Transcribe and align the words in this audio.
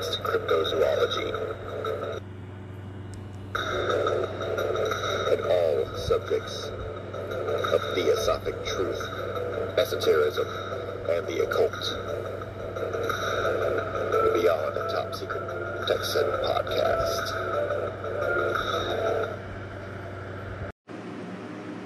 advanced 0.00 0.22
cryptozoology, 0.22 1.28
and 5.32 5.40
all 5.42 5.96
subjects 5.98 6.64
of 6.64 7.80
theosophic 7.94 8.54
truth, 8.64 9.00
esotericism, 9.76 10.46
and 11.10 11.26
the 11.26 11.44
occult. 11.44 11.72
Beyond 14.32 14.74
the 14.74 14.88
Top 14.90 15.14
Secret 15.14 15.86
Texan 15.86 16.24
podcast. 16.44 17.36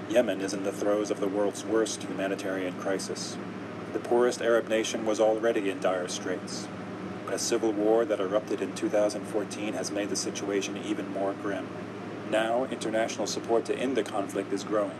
Yemen 0.08 0.40
is 0.40 0.54
in 0.54 0.62
the 0.62 0.70
throes 0.70 1.10
of 1.10 1.18
the 1.18 1.26
world's 1.26 1.64
worst 1.64 2.04
humanitarian 2.04 2.74
crisis. 2.74 3.36
The 3.92 3.98
poorest 3.98 4.40
Arab 4.40 4.68
nation 4.68 5.04
was 5.04 5.18
already 5.18 5.68
in 5.70 5.80
dire 5.80 6.06
straits. 6.06 6.68
A 7.34 7.38
civil 7.38 7.72
war 7.72 8.04
that 8.04 8.20
erupted 8.20 8.62
in 8.62 8.76
2014 8.76 9.72
has 9.72 9.90
made 9.90 10.08
the 10.08 10.14
situation 10.14 10.76
even 10.76 11.12
more 11.12 11.32
grim. 11.32 11.66
Now, 12.30 12.62
international 12.66 13.26
support 13.26 13.64
to 13.64 13.76
end 13.76 13.96
the 13.96 14.04
conflict 14.04 14.52
is 14.52 14.62
growing. 14.62 14.94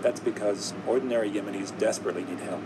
That's 0.00 0.20
because 0.20 0.72
ordinary 0.86 1.28
Yemenis 1.28 1.76
desperately 1.76 2.22
need 2.22 2.38
help, 2.38 2.62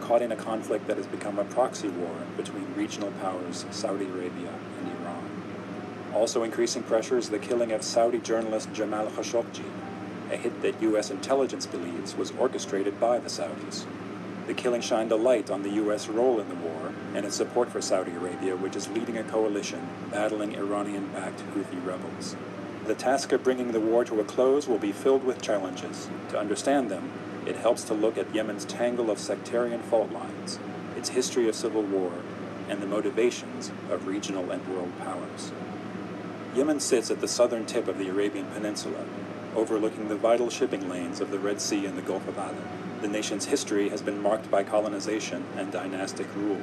caught 0.00 0.22
in 0.22 0.30
a 0.30 0.36
conflict 0.36 0.86
that 0.86 0.96
has 0.96 1.08
become 1.08 1.40
a 1.40 1.44
proxy 1.44 1.88
war 1.88 2.14
between 2.36 2.72
regional 2.76 3.10
powers 3.10 3.66
Saudi 3.72 4.04
Arabia 4.04 4.54
and 4.78 4.92
Iran. 5.00 6.12
Also 6.14 6.44
increasing 6.44 6.84
pressure 6.84 7.18
is 7.18 7.30
the 7.30 7.40
killing 7.40 7.72
of 7.72 7.82
Saudi 7.82 8.20
journalist 8.20 8.72
Jamal 8.72 9.08
Khashoggi, 9.08 9.68
a 10.30 10.36
hit 10.36 10.62
that 10.62 10.80
U.S. 10.82 11.10
intelligence 11.10 11.66
believes 11.66 12.14
was 12.14 12.30
orchestrated 12.38 13.00
by 13.00 13.18
the 13.18 13.28
Saudis. 13.28 13.84
The 14.48 14.54
killing 14.54 14.80
shined 14.80 15.12
a 15.12 15.16
light 15.16 15.50
on 15.50 15.62
the 15.62 15.72
U.S. 15.72 16.08
role 16.08 16.40
in 16.40 16.48
the 16.48 16.54
war 16.54 16.94
and 17.14 17.26
its 17.26 17.36
support 17.36 17.70
for 17.70 17.82
Saudi 17.82 18.12
Arabia, 18.12 18.56
which 18.56 18.76
is 18.76 18.88
leading 18.88 19.18
a 19.18 19.22
coalition 19.22 19.86
battling 20.10 20.56
Iranian 20.56 21.08
backed 21.08 21.42
Houthi 21.54 21.84
rebels. 21.84 22.34
The 22.86 22.94
task 22.94 23.30
of 23.32 23.44
bringing 23.44 23.72
the 23.72 23.80
war 23.80 24.06
to 24.06 24.20
a 24.20 24.24
close 24.24 24.66
will 24.66 24.78
be 24.78 24.90
filled 24.90 25.22
with 25.22 25.42
challenges. 25.42 26.08
To 26.30 26.38
understand 26.38 26.90
them, 26.90 27.12
it 27.44 27.56
helps 27.56 27.84
to 27.84 27.94
look 27.94 28.16
at 28.16 28.34
Yemen's 28.34 28.64
tangle 28.64 29.10
of 29.10 29.18
sectarian 29.18 29.82
fault 29.82 30.10
lines, 30.12 30.58
its 30.96 31.10
history 31.10 31.46
of 31.46 31.54
civil 31.54 31.82
war, 31.82 32.12
and 32.70 32.80
the 32.80 32.86
motivations 32.86 33.70
of 33.90 34.06
regional 34.06 34.50
and 34.50 34.66
world 34.66 34.98
powers. 35.00 35.52
Yemen 36.54 36.80
sits 36.80 37.10
at 37.10 37.20
the 37.20 37.28
southern 37.28 37.66
tip 37.66 37.86
of 37.86 37.98
the 37.98 38.08
Arabian 38.08 38.46
Peninsula, 38.46 39.04
overlooking 39.54 40.08
the 40.08 40.16
vital 40.16 40.48
shipping 40.48 40.88
lanes 40.88 41.20
of 41.20 41.30
the 41.30 41.38
Red 41.38 41.60
Sea 41.60 41.84
and 41.84 41.98
the 41.98 42.02
Gulf 42.02 42.26
of 42.26 42.38
Aden. 42.38 42.87
The 43.00 43.06
nation's 43.06 43.44
history 43.44 43.90
has 43.90 44.02
been 44.02 44.20
marked 44.20 44.50
by 44.50 44.64
colonization 44.64 45.44
and 45.56 45.70
dynastic 45.70 46.26
rule. 46.34 46.60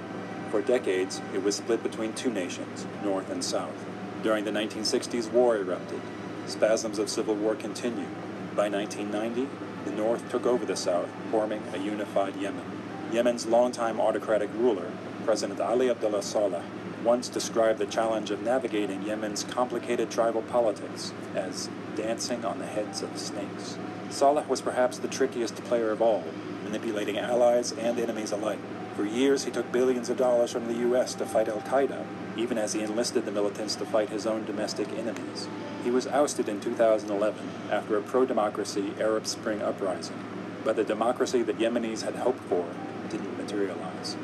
For 0.52 0.61
decades, 0.61 1.21
it 1.33 1.42
was 1.42 1.55
split 1.55 1.82
between 1.82 2.11
two 2.11 2.30
nations, 2.30 2.86
North 3.05 3.30
and 3.30 3.42
South. 3.42 3.86
During 4.21 4.43
the 4.43 4.52
1960s, 4.52 5.32
war 5.32 5.55
erupted. 5.55 6.02
Spasms 6.45 6.99
of 6.99 7.09
civil 7.09 7.36
war 7.36 7.55
continued. 7.55 8.14
By 8.54 8.67
1990, 8.67 9.48
the 9.86 9.95
North 9.95 10.30
took 10.30 10.45
over 10.45 10.65
the 10.65 10.76
South, 10.76 11.08
forming 11.32 11.64
a 11.73 11.77
unified 11.77 12.36
Yemen. 12.36 12.65
Yemen's 13.14 13.45
longtime 13.45 14.02
autocratic 14.02 14.49
ruler, 14.55 14.92
President 15.23 15.61
Ali 15.61 15.89
Abdullah 15.89 16.21
Saleh, 16.21 16.64
once 17.05 17.30
described 17.30 17.77
the 17.77 17.86
challenge 17.86 18.32
of 18.32 18.42
navigating 18.42 19.04
Yemen's 19.04 19.43
complicated 19.43 20.10
tribal 20.10 20.42
politics 20.42 21.14
as 21.36 21.70
dancing 21.95 22.43
on 22.43 22.58
the 22.58 22.66
heads 22.66 23.04
of 23.04 23.17
snakes. 23.17 23.77
Saleh 24.10 24.49
was 24.49 24.60
perhaps 24.60 24.98
the 24.98 25.08
trickiest 25.08 25.55
player 25.65 25.92
of 25.92 26.02
all, 26.02 26.23
manipulating 26.64 27.17
allies 27.17 27.71
and 27.71 27.99
enemies 27.99 28.32
alike. 28.32 28.60
For 28.95 29.05
years, 29.05 29.44
he 29.44 29.52
took 29.52 29.71
billions 29.71 30.10
of 30.10 30.17
dollars 30.17 30.52
from 30.52 30.67
the 30.67 30.80
U.S. 30.80 31.14
to 31.15 31.26
fight 31.26 31.48
Al 31.48 31.60
Qaeda, 31.61 32.05
even 32.36 32.58
as 32.58 32.73
he 32.73 32.82
enlisted 32.82 33.26
the 33.26 33.32
militants 33.32 33.76
to 33.76 33.86
fight 33.86 34.10
his 34.10 34.26
own 34.26 34.45
domestic 34.45 34.89
enemies. 34.94 35.48
He 35.83 35.92
was 35.92 36.08
ousted 36.08 36.49
in 36.49 36.60
2011 36.60 37.49
after 37.70 37.98
a 37.98 38.02
pro 38.02 38.26
democracy 38.26 38.94
Arab 38.99 39.27
Spring 39.27 39.61
uprising, 39.61 40.17
but 40.64 40.76
the 40.76 40.83
democracy 40.83 41.44
that 41.44 41.60
Yemenis 41.60 42.04
had 42.04 42.15
hoped 42.15 42.42
for 42.45 42.65
didn't 43.10 43.38
materialize. 43.38 44.15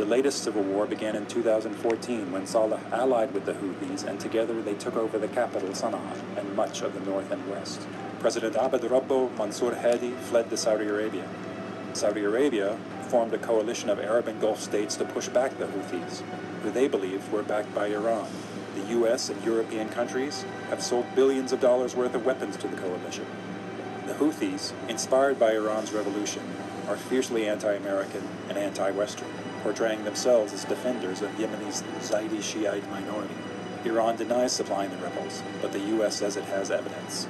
The 0.00 0.06
latest 0.06 0.42
civil 0.42 0.62
war 0.62 0.86
began 0.86 1.14
in 1.14 1.26
2014 1.26 2.32
when 2.32 2.46
Saleh 2.46 2.80
allied 2.90 3.34
with 3.34 3.44
the 3.44 3.52
Houthis 3.52 4.02
and 4.02 4.18
together 4.18 4.62
they 4.62 4.72
took 4.72 4.96
over 4.96 5.18
the 5.18 5.28
capital 5.28 5.68
Sana'a 5.68 6.38
and 6.38 6.56
much 6.56 6.80
of 6.80 6.94
the 6.94 7.00
north 7.00 7.30
and 7.30 7.46
west. 7.50 7.82
President 8.18 8.56
Abd 8.56 8.84
Rabbo 8.84 9.36
Mansour 9.36 9.74
Hadi 9.74 10.12
fled 10.12 10.48
to 10.48 10.56
Saudi 10.56 10.86
Arabia. 10.86 11.28
Saudi 11.92 12.24
Arabia 12.24 12.78
formed 13.10 13.34
a 13.34 13.38
coalition 13.38 13.90
of 13.90 14.00
Arab 14.00 14.26
and 14.26 14.40
Gulf 14.40 14.62
states 14.62 14.96
to 14.96 15.04
push 15.04 15.28
back 15.28 15.58
the 15.58 15.66
Houthis, 15.66 16.22
who 16.62 16.70
they 16.70 16.88
believed 16.88 17.30
were 17.30 17.42
backed 17.42 17.74
by 17.74 17.88
Iran. 17.88 18.30
The 18.76 18.88
U.S. 19.00 19.28
and 19.28 19.44
European 19.44 19.90
countries 19.90 20.46
have 20.70 20.82
sold 20.82 21.14
billions 21.14 21.52
of 21.52 21.60
dollars 21.60 21.94
worth 21.94 22.14
of 22.14 22.24
weapons 22.24 22.56
to 22.56 22.68
the 22.68 22.76
coalition. 22.78 23.26
The 24.06 24.14
Houthis, 24.14 24.72
inspired 24.88 25.38
by 25.38 25.52
Iran's 25.52 25.92
revolution, 25.92 26.42
are 26.88 26.96
fiercely 26.96 27.46
anti-American 27.46 28.26
and 28.48 28.56
anti-Western, 28.56 29.28
portraying 29.62 30.04
themselves 30.04 30.52
as 30.52 30.64
defenders 30.64 31.22
of 31.22 31.30
Yemeni's 31.32 31.82
Zaidi 32.00 32.42
Shiite 32.42 32.88
minority. 32.90 33.34
Iran 33.84 34.16
denies 34.16 34.52
supplying 34.52 34.90
the 34.90 34.96
rebels, 34.98 35.42
but 35.62 35.72
the 35.72 35.80
U.S. 35.80 36.16
says 36.16 36.36
it 36.36 36.44
has 36.44 36.70
evidence. 36.70 37.26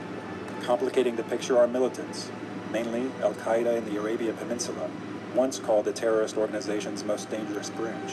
Complicating 0.62 1.16
the 1.16 1.22
picture 1.22 1.58
are 1.58 1.68
militants, 1.68 2.30
mainly 2.72 3.10
Al 3.22 3.34
Qaeda 3.34 3.76
in 3.76 3.84
the 3.84 3.96
Arabian 3.98 4.36
Peninsula, 4.36 4.90
once 5.34 5.58
called 5.58 5.84
the 5.84 5.92
terrorist 5.92 6.36
organization's 6.36 7.04
most 7.04 7.30
dangerous 7.30 7.70
branch. 7.70 8.12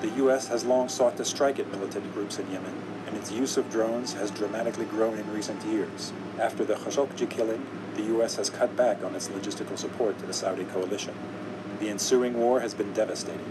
The 0.00 0.10
U.S. 0.18 0.48
has 0.48 0.64
long 0.64 0.88
sought 0.88 1.16
to 1.16 1.24
strike 1.24 1.58
at 1.58 1.70
militant 1.70 2.12
groups 2.14 2.38
in 2.38 2.50
Yemen, 2.50 2.74
and 3.06 3.16
its 3.16 3.30
use 3.30 3.56
of 3.56 3.70
drones 3.70 4.14
has 4.14 4.30
dramatically 4.30 4.84
grown 4.84 5.18
in 5.18 5.32
recent 5.32 5.64
years. 5.64 6.12
After 6.38 6.64
the 6.64 6.74
Khashoggi 6.74 7.28
killing, 7.28 7.66
the 7.94 8.04
U.S. 8.04 8.36
has 8.36 8.50
cut 8.50 8.76
back 8.76 9.04
on 9.04 9.14
its 9.14 9.28
logistical 9.28 9.78
support 9.78 10.18
to 10.18 10.26
the 10.26 10.32
Saudi 10.32 10.64
coalition. 10.64 11.14
The 11.82 11.90
ensuing 11.90 12.38
war 12.38 12.60
has 12.60 12.74
been 12.74 12.92
devastating, 12.92 13.50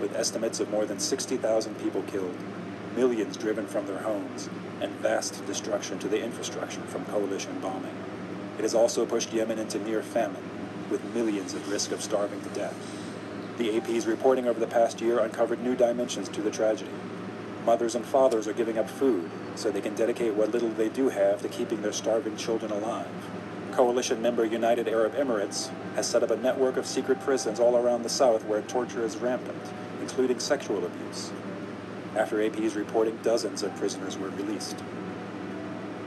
with 0.00 0.16
estimates 0.16 0.58
of 0.58 0.70
more 0.70 0.86
than 0.86 0.98
60,000 0.98 1.74
people 1.74 2.00
killed, 2.04 2.34
millions 2.96 3.36
driven 3.36 3.66
from 3.66 3.86
their 3.86 3.98
homes, 3.98 4.48
and 4.80 4.90
vast 5.02 5.44
destruction 5.44 5.98
to 5.98 6.08
the 6.08 6.18
infrastructure 6.18 6.80
from 6.80 7.04
coalition 7.04 7.60
bombing. 7.60 7.94
It 8.56 8.62
has 8.62 8.74
also 8.74 9.04
pushed 9.04 9.34
Yemen 9.34 9.58
into 9.58 9.78
near 9.78 10.02
famine, 10.02 10.48
with 10.90 11.14
millions 11.14 11.52
at 11.52 11.66
risk 11.66 11.92
of 11.92 12.00
starving 12.00 12.40
to 12.40 12.48
death. 12.48 12.74
The 13.58 13.76
AP's 13.76 14.06
reporting 14.06 14.48
over 14.48 14.58
the 14.58 14.66
past 14.66 15.02
year 15.02 15.18
uncovered 15.18 15.62
new 15.62 15.76
dimensions 15.76 16.30
to 16.30 16.40
the 16.40 16.50
tragedy. 16.50 16.90
Mothers 17.66 17.94
and 17.94 18.06
fathers 18.06 18.48
are 18.48 18.54
giving 18.54 18.78
up 18.78 18.88
food 18.88 19.28
so 19.56 19.70
they 19.70 19.82
can 19.82 19.94
dedicate 19.94 20.32
what 20.32 20.52
little 20.52 20.70
they 20.70 20.88
do 20.88 21.10
have 21.10 21.42
to 21.42 21.48
keeping 21.50 21.82
their 21.82 21.92
starving 21.92 22.38
children 22.38 22.72
alive. 22.72 23.37
Coalition 23.72 24.20
member 24.20 24.44
United 24.44 24.88
Arab 24.88 25.14
Emirates 25.14 25.70
has 25.94 26.06
set 26.06 26.22
up 26.22 26.30
a 26.30 26.36
network 26.36 26.76
of 26.76 26.86
secret 26.86 27.20
prisons 27.20 27.60
all 27.60 27.76
around 27.76 28.02
the 28.02 28.08
south 28.08 28.44
where 28.44 28.62
torture 28.62 29.04
is 29.04 29.16
rampant, 29.16 29.62
including 30.00 30.40
sexual 30.40 30.84
abuse. 30.84 31.30
After 32.16 32.42
AP's 32.42 32.74
reporting, 32.74 33.18
dozens 33.22 33.62
of 33.62 33.76
prisoners 33.76 34.16
were 34.16 34.30
released. 34.30 34.82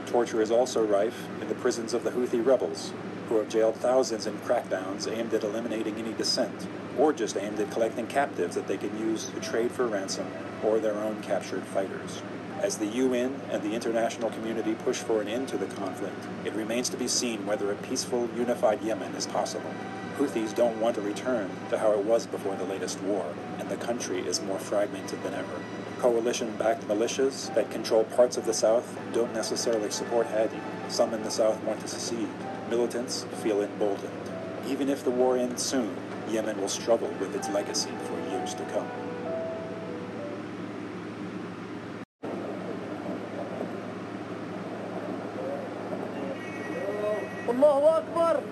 Torture 0.06 0.42
is 0.42 0.50
also 0.50 0.84
rife 0.84 1.26
in 1.40 1.48
the 1.48 1.54
prisons 1.54 1.94
of 1.94 2.04
the 2.04 2.10
Houthi 2.10 2.44
rebels, 2.44 2.92
who 3.28 3.36
have 3.36 3.48
jailed 3.48 3.76
thousands 3.76 4.26
in 4.26 4.36
crackdowns 4.38 5.10
aimed 5.10 5.32
at 5.32 5.44
eliminating 5.44 5.96
any 5.96 6.12
dissent, 6.12 6.66
or 6.98 7.12
just 7.12 7.36
aimed 7.36 7.58
at 7.60 7.70
collecting 7.70 8.06
captives 8.06 8.54
that 8.54 8.66
they 8.66 8.76
can 8.76 8.98
use 8.98 9.26
to 9.26 9.40
trade 9.40 9.70
for 9.72 9.86
ransom 9.86 10.26
or 10.62 10.78
their 10.78 10.96
own 10.96 11.22
captured 11.22 11.62
fighters. 11.64 12.20
As 12.62 12.78
the 12.78 12.86
UN 12.86 13.40
and 13.50 13.60
the 13.60 13.74
international 13.74 14.30
community 14.30 14.74
push 14.74 14.98
for 14.98 15.20
an 15.20 15.26
end 15.26 15.48
to 15.48 15.56
the 15.56 15.66
conflict, 15.66 16.14
it 16.44 16.52
remains 16.52 16.88
to 16.90 16.96
be 16.96 17.08
seen 17.08 17.44
whether 17.44 17.72
a 17.72 17.74
peaceful, 17.74 18.30
unified 18.36 18.80
Yemen 18.82 19.16
is 19.16 19.26
possible. 19.26 19.74
Houthis 20.16 20.54
don't 20.54 20.80
want 20.80 20.96
a 20.96 21.00
return 21.00 21.50
to 21.70 21.78
how 21.78 21.90
it 21.90 22.04
was 22.04 22.24
before 22.24 22.54
the 22.54 22.62
latest 22.62 23.00
war, 23.00 23.26
and 23.58 23.68
the 23.68 23.76
country 23.76 24.20
is 24.20 24.40
more 24.40 24.60
fragmented 24.60 25.20
than 25.24 25.34
ever. 25.34 25.60
Coalition 25.98 26.56
backed 26.56 26.86
militias 26.86 27.52
that 27.56 27.68
control 27.72 28.04
parts 28.04 28.36
of 28.36 28.46
the 28.46 28.54
South 28.54 28.96
don't 29.12 29.34
necessarily 29.34 29.90
support 29.90 30.28
Hadi. 30.28 30.60
Some 30.88 31.14
in 31.14 31.24
the 31.24 31.32
South 31.32 31.60
want 31.64 31.80
to 31.80 31.88
secede. 31.88 32.28
Militants 32.70 33.24
feel 33.42 33.60
emboldened. 33.60 34.12
Even 34.68 34.88
if 34.88 35.02
the 35.02 35.10
war 35.10 35.36
ends 35.36 35.64
soon, 35.64 35.96
Yemen 36.28 36.60
will 36.60 36.68
struggle 36.68 37.12
with 37.18 37.34
its 37.34 37.48
legacy 37.48 37.90
for 38.04 38.30
years 38.30 38.54
to 38.54 38.64
come. 38.66 38.88
الله 47.62 47.98
أكبر. 47.98 48.51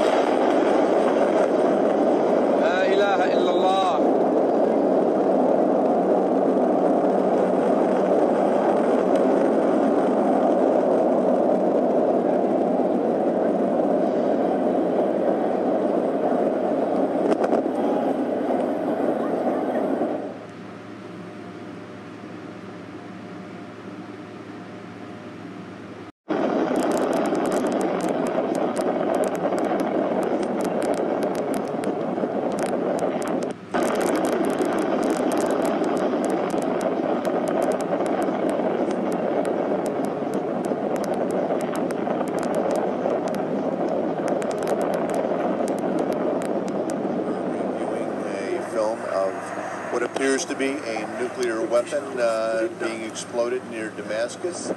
Weapon 51.75 52.17
uh, 52.17 52.69
being 52.79 53.01
exploded 53.01 53.61
near 53.69 53.89
Damascus. 53.89 54.71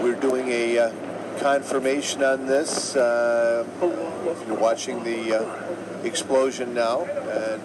We're 0.00 0.18
doing 0.18 0.48
a 0.48 0.78
uh, 0.78 0.92
confirmation 1.40 2.22
on 2.22 2.46
this. 2.46 2.96
Uh, 2.96 3.66
you're 4.46 4.58
watching 4.58 5.04
the 5.04 5.42
uh, 5.42 6.04
explosion 6.04 6.72
now, 6.72 7.04
and 7.04 7.60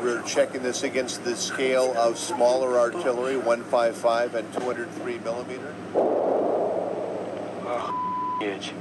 we're 0.00 0.22
checking 0.22 0.64
this 0.64 0.82
against 0.82 1.22
the 1.22 1.36
scale 1.36 1.96
of 1.96 2.18
smaller 2.18 2.80
artillery, 2.80 3.36
155 3.36 4.34
and 4.34 4.52
203 4.52 5.18
millimeter. 5.18 5.72
huge 8.40 8.72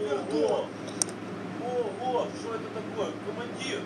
Вверх, 0.00 0.22
О, 0.32 0.66
вот, 2.00 2.28
что 2.40 2.54
это 2.54 2.64
такое? 2.74 3.12
Командир! 3.26 3.80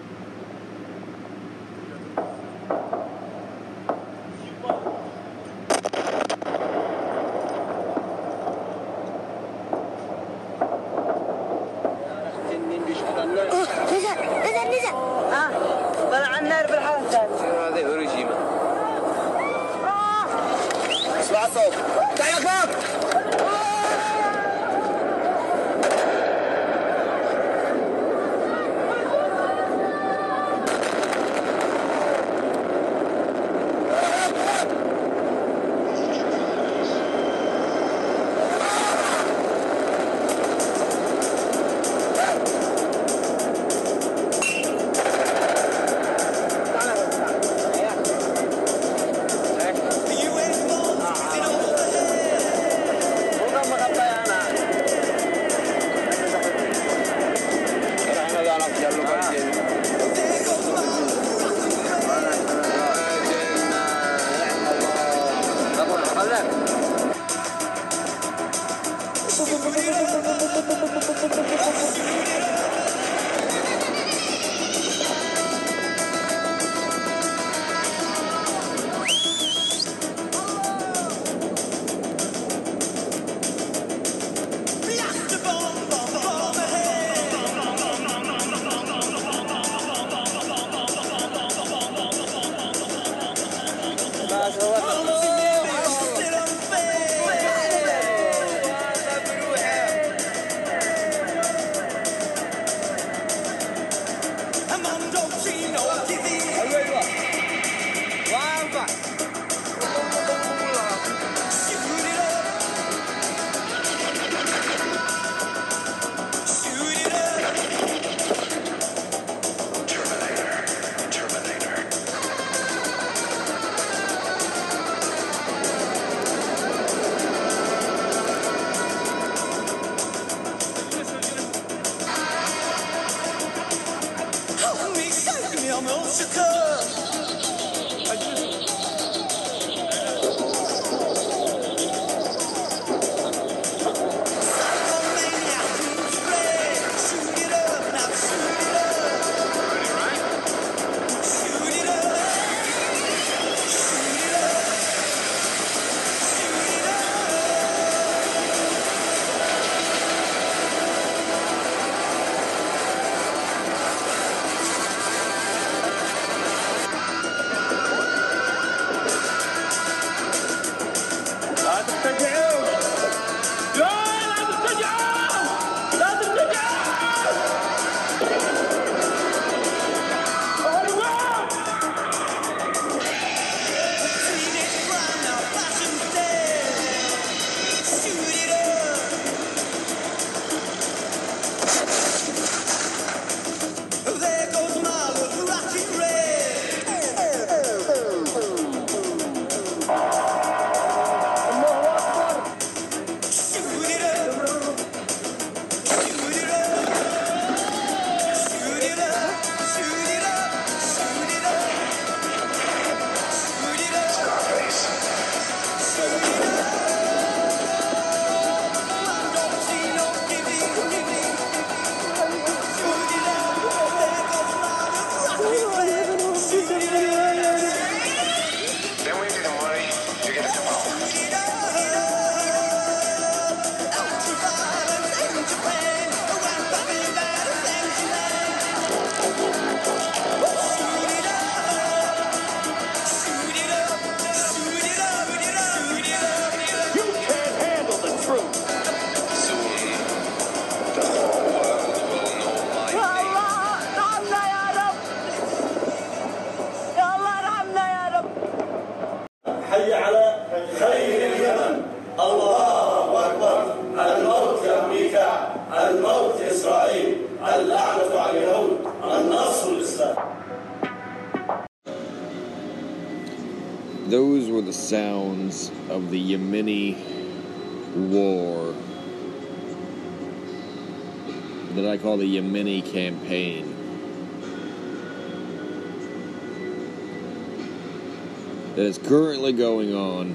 That 288.75 288.87
is 288.87 288.99
currently 288.99 289.52
going 289.52 289.95
on, 289.95 290.35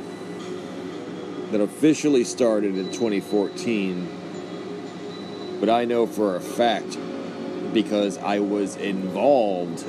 that 1.52 1.60
officially 1.60 2.24
started 2.24 2.78
in 2.78 2.86
2014, 2.86 4.08
but 5.60 5.70
I 5.70 5.84
know 5.84 6.08
for 6.08 6.38
a 6.38 6.40
fact 6.40 6.98
because 7.74 8.18
I 8.18 8.40
was 8.40 8.78
involved 8.78 9.84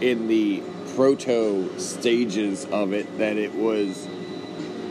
in 0.00 0.28
the 0.28 0.62
proto 0.94 1.76
stages 1.80 2.64
of 2.66 2.92
it 2.92 3.18
that 3.18 3.36
it 3.36 3.56
was 3.56 4.06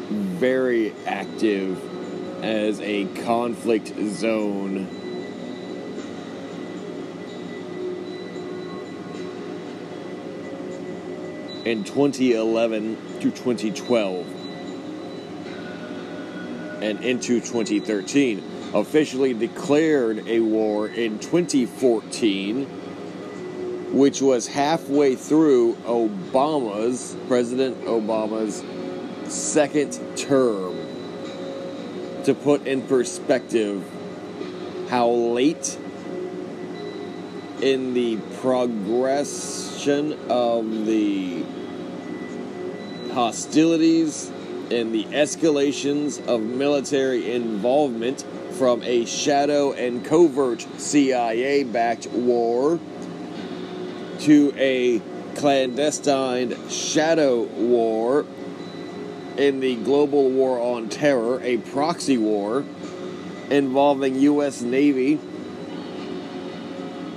very 0.09 0.93
active 1.05 1.81
as 2.43 2.81
a 2.81 3.05
conflict 3.23 3.93
zone 4.09 5.06
in 11.67 11.83
2011 11.83 13.19
to 13.19 13.29
2012 13.29 14.25
and 16.81 17.03
into 17.03 17.41
2013. 17.41 18.41
Officially 18.73 19.33
declared 19.33 20.25
a 20.27 20.39
war 20.39 20.87
in 20.87 21.19
2014, 21.19 22.65
which 23.91 24.21
was 24.21 24.47
halfway 24.47 25.15
through 25.15 25.75
Obama's, 25.85 27.17
President 27.27 27.83
Obama's 27.83 28.63
second 29.31 29.99
term. 30.15 30.75
To 32.23 32.33
put 32.33 32.65
in 32.67 32.81
perspective 32.81 33.83
how 34.89 35.09
late 35.09 35.77
in 37.61 37.93
the 37.93 38.17
progression 38.41 40.13
of 40.29 40.85
the 40.85 41.43
hostilities 43.17 44.29
and 44.69 44.93
the 44.93 45.03
escalations 45.05 46.23
of 46.27 46.39
military 46.39 47.33
involvement 47.33 48.23
from 48.51 48.83
a 48.83 49.05
shadow 49.05 49.73
and 49.73 50.05
covert 50.05 50.61
CIA 50.77 51.63
backed 51.63 52.05
war 52.11 52.79
to 54.19 54.53
a 54.55 55.01
clandestine 55.33 56.69
shadow 56.69 57.41
war 57.41 58.23
in 59.35 59.61
the 59.61 59.75
global 59.77 60.29
war 60.29 60.59
on 60.59 60.87
terror, 60.87 61.41
a 61.41 61.57
proxy 61.57 62.19
war 62.19 62.63
involving 63.49 64.13
U.S. 64.19 64.61
Navy 64.61 65.19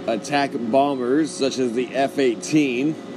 attack 0.06 0.52
bombers 0.54 1.30
such 1.30 1.58
as 1.58 1.74
the 1.74 1.94
F 1.94 2.18
18, 2.18 3.09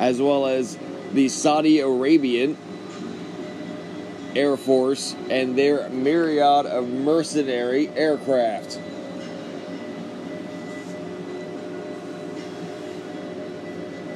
as 0.00 0.20
well 0.20 0.46
as 0.46 0.78
the 1.12 1.28
Saudi 1.28 1.80
Arabian 1.80 2.56
Air 4.34 4.56
Force 4.56 5.14
and 5.28 5.58
their 5.58 5.90
myriad 5.90 6.64
of 6.64 6.88
mercenary 6.88 7.88
aircraft. 7.88 8.80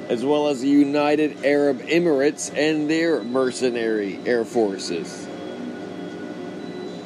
As 0.09 0.25
well 0.25 0.49
as 0.49 0.63
the 0.63 0.69
United 0.69 1.45
Arab 1.45 1.81
Emirates 1.83 2.51
and 2.57 2.89
their 2.89 3.23
mercenary 3.23 4.19
air 4.25 4.47
forces. 4.47 5.29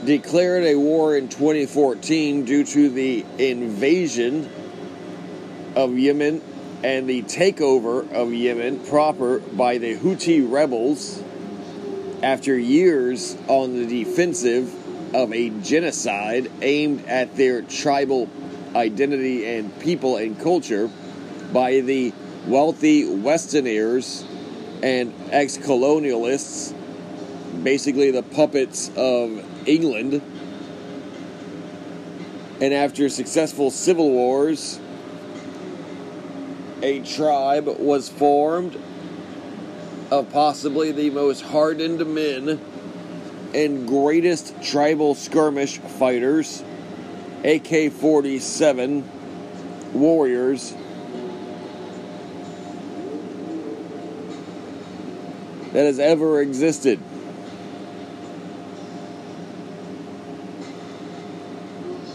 Declared 0.05 0.65
a 0.65 0.77
war 0.77 1.17
in 1.17 1.29
2014 1.29 2.45
due 2.45 2.65
to 2.65 2.91
the 2.91 3.25
invasion 3.39 4.49
of 5.75 5.99
Yemen 5.99 6.43
and 6.83 7.09
the 7.09 7.23
takeover 7.23 8.11
of 8.13 8.33
Yemen 8.33 8.81
proper 8.81 9.41
by 9.41 9.79
the 9.79 9.97
Houthi 9.97 10.49
rebels 10.49 11.23
after 12.23 12.57
years 12.57 13.37
on 13.49 13.75
the 13.75 13.87
defensive 13.87 14.75
of 15.15 15.33
a 15.33 15.51
genocide 15.51 16.51
aimed 16.61 17.05
at 17.07 17.37
their 17.37 17.63
tribal 17.63 18.29
identity 18.75 19.47
and 19.47 19.77
people 19.81 20.17
and 20.17 20.39
culture 20.41 20.91
by 21.53 21.81
the 21.81 22.13
wealthy 22.47 23.07
Westerners 23.07 24.25
and 24.83 25.13
ex 25.31 25.59
colonialists, 25.59 26.75
basically 27.63 28.11
the 28.11 28.23
puppets 28.23 28.91
of 28.97 29.45
England. 29.67 30.23
And 32.61 32.75
after 32.75 33.09
successful 33.09 33.71
civil 33.71 34.11
wars, 34.11 34.81
a 36.83 37.01
tribe 37.01 37.67
was 37.67 38.09
formed 38.09 38.77
of 40.11 40.31
possibly 40.33 40.93
the 40.93 41.11
most 41.11 41.43
hardened 41.43 42.07
men 42.15 42.61
and 43.55 43.87
greatest 43.87 44.63
tribal 44.63 45.15
skirmish 45.15 45.79
fighters, 45.79 46.63
AK 47.45 47.93
47 47.93 49.09
warriors. 49.93 50.75
That 55.73 55.85
has 55.85 55.99
ever 55.99 56.41
existed. 56.41 56.99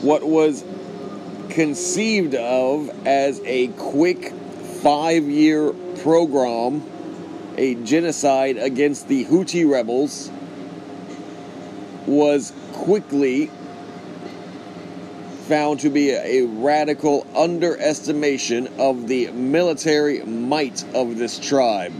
What 0.02 0.24
was 0.24 0.64
conceived 1.50 2.36
of 2.36 2.90
as 3.08 3.40
a 3.46 3.68
quick 3.70 4.34
five 4.84 5.24
year 5.24 5.72
program, 6.02 6.84
a 7.58 7.74
genocide 7.76 8.58
against 8.58 9.08
the 9.08 9.24
Houthi 9.24 9.68
rebels, 9.68 10.30
was 12.06 12.52
quickly 12.74 13.50
found 15.48 15.80
to 15.80 15.90
be 15.90 16.12
a, 16.12 16.42
radical 16.42 17.26
underestimation 17.34 18.68
of 18.78 19.08
the 19.08 19.32
military 19.32 20.22
might 20.24 20.84
of 20.94 21.18
this 21.18 21.40
tribe. 21.40 21.94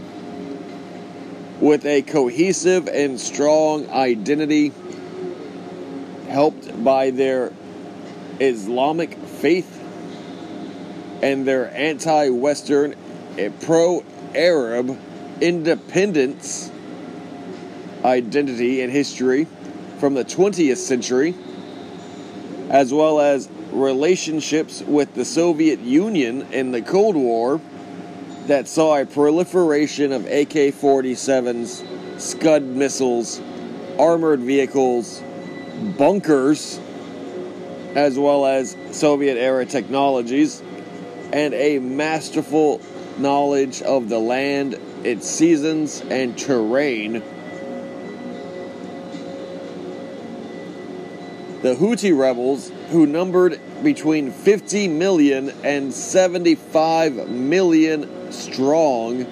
With 1.60 1.86
a 1.86 2.02
cohesive 2.02 2.88
and 2.88 3.18
strong 3.18 3.88
identity, 3.88 4.72
helped 6.28 6.84
by 6.84 7.10
their 7.10 7.50
Islamic 8.40 9.14
faith 9.14 9.73
and 11.24 11.48
their 11.48 11.74
anti 11.74 12.28
Western 12.28 12.94
and 13.38 13.58
pro 13.62 14.04
Arab 14.34 15.00
independence 15.40 16.70
identity 18.04 18.82
and 18.82 18.92
history 18.92 19.46
from 19.98 20.12
the 20.12 20.24
20th 20.24 20.76
century, 20.76 21.34
as 22.68 22.92
well 22.92 23.20
as 23.20 23.48
relationships 23.72 24.82
with 24.82 25.14
the 25.14 25.24
Soviet 25.24 25.80
Union 25.80 26.42
in 26.52 26.72
the 26.72 26.82
Cold 26.82 27.16
War 27.16 27.58
that 28.46 28.68
saw 28.68 28.98
a 29.00 29.06
proliferation 29.06 30.12
of 30.12 30.26
AK 30.26 30.74
47s, 30.74 32.20
Scud 32.20 32.64
missiles, 32.64 33.40
armored 33.98 34.40
vehicles, 34.40 35.22
bunkers, 35.96 36.78
as 37.94 38.18
well 38.18 38.44
as 38.44 38.76
Soviet 38.90 39.38
era 39.38 39.64
technologies, 39.64 40.62
and 41.34 41.52
a 41.52 41.80
masterful 41.80 42.80
knowledge 43.18 43.82
of 43.82 44.08
the 44.08 44.20
land, 44.20 44.78
its 45.02 45.28
seasons, 45.28 46.00
and 46.02 46.38
terrain. 46.38 47.14
The 51.62 51.74
Houthi 51.74 52.16
rebels, 52.16 52.70
who 52.90 53.04
numbered 53.06 53.58
between 53.82 54.30
50 54.30 54.86
million 54.86 55.50
and 55.64 55.92
75 55.92 57.28
million 57.28 58.30
strong, 58.30 59.22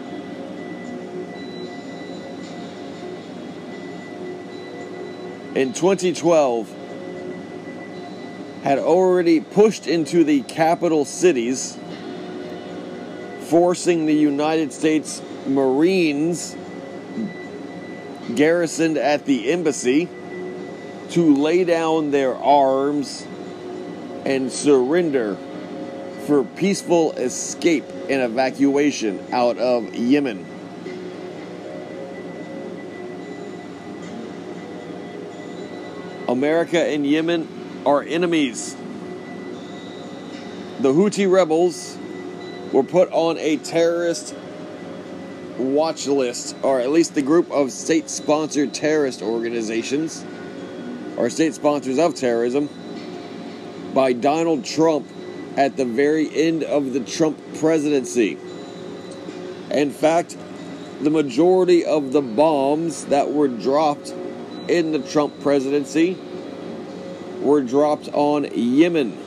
in 5.54 5.72
2012 5.72 6.78
had 8.62 8.78
already 8.78 9.40
pushed 9.40 9.86
into 9.86 10.24
the 10.24 10.40
capital 10.42 11.04
cities, 11.04 11.76
forcing 13.52 14.06
the 14.06 14.14
United 14.14 14.72
States 14.72 15.20
Marines 15.46 16.56
garrisoned 18.34 18.96
at 18.96 19.26
the 19.26 19.52
embassy 19.52 20.08
to 21.10 21.36
lay 21.36 21.62
down 21.62 22.10
their 22.10 22.34
arms 22.34 23.26
and 24.24 24.50
surrender 24.50 25.36
for 26.26 26.44
peaceful 26.44 27.12
escape 27.12 27.84
and 28.08 28.22
evacuation 28.22 29.22
out 29.32 29.58
of 29.58 29.94
Yemen. 29.94 30.46
America 36.26 36.82
and 36.82 37.06
Yemen 37.06 37.82
are 37.84 38.02
enemies. 38.02 38.74
The 40.80 40.90
Houthi 40.90 41.30
rebels 41.30 41.98
were 42.72 42.82
put 42.82 43.10
on 43.12 43.38
a 43.38 43.56
terrorist 43.58 44.34
watch 45.58 46.06
list, 46.06 46.56
or 46.62 46.80
at 46.80 46.90
least 46.90 47.14
the 47.14 47.22
group 47.22 47.50
of 47.50 47.70
state 47.70 48.08
sponsored 48.08 48.72
terrorist 48.72 49.22
organizations, 49.22 50.24
or 51.16 51.28
state 51.30 51.54
sponsors 51.54 51.98
of 51.98 52.14
terrorism, 52.14 52.68
by 53.94 54.12
Donald 54.12 54.64
Trump 54.64 55.06
at 55.56 55.76
the 55.76 55.84
very 55.84 56.34
end 56.34 56.62
of 56.62 56.94
the 56.94 57.00
Trump 57.00 57.38
presidency. 57.56 58.38
In 59.70 59.90
fact, 59.90 60.36
the 61.02 61.10
majority 61.10 61.84
of 61.84 62.12
the 62.12 62.22
bombs 62.22 63.06
that 63.06 63.30
were 63.32 63.48
dropped 63.48 64.14
in 64.68 64.92
the 64.92 65.00
Trump 65.00 65.38
presidency 65.40 66.16
were 67.40 67.60
dropped 67.60 68.08
on 68.12 68.46
Yemen. 68.54 69.18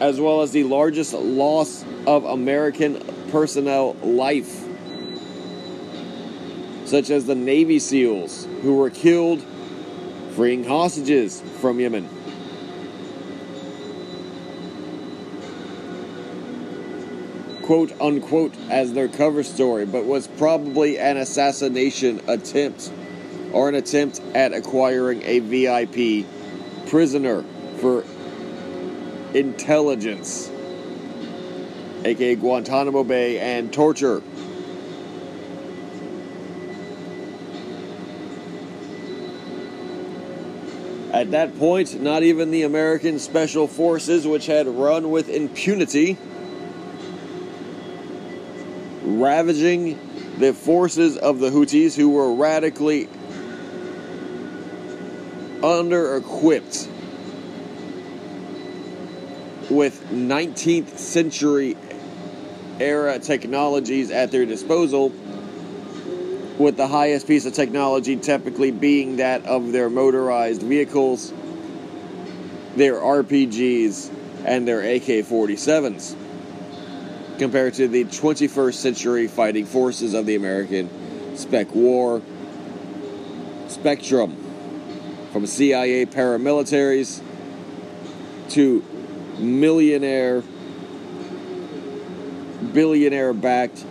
As 0.00 0.20
well 0.20 0.42
as 0.42 0.52
the 0.52 0.64
largest 0.64 1.12
loss 1.12 1.84
of 2.06 2.24
American 2.24 3.00
personnel 3.30 3.94
life, 4.02 4.64
such 6.84 7.10
as 7.10 7.26
the 7.26 7.34
Navy 7.34 7.78
SEALs 7.78 8.46
who 8.62 8.76
were 8.76 8.90
killed 8.90 9.44
freeing 10.34 10.64
hostages 10.64 11.40
from 11.60 11.78
Yemen. 11.78 12.08
Quote 17.62 17.92
unquote 18.00 18.54
as 18.68 18.92
their 18.92 19.08
cover 19.08 19.42
story, 19.42 19.86
but 19.86 20.04
was 20.04 20.26
probably 20.26 20.98
an 20.98 21.16
assassination 21.16 22.20
attempt 22.28 22.92
or 23.52 23.68
an 23.68 23.74
attempt 23.76 24.20
at 24.34 24.52
acquiring 24.52 25.22
a 25.22 25.38
VIP 25.38 26.26
prisoner 26.88 27.44
for 27.78 28.04
intelligence, 29.34 30.50
aka 32.04 32.36
Guantanamo 32.36 33.04
Bay, 33.04 33.38
and 33.38 33.72
torture. 33.72 34.22
At 41.12 41.30
that 41.32 41.58
point, 41.58 42.00
not 42.00 42.22
even 42.22 42.50
the 42.50 42.62
American 42.62 43.18
Special 43.18 43.68
Forces, 43.68 44.26
which 44.26 44.46
had 44.46 44.66
run 44.66 45.10
with 45.10 45.28
impunity, 45.28 46.16
ravaging 49.02 49.98
the 50.38 50.52
forces 50.52 51.16
of 51.16 51.38
the 51.38 51.50
Houthis, 51.50 51.94
who 51.94 52.10
were 52.10 52.34
radically 52.34 53.08
under 55.62 56.16
equipped 56.16 56.88
with 59.74 60.10
19th 60.10 60.96
century 60.98 61.76
era 62.78 63.18
technologies 63.18 64.10
at 64.10 64.30
their 64.30 64.46
disposal, 64.46 65.10
with 66.58 66.76
the 66.76 66.86
highest 66.86 67.26
piece 67.26 67.44
of 67.46 67.52
technology 67.52 68.16
typically 68.16 68.70
being 68.70 69.16
that 69.16 69.44
of 69.46 69.72
their 69.72 69.90
motorized 69.90 70.62
vehicles, 70.62 71.32
their 72.76 72.94
RPGs, 72.94 74.10
and 74.44 74.68
their 74.68 74.80
AK 74.80 75.26
47s, 75.26 76.16
compared 77.38 77.74
to 77.74 77.88
the 77.88 78.04
21st 78.04 78.74
century 78.74 79.26
fighting 79.26 79.66
forces 79.66 80.14
of 80.14 80.26
the 80.26 80.36
American 80.36 81.36
Spec 81.36 81.74
War 81.74 82.22
spectrum, 83.66 84.36
from 85.32 85.46
CIA 85.46 86.06
paramilitaries 86.06 87.20
to 88.50 88.84
millionaire, 89.44 90.42
billionaire 92.72 93.32
backed 93.32 93.84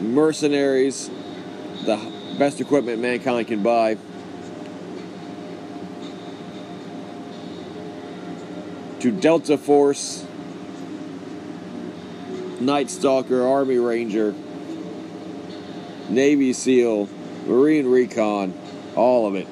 mercenaries, 0.00 1.10
the 1.84 1.96
best 2.38 2.60
equipment 2.60 3.00
mankind 3.00 3.48
can 3.48 3.62
buy. 3.62 3.96
To 9.00 9.12
Delta 9.12 9.56
Force, 9.56 10.26
Night 12.60 12.90
Stalker, 12.90 13.46
Army 13.46 13.78
Ranger, 13.78 14.34
Navy 16.08 16.52
SEAL, 16.52 17.08
Marine 17.46 17.86
Recon, 17.86 18.52
all 18.96 19.26
of 19.26 19.34
it 19.34 19.46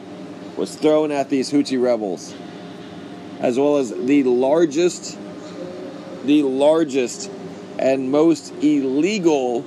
was 0.57 0.75
thrown 0.75 1.12
at 1.12 1.29
these 1.29 1.53
Houthi 1.53 1.81
rebels 1.81 2.35
as 3.40 3.59
well 3.59 3.77
as 3.77 3.90
the 3.90 4.22
largest, 4.25 5.18
the 6.25 6.42
largest 6.42 7.31
and 7.79 8.11
most 8.11 8.53
illegal 8.62 9.64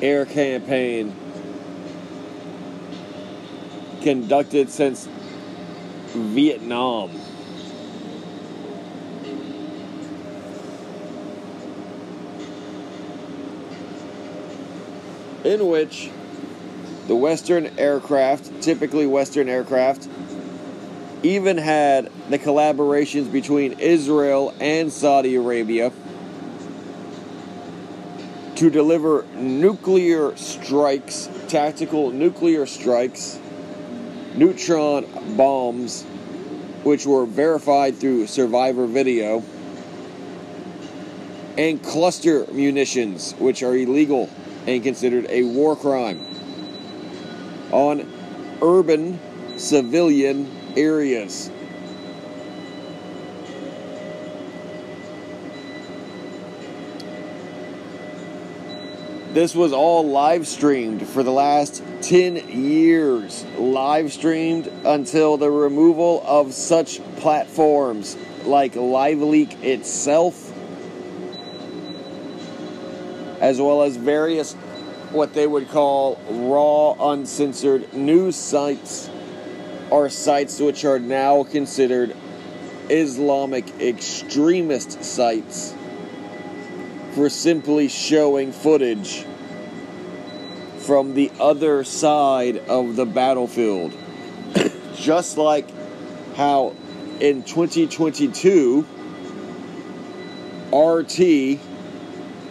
air 0.00 0.24
campaign 0.24 1.14
conducted 4.02 4.70
since 4.70 5.08
Vietnam. 6.12 7.10
In 15.44 15.68
which 15.68 16.10
the 17.06 17.14
Western 17.14 17.78
aircraft, 17.78 18.62
typically 18.62 19.06
Western 19.06 19.48
aircraft, 19.48 20.08
even 21.26 21.58
had 21.58 22.08
the 22.30 22.38
collaborations 22.38 23.30
between 23.32 23.72
Israel 23.80 24.54
and 24.60 24.92
Saudi 24.92 25.34
Arabia 25.34 25.90
to 28.54 28.70
deliver 28.70 29.24
nuclear 29.34 30.36
strikes, 30.36 31.28
tactical 31.48 32.12
nuclear 32.12 32.64
strikes, 32.64 33.40
neutron 34.36 35.04
bombs, 35.36 36.04
which 36.84 37.04
were 37.04 37.26
verified 37.26 37.96
through 37.96 38.28
survivor 38.28 38.86
video, 38.86 39.42
and 41.58 41.82
cluster 41.82 42.46
munitions, 42.52 43.32
which 43.40 43.64
are 43.64 43.76
illegal 43.76 44.30
and 44.68 44.84
considered 44.84 45.26
a 45.28 45.42
war 45.42 45.74
crime, 45.74 46.24
on 47.72 48.08
urban 48.62 49.18
civilian 49.56 50.55
areas. 50.76 51.50
This 59.36 59.54
was 59.54 59.74
all 59.74 60.08
live 60.08 60.46
streamed 60.46 61.06
for 61.06 61.22
the 61.22 61.30
last 61.30 61.82
10 62.00 62.48
years. 62.48 63.44
Live 63.58 64.10
streamed 64.10 64.66
until 64.82 65.36
the 65.36 65.50
removal 65.50 66.22
of 66.26 66.54
such 66.54 67.02
platforms 67.16 68.16
like 68.44 68.72
LiveLeak 68.72 69.62
itself, 69.62 70.54
as 73.42 73.60
well 73.60 73.82
as 73.82 73.96
various 73.96 74.54
what 75.12 75.34
they 75.34 75.46
would 75.46 75.68
call 75.68 76.18
raw, 76.30 77.12
uncensored 77.12 77.92
news 77.92 78.36
sites 78.36 79.10
are 79.96 80.10
sites 80.10 80.60
which 80.60 80.84
are 80.84 80.98
now 80.98 81.42
considered 81.42 82.14
Islamic 82.90 83.66
extremist 83.80 85.02
sites 85.02 85.74
for 87.12 87.30
simply 87.30 87.88
showing 87.88 88.52
footage 88.52 89.24
from 90.80 91.14
the 91.14 91.32
other 91.40 91.82
side 91.82 92.58
of 92.68 92.94
the 92.96 93.06
battlefield. 93.06 93.96
Just 94.96 95.38
like 95.38 95.66
how 96.34 96.74
in 97.18 97.42
2022, 97.42 98.86
RT 100.74 101.58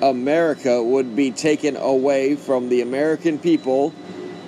America 0.01 0.83
would 0.83 1.15
be 1.15 1.29
taken 1.29 1.75
away 1.75 2.35
from 2.35 2.69
the 2.69 2.81
American 2.81 3.37
people 3.37 3.93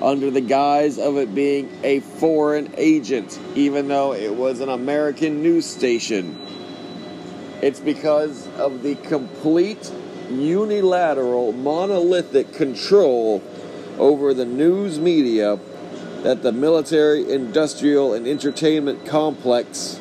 under 0.01 0.29
the 0.29 0.41
guise 0.41 0.99
of 0.99 1.17
it 1.17 1.33
being 1.33 1.69
a 1.83 1.99
foreign 1.99 2.73
agent, 2.77 3.39
even 3.55 3.87
though 3.87 4.13
it 4.13 4.33
was 4.33 4.59
an 4.59 4.69
American 4.69 5.41
news 5.41 5.65
station. 5.65 6.39
It's 7.61 7.79
because 7.79 8.47
of 8.57 8.83
the 8.83 8.95
complete 8.95 9.91
unilateral, 10.29 11.53
monolithic 11.53 12.53
control 12.53 13.41
over 13.97 14.33
the 14.33 14.45
news 14.45 14.99
media 14.99 15.57
that 16.23 16.43
the 16.43 16.51
military, 16.51 17.31
industrial, 17.31 18.13
and 18.13 18.27
entertainment 18.27 19.05
complex 19.05 19.99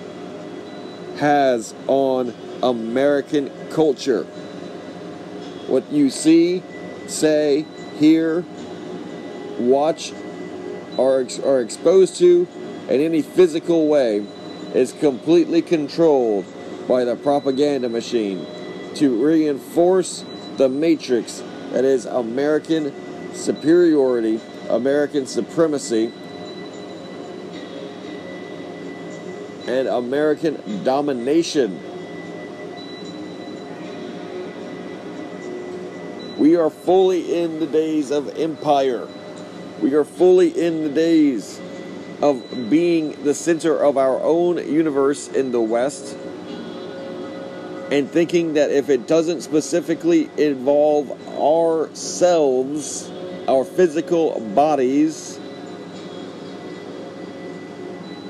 has 1.19 1.75
on 1.87 2.35
American 2.63 3.51
culture. 3.71 4.25
What 5.67 5.91
you 5.91 6.11
see, 6.11 6.63
say, 7.07 7.65
hear, 7.99 8.45
watch, 9.59 10.13
or 10.97 11.27
are 11.45 11.61
exposed 11.61 12.17
to 12.19 12.49
in 12.89 13.01
any 13.01 13.23
physical 13.23 13.89
way 13.89 14.25
is 14.75 14.93
completely 14.93 15.63
controlled 15.63 16.45
by 16.87 17.05
the 17.05 17.17
propaganda 17.17 17.89
machine 17.89 18.47
to 18.95 19.25
reinforce 19.25 20.25
the 20.57 20.69
matrix 20.69 21.43
that 21.73 21.85
is 21.85 22.07
American 22.07 22.93
superiority, 23.35 24.41
American 24.69 25.27
supremacy, 25.27 26.13
and 29.67 29.89
American 29.89 30.85
domination. 30.85 31.81
We 36.39 36.57
are 36.57 36.71
fully 36.71 37.43
in 37.43 37.59
the 37.59 37.67
days 37.67 38.11
of 38.11 38.39
empire. 38.39 39.09
We 39.81 39.95
are 39.95 40.05
fully 40.05 40.49
in 40.49 40.85
the 40.85 40.91
days 40.91 41.61
of 42.23 42.71
being 42.71 43.23
the 43.25 43.35
center 43.35 43.77
of 43.77 43.99
our 43.99 44.21
own 44.23 44.57
universe 44.57 45.29
in 45.29 45.53
the 45.53 45.61
West 45.61 46.17
and 47.91 48.11
thinking 48.11 48.55
that 48.55 48.71
if 48.71 48.89
it 48.89 49.07
doesn't 49.07 49.43
specifically 49.43 50.31
involve 50.37 51.11
ourselves, 51.39 53.11
our 53.47 53.65
physical 53.65 54.41
bodies, 54.41 55.39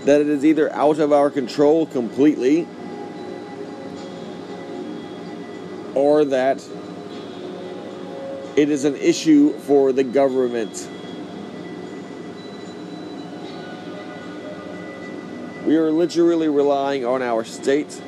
that 0.04 0.20
it 0.20 0.28
is 0.28 0.44
either 0.44 0.72
out 0.72 0.98
of 0.98 1.12
our 1.12 1.30
control 1.30 1.86
completely 1.86 2.66
or 5.94 6.24
that 6.24 6.62
it 8.56 8.68
is 8.68 8.84
an 8.84 8.96
issue 8.96 9.52
for 9.60 9.92
the 9.92 10.04
government. 10.04 10.88
We 15.66 15.76
are 15.78 15.90
literally 15.90 16.48
relying 16.48 17.04
on 17.04 17.22
our 17.22 17.42
state 17.42 18.00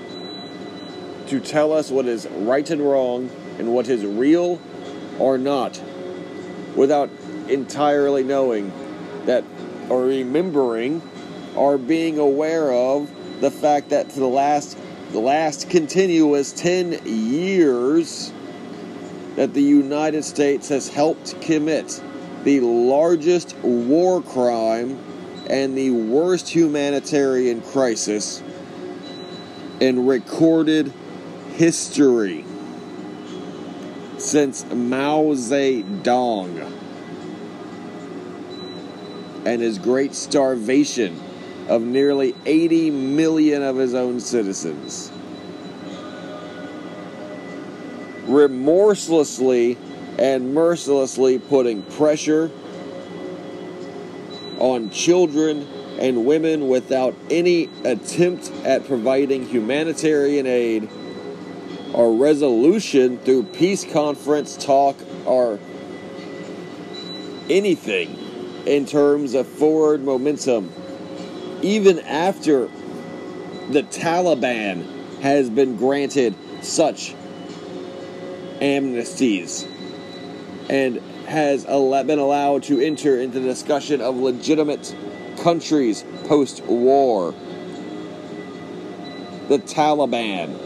to 1.27 1.40
tell 1.40 1.73
us 1.73 1.90
what 1.90 2.07
is 2.07 2.29
right 2.29 2.71
and 2.71 2.81
wrong 2.81 3.31
and 3.59 3.75
what 3.75 3.88
is 3.88 4.07
real 4.07 4.61
or 5.18 5.38
not 5.38 5.83
without 6.77 7.11
entirely 7.49 8.23
knowing 8.23 8.73
that 9.27 9.42
or 9.88 10.05
remembering 10.05 11.03
or 11.57 11.79
being 11.79 12.21
aware 12.21 12.73
of 12.73 13.11
the 13.40 13.51
fact 13.51 13.88
that 13.88 14.12
for 14.12 14.21
the 14.21 14.29
last 14.29 14.79
the 15.11 15.18
last 15.18 15.68
continuous 15.68 16.53
10 16.53 17.01
years 17.05 18.33
that 19.35 19.53
the 19.53 19.62
United 19.62 20.23
States 20.23 20.68
has 20.68 20.88
helped 20.88 21.40
commit 21.40 22.01
the 22.44 22.61
largest 22.61 23.57
war 23.64 24.23
crime 24.23 24.97
and 25.48 25.76
the 25.76 25.90
worst 25.90 26.48
humanitarian 26.48 27.62
crisis 27.62 28.42
in 29.80 30.06
recorded 30.06 30.92
history 31.54 32.44
since 34.18 34.64
Mao 34.72 35.34
Zedong 35.34 36.72
and 39.46 39.62
his 39.62 39.78
great 39.78 40.14
starvation 40.14 41.18
of 41.68 41.82
nearly 41.82 42.34
80 42.44 42.90
million 42.90 43.62
of 43.62 43.76
his 43.76 43.94
own 43.94 44.20
citizens. 44.20 45.11
Remorselessly 48.26 49.78
and 50.18 50.52
mercilessly 50.52 51.38
putting 51.38 51.82
pressure 51.82 52.50
on 54.59 54.90
children 54.90 55.66
and 55.99 56.25
women 56.25 56.68
without 56.68 57.14
any 57.31 57.68
attempt 57.85 58.51
at 58.64 58.87
providing 58.87 59.47
humanitarian 59.47 60.47
aid 60.47 60.88
or 61.92 62.14
resolution 62.14 63.18
through 63.18 63.42
peace 63.44 63.85
conference 63.85 64.57
talk 64.57 64.97
or 65.25 65.59
anything 67.51 68.16
in 68.66 68.85
terms 68.87 69.35
of 69.35 69.47
forward 69.47 70.05
momentum. 70.05 70.73
Even 71.62 71.99
after 72.01 72.68
the 73.71 73.83
Taliban 73.83 75.21
has 75.21 75.51
been 75.51 75.77
granted 75.77 76.35
such 76.62 77.14
amnesties 78.61 79.66
and 80.68 81.01
has 81.28 81.64
been 81.66 82.18
allowed 82.18 82.62
to 82.64 82.80
enter 82.80 83.20
into 83.20 83.38
the 83.38 83.46
discussion 83.46 84.00
of 84.00 84.16
legitimate 84.16 84.96
countries 85.40 86.02
post 86.24 86.64
war. 86.64 87.32
The 89.48 89.58
Taliban 89.58 90.58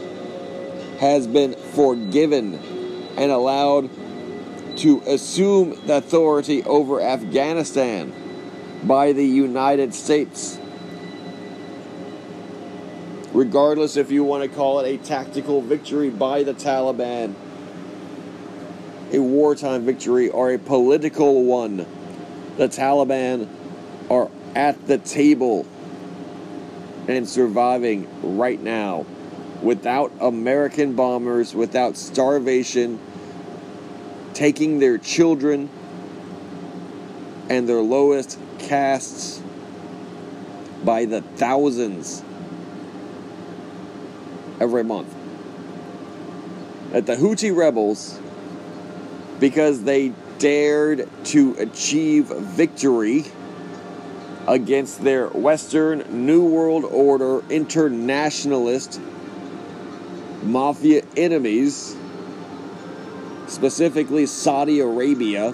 has 0.99 1.27
been 1.27 1.53
forgiven 1.53 2.55
and 3.17 3.31
allowed 3.31 3.89
to 4.77 5.01
assume 5.05 5.73
authority 5.89 6.63
over 6.63 7.01
Afghanistan 7.01 8.13
by 8.83 9.11
the 9.11 9.25
United 9.25 9.93
States. 9.93 10.57
Regardless 13.33 13.97
if 13.97 14.11
you 14.11 14.23
want 14.23 14.43
to 14.43 14.49
call 14.49 14.79
it 14.79 14.87
a 14.87 14.97
tactical 15.03 15.61
victory 15.61 16.09
by 16.09 16.43
the 16.43 16.53
Taliban, 16.53 17.35
a 19.13 19.19
wartime 19.19 19.85
victory, 19.85 20.29
or 20.29 20.51
a 20.51 20.57
political 20.57 21.43
one, 21.43 21.85
the 22.57 22.67
Taliban 22.67 23.47
are 24.09 24.29
at 24.55 24.87
the 24.87 24.97
table 24.97 25.65
and 27.07 27.29
surviving 27.29 28.07
right 28.37 28.61
now 28.61 29.05
without 29.61 30.11
American 30.19 30.93
bombers, 30.93 31.55
without 31.55 31.95
starvation, 31.95 32.99
taking 34.33 34.79
their 34.79 34.97
children 34.97 35.69
and 37.49 37.69
their 37.69 37.81
lowest 37.81 38.39
castes 38.57 39.41
by 40.83 41.05
the 41.05 41.21
thousands 41.21 42.23
every 44.59 44.83
month. 44.83 45.13
That 46.91 47.05
the 47.05 47.15
Houthi 47.15 47.55
rebels, 47.55 48.19
because 49.39 49.83
they 49.83 50.13
dared 50.39 51.09
to 51.25 51.55
achieve 51.57 52.27
victory 52.27 53.25
against 54.47 55.03
their 55.03 55.27
Western 55.27 56.25
New 56.25 56.45
World 56.45 56.83
Order 56.83 57.43
internationalist 57.49 58.99
mafia 60.43 61.03
enemies, 61.15 61.95
specifically 63.47 64.25
Saudi 64.25 64.79
Arabia, 64.79 65.53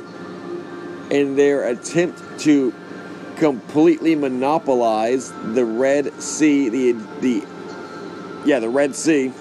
in 1.12 1.36
their 1.36 1.68
attempt 1.68 2.40
to 2.42 2.74
completely 3.38 4.16
monopolize 4.16 5.32
the 5.54 5.66
Red 5.66 6.22
Sea, 6.22 6.70
the 6.70 6.92
the 7.22 7.46
yeah, 8.46 8.60
the 8.60 8.70
Red 8.70 8.96
Sea, 8.96 9.32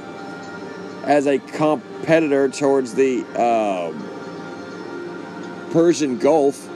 as 1.05 1.27
a 1.27 1.39
competitor 1.39 2.49
towards 2.49 2.95
the 2.95 3.21
um, 3.41 4.08
Persian 5.73 6.19
Gulf 6.19 6.69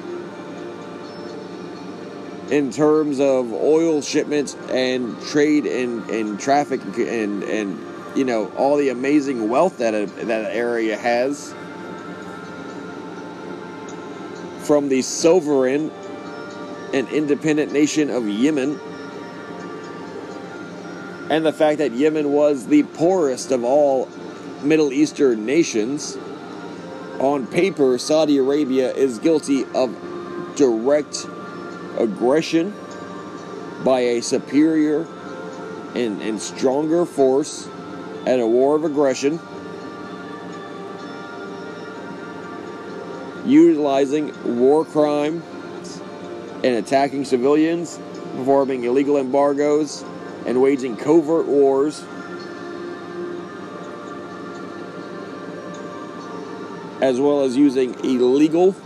in 2.51 2.71
terms 2.71 3.19
of 3.19 3.53
oil 3.53 4.03
shipments 4.03 4.55
and 4.69 5.21
trade 5.23 5.67
and, 5.67 6.09
and 6.11 6.39
traffic 6.39 6.83
and, 6.99 7.43
and 7.45 7.79
you 8.17 8.25
know 8.25 8.53
all 8.57 8.77
the 8.77 8.91
amazing 8.91 9.49
wealth 9.49 9.79
that 9.79 9.95
a, 9.95 10.07
that 10.27 10.55
area 10.55 10.97
has 10.97 11.55
from 14.67 14.89
the 14.89 15.03
sovereign 15.03 15.91
and 16.93 17.09
independent 17.09 17.73
nation 17.73 18.11
of 18.11 18.29
Yemen. 18.29 18.79
And 21.31 21.47
the 21.47 21.53
fact 21.53 21.79
that 21.79 21.93
Yemen 21.93 22.33
was 22.33 22.67
the 22.67 22.83
poorest 22.83 23.51
of 23.51 23.65
all 23.65 24.09
Middle 24.63 24.93
Eastern 24.93 25.47
nations 25.47 26.17
on 27.23 27.47
paper 27.47 27.99
Saudi 27.99 28.39
Arabia 28.39 28.93
is 28.93 29.19
guilty 29.19 29.65
of 29.75 29.95
direct 30.57 31.27
aggression 31.99 32.75
by 33.85 34.01
a 34.01 34.21
superior 34.21 35.07
and, 35.95 36.21
and 36.23 36.41
stronger 36.41 37.05
force 37.07 37.69
at 38.27 38.41
a 38.41 38.47
war 38.47 38.77
of 38.77 38.85
aggression, 38.85 39.39
utilizing 43.45 44.59
war 44.59 44.85
crime 44.85 45.43
and 46.65 46.77
attacking 46.77 47.25
civilians, 47.25 47.99
performing 48.37 48.85
illegal 48.85 49.17
embargoes, 49.17 50.05
and 50.47 50.61
waging 50.61 50.97
covert 50.97 51.47
wars. 51.47 52.05
As 57.03 57.21
well 57.21 57.43
as 57.43 57.57
using 57.57 57.95
illegal 58.05 58.77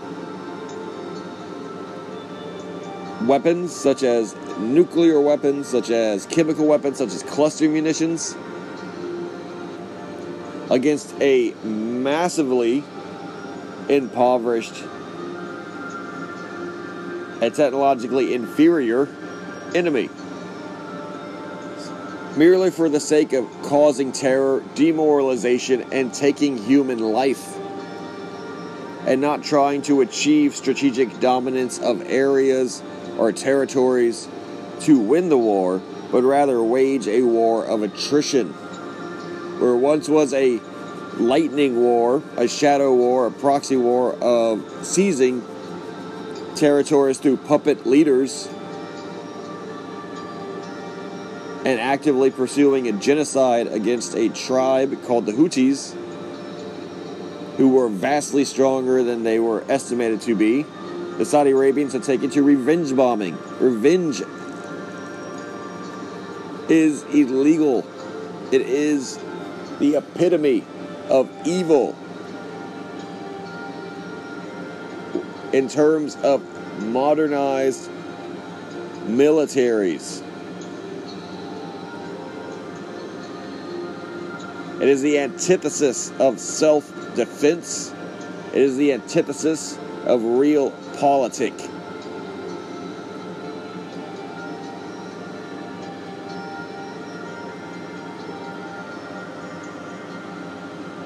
weapons 3.22 3.76
such 3.76 4.02
as 4.02 4.34
nuclear 4.58 5.20
weapons, 5.20 5.68
such 5.68 5.90
as 5.90 6.24
chemical 6.24 6.66
weapons, 6.66 6.96
such 6.96 7.12
as 7.12 7.22
cluster 7.22 7.68
munitions, 7.68 8.34
against 10.70 11.14
a 11.20 11.52
massively 11.62 12.82
impoverished 13.90 14.82
and 17.42 17.54
technologically 17.54 18.32
inferior 18.32 19.08
enemy. 19.74 20.08
Merely 22.34 22.70
for 22.70 22.88
the 22.88 23.00
sake 23.00 23.34
of 23.34 23.46
causing 23.62 24.10
terror, 24.10 24.64
demoralization, 24.74 25.82
and 25.92 26.12
taking 26.14 26.56
human 26.56 26.98
life. 26.98 27.58
And 29.06 29.20
not 29.20 29.42
trying 29.42 29.82
to 29.82 30.00
achieve 30.00 30.54
strategic 30.54 31.20
dominance 31.20 31.78
of 31.78 32.02
areas 32.10 32.82
or 33.16 33.32
territories 33.32 34.28
to 34.80 34.98
win 34.98 35.28
the 35.28 35.38
war, 35.38 35.80
but 36.10 36.22
rather 36.22 36.62
wage 36.62 37.06
a 37.06 37.22
war 37.22 37.64
of 37.64 37.82
attrition. 37.82 38.48
Where 39.58 39.76
once 39.76 40.08
was 40.08 40.34
a 40.34 40.60
lightning 41.18 41.80
war, 41.80 42.22
a 42.36 42.46
shadow 42.48 42.94
war, 42.94 43.26
a 43.26 43.30
proxy 43.30 43.76
war 43.76 44.14
of 44.20 44.84
seizing 44.84 45.42
territories 46.56 47.18
through 47.18 47.36
puppet 47.38 47.86
leaders 47.86 48.48
and 51.64 51.80
actively 51.80 52.30
pursuing 52.30 52.86
a 52.86 52.92
genocide 52.92 53.66
against 53.66 54.14
a 54.14 54.28
tribe 54.28 55.02
called 55.04 55.26
the 55.26 55.32
Houthis, 55.32 55.96
who 57.56 57.70
were 57.70 57.88
vastly 57.88 58.44
stronger 58.44 59.02
than 59.02 59.22
they 59.22 59.38
were 59.38 59.64
estimated 59.70 60.20
to 60.22 60.34
be. 60.34 60.64
The 61.18 61.24
Saudi 61.24 61.52
Arabians 61.52 61.92
had 61.94 62.02
taken 62.02 62.28
to 62.30 62.42
revenge 62.42 62.94
bombing. 62.94 63.38
Revenge 63.58 64.22
is 66.68 67.02
illegal. 67.04 67.86
It 68.52 68.60
is 68.62 69.18
the 69.78 69.96
epitome 69.96 70.64
of 71.08 71.30
evil 71.46 71.96
in 75.52 75.68
terms 75.68 76.16
of 76.16 76.42
modernized 76.82 77.90
militaries. 79.06 80.22
It 84.80 84.88
is 84.88 85.00
the 85.00 85.18
antithesis 85.18 86.12
of 86.18 86.38
self 86.38 86.95
defense. 87.16 87.92
It 88.52 88.62
is 88.62 88.76
the 88.76 88.92
antithesis 88.92 89.78
of 90.04 90.22
real 90.22 90.70
politic. 90.98 91.52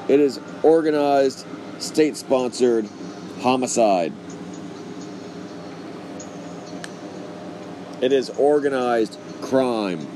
It 0.09 0.19
is 0.19 0.41
organized, 0.65 1.47
state 1.79 2.17
sponsored 2.17 2.89
homicide. 3.41 4.13
It 8.01 8.13
is 8.13 8.31
organized 8.31 9.17
crime. 9.41 10.07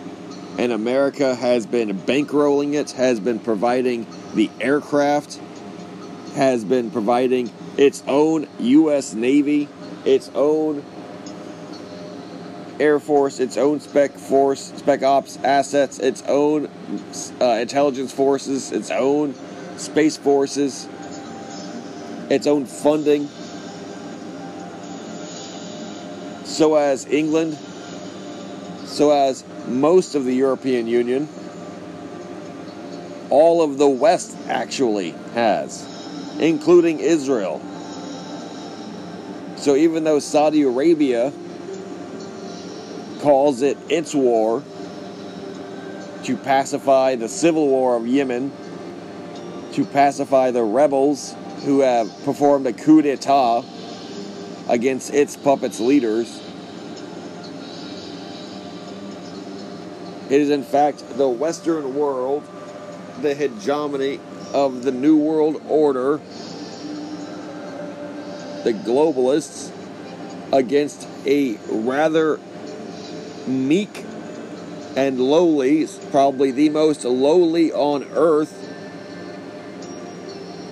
And 0.58 0.72
America 0.72 1.34
has 1.34 1.66
been 1.66 1.96
bankrolling 2.00 2.74
it, 2.74 2.92
has 2.92 3.20
been 3.20 3.38
providing 3.38 4.06
the 4.34 4.50
aircraft, 4.60 5.40
has 6.34 6.64
been 6.64 6.90
providing 6.90 7.50
its 7.76 8.02
own 8.06 8.48
U.S. 8.58 9.14
Navy, 9.14 9.68
its 10.04 10.30
own 10.34 10.84
Air 12.80 12.98
Force, 12.98 13.38
its 13.38 13.56
own 13.56 13.78
spec 13.78 14.12
force, 14.12 14.72
spec 14.76 15.02
ops 15.02 15.38
assets, 15.44 16.00
its 16.00 16.22
own 16.26 16.68
uh, 17.40 17.58
intelligence 17.60 18.12
forces, 18.12 18.72
its 18.72 18.90
own 18.90 19.34
space 19.76 20.16
forces, 20.16 20.88
its 22.30 22.46
own 22.46 22.66
funding. 22.66 23.28
So 26.44 26.74
as 26.74 27.06
England, 27.06 27.56
so 28.86 29.12
as 29.12 29.44
most 29.68 30.14
of 30.14 30.24
the 30.24 30.34
European 30.34 30.88
Union, 30.88 31.28
all 33.30 33.62
of 33.62 33.78
the 33.78 33.88
West 33.88 34.36
actually 34.48 35.10
has, 35.34 35.93
including 36.38 37.00
Israel. 37.00 37.60
So 39.56 39.76
even 39.76 40.04
though 40.04 40.18
Saudi 40.18 40.62
Arabia 40.62 41.32
calls 43.20 43.62
it 43.62 43.78
its 43.88 44.14
war 44.14 44.62
to 46.24 46.36
pacify 46.36 47.16
the 47.16 47.28
civil 47.28 47.68
war 47.68 47.96
of 47.96 48.06
Yemen, 48.06 48.52
to 49.72 49.84
pacify 49.84 50.50
the 50.50 50.62
rebels 50.62 51.34
who 51.64 51.80
have 51.80 52.08
performed 52.24 52.66
a 52.66 52.72
coup 52.72 53.02
d'etat 53.02 53.62
against 54.68 55.12
its 55.12 55.36
puppets 55.36 55.80
leaders. 55.80 56.40
It 60.30 60.40
is, 60.40 60.50
in 60.50 60.62
fact, 60.62 61.16
the 61.16 61.28
Western 61.28 61.94
world, 61.94 62.42
the 63.20 63.34
hegemony 63.34 64.20
of 64.54 64.84
the 64.84 64.92
New 64.92 65.16
World 65.16 65.60
Order, 65.68 66.18
the 68.62 68.72
globalists, 68.72 69.72
against 70.52 71.08
a 71.26 71.56
rather 71.68 72.38
meek 73.48 74.04
and 74.96 75.18
lowly, 75.18 75.88
probably 76.12 76.52
the 76.52 76.68
most 76.68 77.04
lowly 77.04 77.72
on 77.72 78.04
earth 78.12 78.60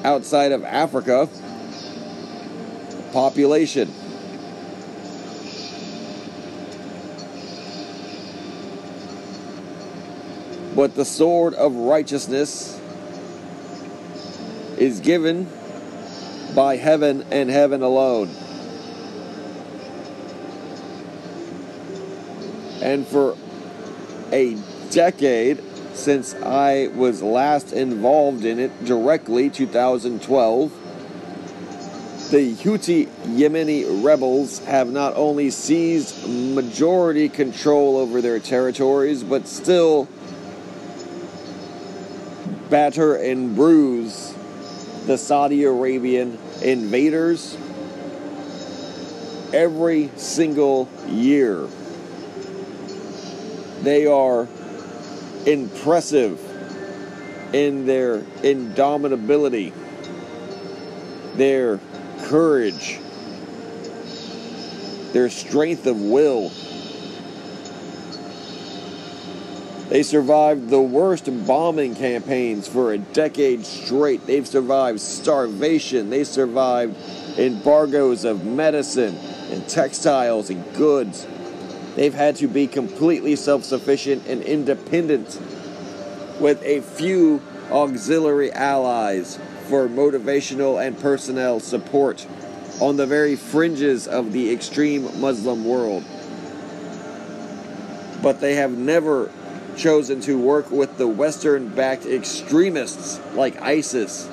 outside 0.05 0.53
of 0.53 0.65
Africa 0.65 1.29
population. 3.13 3.93
But 10.77 10.95
the 10.95 11.05
sword 11.05 11.55
of 11.55 11.75
righteousness 11.75 12.81
is 14.83 14.99
given 14.99 15.47
by 16.57 16.77
heaven 16.77 17.25
and 17.31 17.49
heaven 17.49 17.83
alone. 17.83 18.29
And 22.83 23.07
for 23.07 23.37
a 24.33 24.57
decade, 24.91 25.63
since 25.95 26.35
I 26.35 26.89
was 26.97 27.23
last 27.23 27.73
involved 27.73 28.45
in 28.45 28.59
it 28.59 28.85
directly, 28.85 29.51
2012, 29.51 30.73
the 32.33 32.55
Houthi 32.57 33.07
Yemeni 33.37 34.03
rebels 34.03 34.59
have 34.65 34.91
not 34.91 35.15
only 35.15 35.51
seized 35.51 36.29
majority 36.29 37.29
control 37.29 37.99
over 37.99 38.21
their 38.21 38.41
territories, 38.41 39.23
but 39.23 39.47
still 39.47 40.09
batter 42.69 43.15
and 43.15 43.55
bruise 43.55 44.32
the 45.07 45.19
Saudi 45.19 45.65
Arabian 45.65 46.39
invaders 46.63 47.57
every 49.53 50.11
single 50.17 50.89
year. 51.09 51.67
They 53.83 54.07
are 54.07 54.49
impressive 55.45 56.41
in 57.53 57.85
their 57.85 58.21
indomitability, 58.21 59.73
their 61.35 61.81
courage, 62.23 63.01
their 65.13 65.29
strength 65.29 65.87
of 65.87 66.01
will. 66.01 66.51
They 69.93 70.03
survived 70.03 70.71
the 70.71 70.81
worst 70.81 71.29
bombing 71.47 71.95
campaigns 71.95 72.67
for 72.67 72.95
a 72.95 72.99
decade 72.99 73.67
straight. 73.67 74.27
They've 74.27 74.49
survived 74.49 75.01
starvation. 75.01 76.09
They 76.09 76.25
survived 76.25 76.97
embargoes 77.39 78.25
of 78.25 78.43
medicine 78.43 79.15
and 79.51 79.69
textiles 79.69 80.49
and 80.49 80.65
goods. 80.77 81.27
They've 81.95 82.15
had 82.15 82.37
to 82.37 82.49
be 82.49 82.69
completely 82.69 83.37
self 83.37 83.65
sufficient 83.65 84.27
and 84.27 84.43
independent 84.43 85.39
with 86.41 86.63
a 86.63 86.81
few 86.81 87.43
auxiliary 87.71 88.51
allies 88.51 89.39
for 89.69 89.89
motivational 89.89 90.83
and 90.83 90.99
personnel 90.99 91.61
support 91.61 92.27
on 92.81 92.97
the 92.97 93.05
very 93.05 93.37
fringes 93.37 94.09
of 94.09 94.33
the 94.33 94.55
extreme 94.55 95.21
Muslim 95.21 95.67
world. 95.67 96.03
But 98.23 98.41
they 98.41 98.55
have 98.55 98.71
never 98.71 99.31
chosen 99.77 100.21
to 100.23 100.39
work 100.39 100.71
with 100.71 100.99
the 100.99 101.07
Western 101.07 101.69
backed 101.69 102.07
extremists 102.07 103.21
like 103.35 103.61
ISIS. 103.61 104.27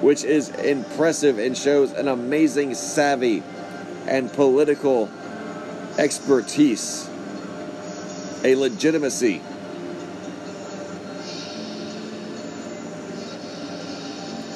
Which 0.00 0.24
is 0.24 0.50
impressive 0.50 1.38
and 1.38 1.56
shows 1.56 1.92
an 1.92 2.08
amazing 2.08 2.74
savvy 2.74 3.42
and 4.06 4.32
political 4.32 5.10
expertise, 5.98 7.08
a 8.42 8.54
legitimacy. 8.54 9.40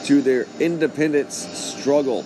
To 0.04 0.22
their 0.22 0.46
independence 0.58 1.34
struggle. 1.36 2.24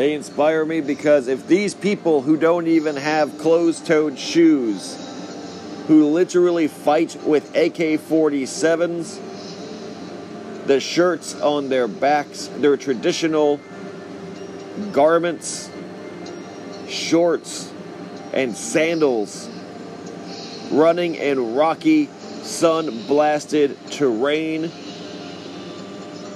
They 0.00 0.14
inspire 0.14 0.64
me 0.64 0.80
because 0.80 1.28
if 1.28 1.46
these 1.46 1.74
people 1.74 2.22
who 2.22 2.38
don't 2.38 2.66
even 2.66 2.96
have 2.96 3.36
closed 3.36 3.84
toed 3.84 4.18
shoes, 4.18 4.96
who 5.88 6.06
literally 6.06 6.68
fight 6.68 7.18
with 7.26 7.54
AK 7.54 8.00
47s, 8.00 9.20
the 10.64 10.80
shirts 10.80 11.38
on 11.42 11.68
their 11.68 11.86
backs, 11.86 12.46
their 12.46 12.78
traditional 12.78 13.60
garments, 14.90 15.68
shorts, 16.88 17.70
and 18.32 18.56
sandals, 18.56 19.50
running 20.70 21.14
in 21.14 21.54
rocky, 21.54 22.08
sun 22.40 23.06
blasted 23.06 23.76
terrain 23.90 24.62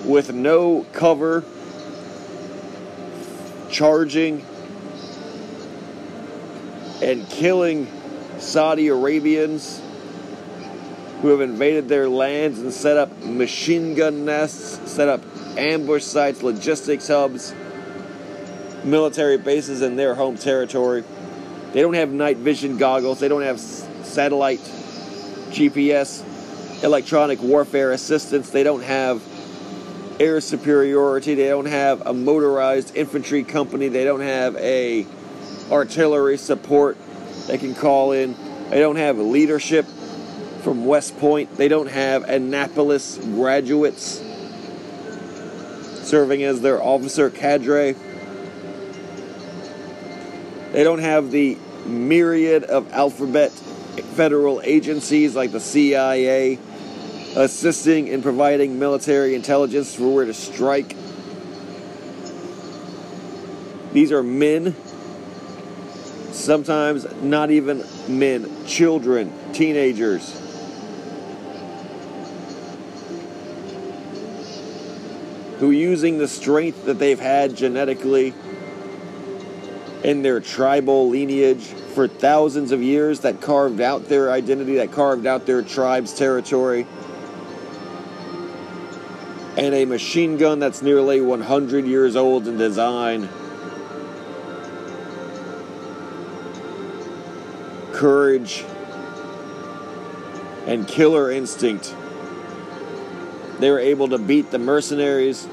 with 0.04 0.34
no 0.34 0.84
cover, 0.92 1.42
charging 3.74 4.40
and 7.02 7.28
killing 7.28 7.88
Saudi 8.38 8.86
Arabians 8.86 9.82
who 11.20 11.28
have 11.28 11.40
invaded 11.40 11.88
their 11.88 12.08
lands 12.08 12.60
and 12.60 12.72
set 12.72 12.96
up 12.96 13.10
machine 13.24 13.94
gun 13.94 14.24
nests, 14.24 14.92
set 14.92 15.08
up 15.08 15.20
ambush 15.58 16.04
sites, 16.04 16.42
logistics 16.42 17.08
hubs, 17.08 17.52
military 18.84 19.38
bases 19.38 19.82
in 19.82 19.96
their 19.96 20.14
home 20.14 20.36
territory. 20.38 21.02
They 21.72 21.80
don't 21.80 21.94
have 21.94 22.12
night 22.12 22.36
vision 22.36 22.78
goggles, 22.78 23.18
they 23.18 23.28
don't 23.28 23.42
have 23.42 23.58
satellite 23.58 24.60
GPS, 25.50 26.22
electronic 26.84 27.42
warfare 27.42 27.90
assistance, 27.90 28.50
they 28.50 28.62
don't 28.62 28.82
have 28.82 29.20
air 30.20 30.40
superiority, 30.40 31.34
they 31.34 31.48
don't 31.48 31.66
have 31.66 32.06
a 32.06 32.12
motorized 32.12 32.94
infantry 32.96 33.44
company, 33.44 33.88
they 33.88 34.04
don't 34.04 34.20
have 34.20 34.56
a 34.56 35.06
artillery 35.70 36.36
support 36.36 36.96
they 37.46 37.58
can 37.58 37.74
call 37.74 38.12
in. 38.12 38.34
They 38.70 38.80
don't 38.80 38.96
have 38.96 39.18
leadership 39.18 39.86
from 40.62 40.86
West 40.86 41.18
Point. 41.18 41.56
They 41.56 41.68
don't 41.68 41.88
have 41.88 42.24
Annapolis 42.24 43.18
graduates 43.18 44.22
serving 46.02 46.42
as 46.42 46.60
their 46.60 46.82
officer 46.82 47.30
cadre. 47.30 47.94
They 50.72 50.82
don't 50.82 51.00
have 51.00 51.30
the 51.30 51.58
myriad 51.86 52.64
of 52.64 52.92
alphabet 52.92 53.52
federal 53.52 54.60
agencies 54.62 55.36
like 55.36 55.52
the 55.52 55.60
CIA 55.60 56.58
assisting 57.36 58.08
in 58.08 58.22
providing 58.22 58.78
military 58.78 59.34
intelligence 59.34 59.94
for 59.94 60.14
where 60.14 60.24
to 60.24 60.34
strike. 60.34 60.96
These 63.92 64.12
are 64.12 64.22
men, 64.22 64.74
sometimes 66.32 67.06
not 67.22 67.50
even 67.50 67.84
men, 68.08 68.66
children, 68.66 69.32
teenagers. 69.52 70.40
Who, 75.58 75.70
using 75.70 76.18
the 76.18 76.28
strength 76.28 76.86
that 76.86 76.98
they've 76.98 77.18
had 77.18 77.56
genetically 77.56 78.34
in 80.02 80.22
their 80.22 80.40
tribal 80.40 81.08
lineage 81.08 81.62
for 81.64 82.08
thousands 82.08 82.72
of 82.72 82.82
years, 82.82 83.20
that 83.20 83.40
carved 83.40 83.80
out 83.80 84.08
their 84.08 84.30
identity, 84.32 84.74
that 84.76 84.90
carved 84.92 85.26
out 85.26 85.46
their 85.46 85.62
tribe's 85.62 86.12
territory, 86.12 86.84
and 89.56 89.72
a 89.74 89.84
machine 89.84 90.36
gun 90.36 90.58
that's 90.58 90.82
nearly 90.82 91.20
100 91.20 91.86
years 91.86 92.16
old 92.16 92.48
in 92.48 92.56
design. 92.56 93.28
Courage 97.92 98.64
and 100.66 100.88
killer 100.88 101.30
instinct. 101.30 101.94
They 103.60 103.70
were 103.70 103.78
able 103.78 104.08
to 104.08 104.18
beat 104.18 104.50
the 104.50 104.58
mercenaries, 104.58 105.46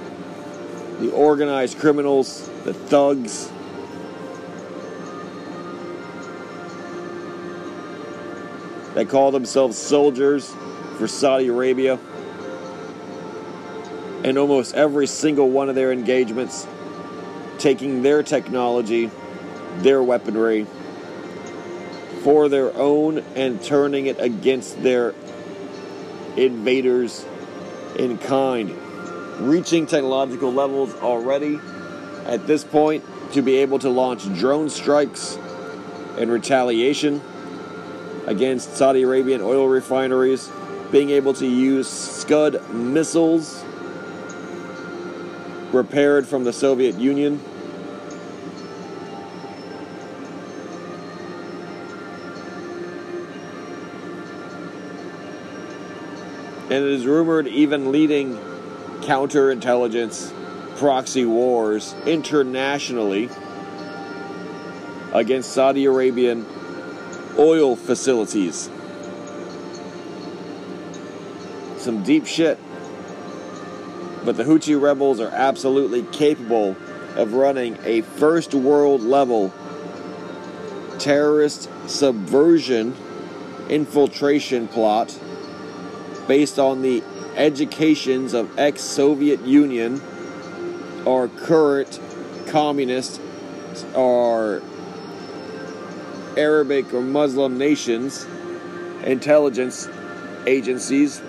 the 0.99 1.11
organized 1.11 1.77
criminals, 1.77 2.49
the 2.63 2.73
thugs. 2.73 3.51
They 8.95 9.05
call 9.05 9.31
themselves 9.31 9.77
soldiers 9.77 10.51
for 10.97 11.07
Saudi 11.07 11.47
Arabia 11.47 11.99
in 14.23 14.37
almost 14.37 14.75
every 14.75 15.07
single 15.07 15.49
one 15.49 15.69
of 15.69 15.75
their 15.75 15.91
engagements, 15.91 16.67
taking 17.57 18.01
their 18.01 18.23
technology, 18.23 19.09
their 19.77 20.01
weaponry 20.03 20.65
for 22.23 22.49
their 22.49 22.75
own 22.75 23.19
and 23.35 23.63
turning 23.63 24.05
it 24.05 24.19
against 24.19 24.81
their 24.83 25.15
invaders 26.37 27.25
in 27.97 28.17
kind, 28.17 28.71
reaching 29.39 29.87
technological 29.87 30.51
levels 30.51 30.93
already 30.95 31.59
at 32.25 32.45
this 32.45 32.63
point 32.63 33.03
to 33.33 33.41
be 33.41 33.57
able 33.57 33.79
to 33.79 33.89
launch 33.89 34.31
drone 34.35 34.69
strikes 34.69 35.37
in 36.17 36.29
retaliation 36.29 37.21
against 38.27 38.75
Saudi 38.75 39.01
Arabian 39.01 39.41
oil 39.41 39.67
refineries, 39.67 40.49
being 40.91 41.09
able 41.09 41.33
to 41.33 41.47
use 41.47 41.89
Scud 41.89 42.69
missiles 42.71 43.63
repaired 45.73 46.27
from 46.27 46.43
the 46.43 46.53
Soviet 46.53 46.95
Union. 46.95 47.39
And 56.65 56.85
it 56.85 56.91
is 56.91 57.05
rumored 57.05 57.47
even 57.47 57.91
leading 57.91 58.37
counterintelligence 59.01 60.33
proxy 60.77 61.25
wars 61.25 61.93
internationally 62.05 63.29
against 65.13 65.51
Saudi 65.51 65.85
Arabian 65.85 66.45
oil 67.37 67.75
facilities. 67.75 68.69
Some 71.77 72.03
deep 72.03 72.25
shit. 72.25 72.57
But 74.23 74.37
the 74.37 74.43
Houthi 74.43 74.79
rebels 74.79 75.19
are 75.19 75.29
absolutely 75.29 76.03
capable 76.03 76.75
of 77.15 77.33
running 77.33 77.77
a 77.83 78.01
first 78.01 78.53
world 78.53 79.01
level 79.01 79.51
terrorist 80.99 81.69
subversion 81.87 82.95
infiltration 83.69 84.67
plot 84.67 85.17
based 86.27 86.59
on 86.59 86.81
the 86.81 87.03
educations 87.35 88.33
of 88.33 88.59
ex 88.59 88.81
Soviet 88.81 89.41
Union 89.41 90.01
or 91.05 91.27
current 91.27 91.99
communist 92.47 93.19
or 93.95 94.61
Arabic 96.37 96.93
or 96.93 97.01
Muslim 97.01 97.57
nations, 97.57 98.25
intelligence 99.03 99.89
agencies, 100.45 101.21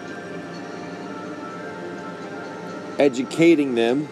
educating 3.03 3.74
them 3.74 4.09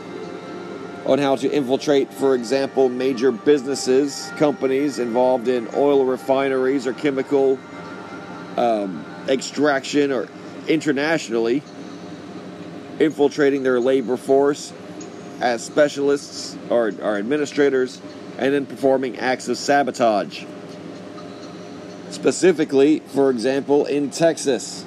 on 1.07 1.19
how 1.19 1.37
to 1.37 1.51
infiltrate, 1.51 2.13
for 2.13 2.35
example, 2.35 2.89
major 2.89 3.31
businesses, 3.31 4.31
companies 4.37 4.99
involved 4.99 5.47
in 5.49 5.69
oil 5.75 6.05
refineries 6.05 6.87
or 6.87 6.93
chemical 6.93 7.59
um, 8.57 9.05
extraction 9.29 10.11
or 10.11 10.29
internationally, 10.67 11.63
infiltrating 12.99 13.63
their 13.63 13.81
labor 13.81 14.17
force 14.17 14.73
as 15.41 15.65
specialists 15.65 16.57
or, 16.69 16.93
or 17.01 17.17
administrators, 17.17 18.01
and 18.39 18.53
then 18.53 18.67
performing 18.67 19.19
acts 19.19 19.49
of 19.49 19.57
sabotage. 19.57 20.45
Specifically, 22.11 23.01
for 23.01 23.31
example, 23.31 23.87
in 23.87 24.11
Texas. 24.11 24.85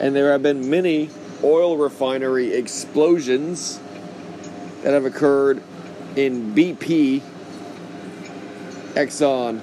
And 0.00 0.16
there 0.16 0.32
have 0.32 0.42
been 0.42 0.70
many 0.70 1.10
oil 1.44 1.76
refinery 1.76 2.54
explosions 2.54 3.78
that 4.82 4.94
have 4.94 5.04
occurred 5.04 5.62
in 6.16 6.54
BP, 6.54 7.20
Exxon, 8.94 9.60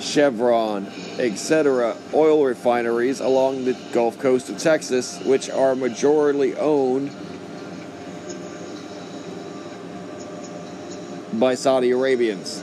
Chevron, 0.00 0.86
etc., 1.18 1.96
oil 2.14 2.44
refineries 2.44 3.18
along 3.18 3.64
the 3.64 3.76
Gulf 3.92 4.18
Coast 4.20 4.48
of 4.48 4.58
Texas, 4.58 5.20
which 5.24 5.50
are 5.50 5.74
majorly 5.74 6.56
owned 6.56 7.10
by 11.32 11.56
Saudi 11.56 11.90
Arabians. 11.90 12.62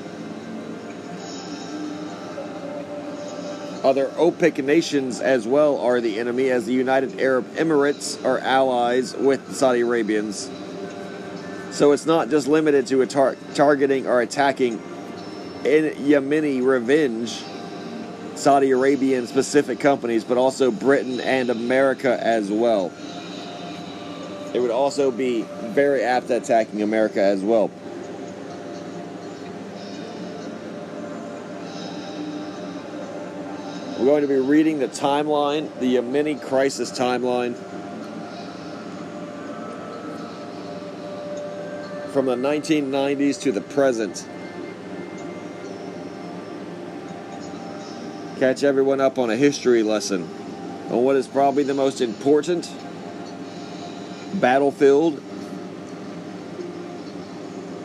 Other 3.90 4.10
OPEC 4.10 4.64
nations 4.64 5.20
as 5.20 5.48
well 5.48 5.80
are 5.80 6.00
the 6.00 6.20
enemy, 6.20 6.52
as 6.52 6.68
the 6.68 6.74
United 6.74 7.20
Arab 7.20 7.52
Emirates 7.56 8.24
are 8.24 8.38
allies 8.38 9.16
with 9.16 9.48
the 9.48 9.56
Saudi 9.56 9.80
Arabians. 9.80 10.48
So 11.72 11.92
it's 11.92 12.06
not 12.06 12.30
just 12.30 12.48
limited 12.48 12.86
to 12.86 13.04
tar- 13.08 13.36
targeting 13.56 14.06
or 14.06 14.22
attacking 14.22 14.74
in 15.66 15.96
Yemeni 15.96 16.64
revenge 16.64 17.44
Saudi 18.36 18.70
Arabian 18.70 19.26
specific 19.26 19.80
companies, 19.80 20.24
but 20.24 20.38
also 20.38 20.70
Britain 20.70 21.20
and 21.22 21.50
America 21.50 22.16
as 22.24 22.52
well. 22.52 22.92
It 24.54 24.60
would 24.60 24.70
also 24.70 25.10
be 25.10 25.42
very 25.42 26.04
apt 26.04 26.30
at 26.30 26.44
attacking 26.44 26.84
America 26.84 27.24
as 27.24 27.42
well. 27.42 27.72
Going 34.10 34.22
to 34.24 34.28
be 34.28 34.39
reading 34.39 34.80
the 34.80 34.88
timeline, 34.88 35.70
the 35.80 35.97
Yemeni 35.97 36.41
crisis 36.41 36.91
timeline 36.91 37.55
from 42.12 42.26
the 42.26 42.36
1990s 42.36 43.39
to 43.39 43.51
the 43.51 43.62
present. 43.62 44.28
Catch 48.39 48.64
everyone 48.64 48.99
up 48.99 49.20
on 49.20 49.30
a 49.30 49.36
history 49.36 49.84
lesson 49.84 50.24
on 50.89 51.03
what 51.03 51.16
is 51.16 51.28
probably 51.28 51.62
the 51.62 51.76
most 51.76 52.01
important 52.01 52.68
battlefield 54.41 55.22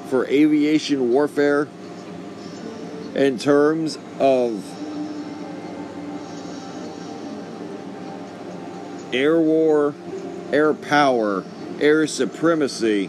for 0.09 0.27
aviation 0.29 1.11
warfare 1.11 1.69
in 3.15 3.39
terms 3.39 3.99
of 4.19 4.74
air 9.15 9.39
war, 9.39 9.95
air 10.53 10.75
power, 10.75 11.45
air 11.81 12.07
supremacy, 12.07 13.09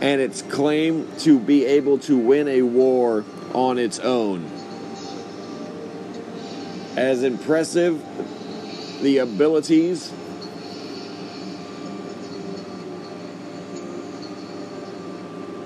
and 0.00 0.20
its 0.20 0.42
claim 0.42 1.08
to 1.18 1.38
be 1.38 1.64
able 1.66 1.98
to 1.98 2.16
win 2.18 2.48
a 2.48 2.62
war 2.62 3.24
on 3.52 3.78
its 3.78 3.98
own. 3.98 4.48
As 6.96 7.22
impressive 7.22 8.02
the 9.02 9.18
abilities 9.18 10.12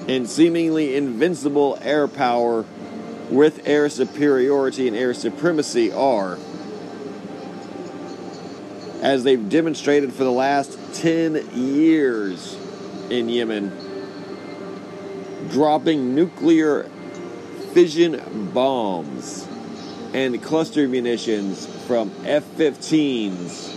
and 0.09 0.29
seemingly 0.29 0.97
invincible 0.97 1.79
air 1.81 2.09
power 2.09 2.65
with 3.31 3.67
air 3.67 3.89
superiority 3.89 4.89
and 4.89 4.97
air 4.97 5.15
supremacy 5.15 5.91
are 5.93 6.37
as 9.03 9.25
they've 9.25 9.49
demonstrated 9.49 10.13
for 10.13 10.23
the 10.23 10.31
last 10.33 10.79
10 10.95 11.51
years 11.55 12.57
in 13.11 13.29
Yemen, 13.29 13.71
dropping 15.51 16.15
nuclear 16.15 16.85
fission 17.75 18.51
bombs 18.55 19.49
and 20.15 20.41
cluster 20.41 20.87
munitions 20.87 21.67
from 21.87 22.13
F 22.25 22.45
15s 22.57 23.71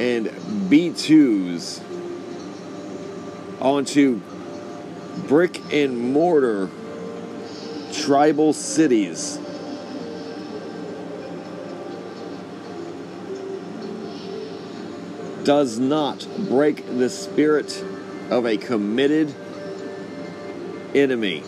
and 0.00 0.70
B 0.70 0.90
2s 0.90 1.82
onto 3.60 4.20
brick 5.26 5.60
and 5.72 5.98
mortar 5.98 6.70
tribal 7.92 8.52
cities 8.52 9.40
does 15.48 15.78
not 15.78 16.28
break 16.46 16.84
the 16.98 17.08
spirit 17.08 17.82
of 18.28 18.44
a 18.44 18.58
committed 18.58 19.34
enemy. 20.94 21.42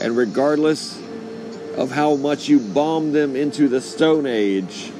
And 0.00 0.16
regardless 0.16 1.02
of 1.76 1.90
how 1.90 2.14
much 2.14 2.48
you 2.48 2.60
bomb 2.60 3.10
them 3.10 3.34
into 3.34 3.66
the 3.66 3.80
Stone 3.80 4.26
Age, 4.26 4.92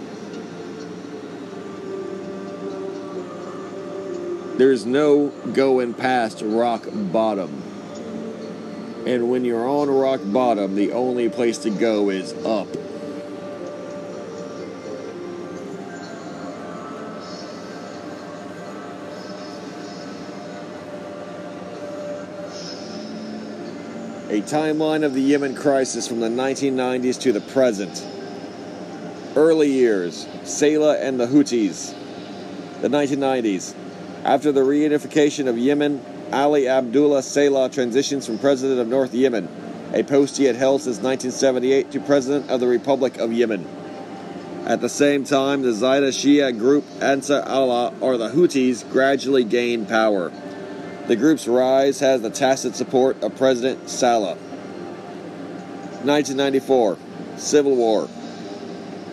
there's 4.59 4.85
no 4.85 5.29
going 5.53 5.95
past 5.95 6.43
rock 6.45 6.89
bottom. 6.93 7.63
And 9.07 9.31
when 9.31 9.45
you're 9.45 9.69
on 9.69 9.89
rock 9.89 10.23
bottom, 10.25 10.75
the 10.75 10.91
only 10.91 11.29
place 11.29 11.59
to 11.59 11.71
go 11.71 12.11
is 12.11 12.33
up. 12.45 12.82
Timeline 24.43 25.05
of 25.05 25.15
the 25.15 25.21
Yemen 25.21 25.55
crisis 25.55 26.07
from 26.07 26.21
the 26.21 26.29
1990s 26.29 27.21
to 27.23 27.33
the 27.33 27.41
present. 27.41 28.07
Early 29.35 29.71
years, 29.71 30.27
Saleh 30.45 30.99
and 31.01 31.19
the 31.19 31.27
Houthis. 31.27 31.95
The 32.83 32.89
1990s. 32.89 33.75
After 34.25 34.53
the 34.53 34.61
reunification 34.61 35.49
of 35.49 35.57
Yemen, 35.57 36.05
Ali 36.33 36.69
Abdullah 36.69 37.23
Saleh 37.23 37.73
transitions 37.73 38.27
from 38.27 38.39
president 38.39 38.81
of 38.81 38.89
North 38.89 39.15
Yemen, 39.15 39.49
a 39.95 40.03
post 40.03 40.37
he 40.37 40.45
had 40.45 40.57
held 40.57 40.83
since 40.83 40.99
1978, 40.99 41.91
to 41.93 42.01
president 42.01 42.51
of 42.51 42.61
the 42.61 42.67
Republic 42.67 43.19
of 43.19 43.33
Yemen. 43.33 43.67
At 44.67 44.81
the 44.81 44.89
same 44.89 45.25
time, 45.25 45.63
the 45.63 45.71
Zaidi 45.71 46.09
Shia 46.09 46.57
group 46.57 46.85
Ansar 47.01 47.43
Allah, 47.43 47.93
or 48.01 48.17
the 48.17 48.31
Houthis, 48.31 48.89
gradually 48.91 49.45
gain 49.45 49.87
power. 49.87 50.31
The 51.09 51.17
group's 51.17 51.49
rise 51.49 51.99
has 51.99 52.23
the 52.23 52.31
tacit 52.31 52.77
support 52.77 53.23
of 53.25 53.37
President 53.37 53.91
Saleh. 53.91 54.39
1994, 56.05 56.97
Civil 57.37 57.75
War. 57.75 58.09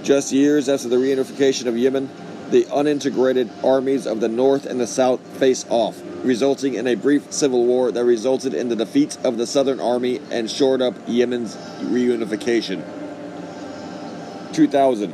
Just 0.03 0.31
years 0.31 0.69
after 0.69 0.87
the 0.87 0.97
reunification 0.97 1.65
of 1.65 1.75
Yemen, 1.75 2.09
the 2.51 2.65
unintegrated 2.65 3.49
armies 3.63 4.05
of 4.05 4.19
the 4.19 4.27
North 4.27 4.67
and 4.67 4.79
the 4.79 4.85
South 4.85 5.19
face 5.39 5.65
off, 5.69 5.99
resulting 6.23 6.75
in 6.75 6.85
a 6.85 6.93
brief 6.95 7.31
civil 7.31 7.65
war 7.65 7.91
that 7.91 8.03
resulted 8.03 8.53
in 8.53 8.69
the 8.69 8.75
defeat 8.75 9.17
of 9.23 9.37
the 9.37 9.47
Southern 9.47 9.79
Army 9.79 10.21
and 10.31 10.49
shored 10.49 10.81
up 10.83 10.93
Yemen's 11.07 11.55
reunification. 11.81 12.83
2000, 14.53 15.13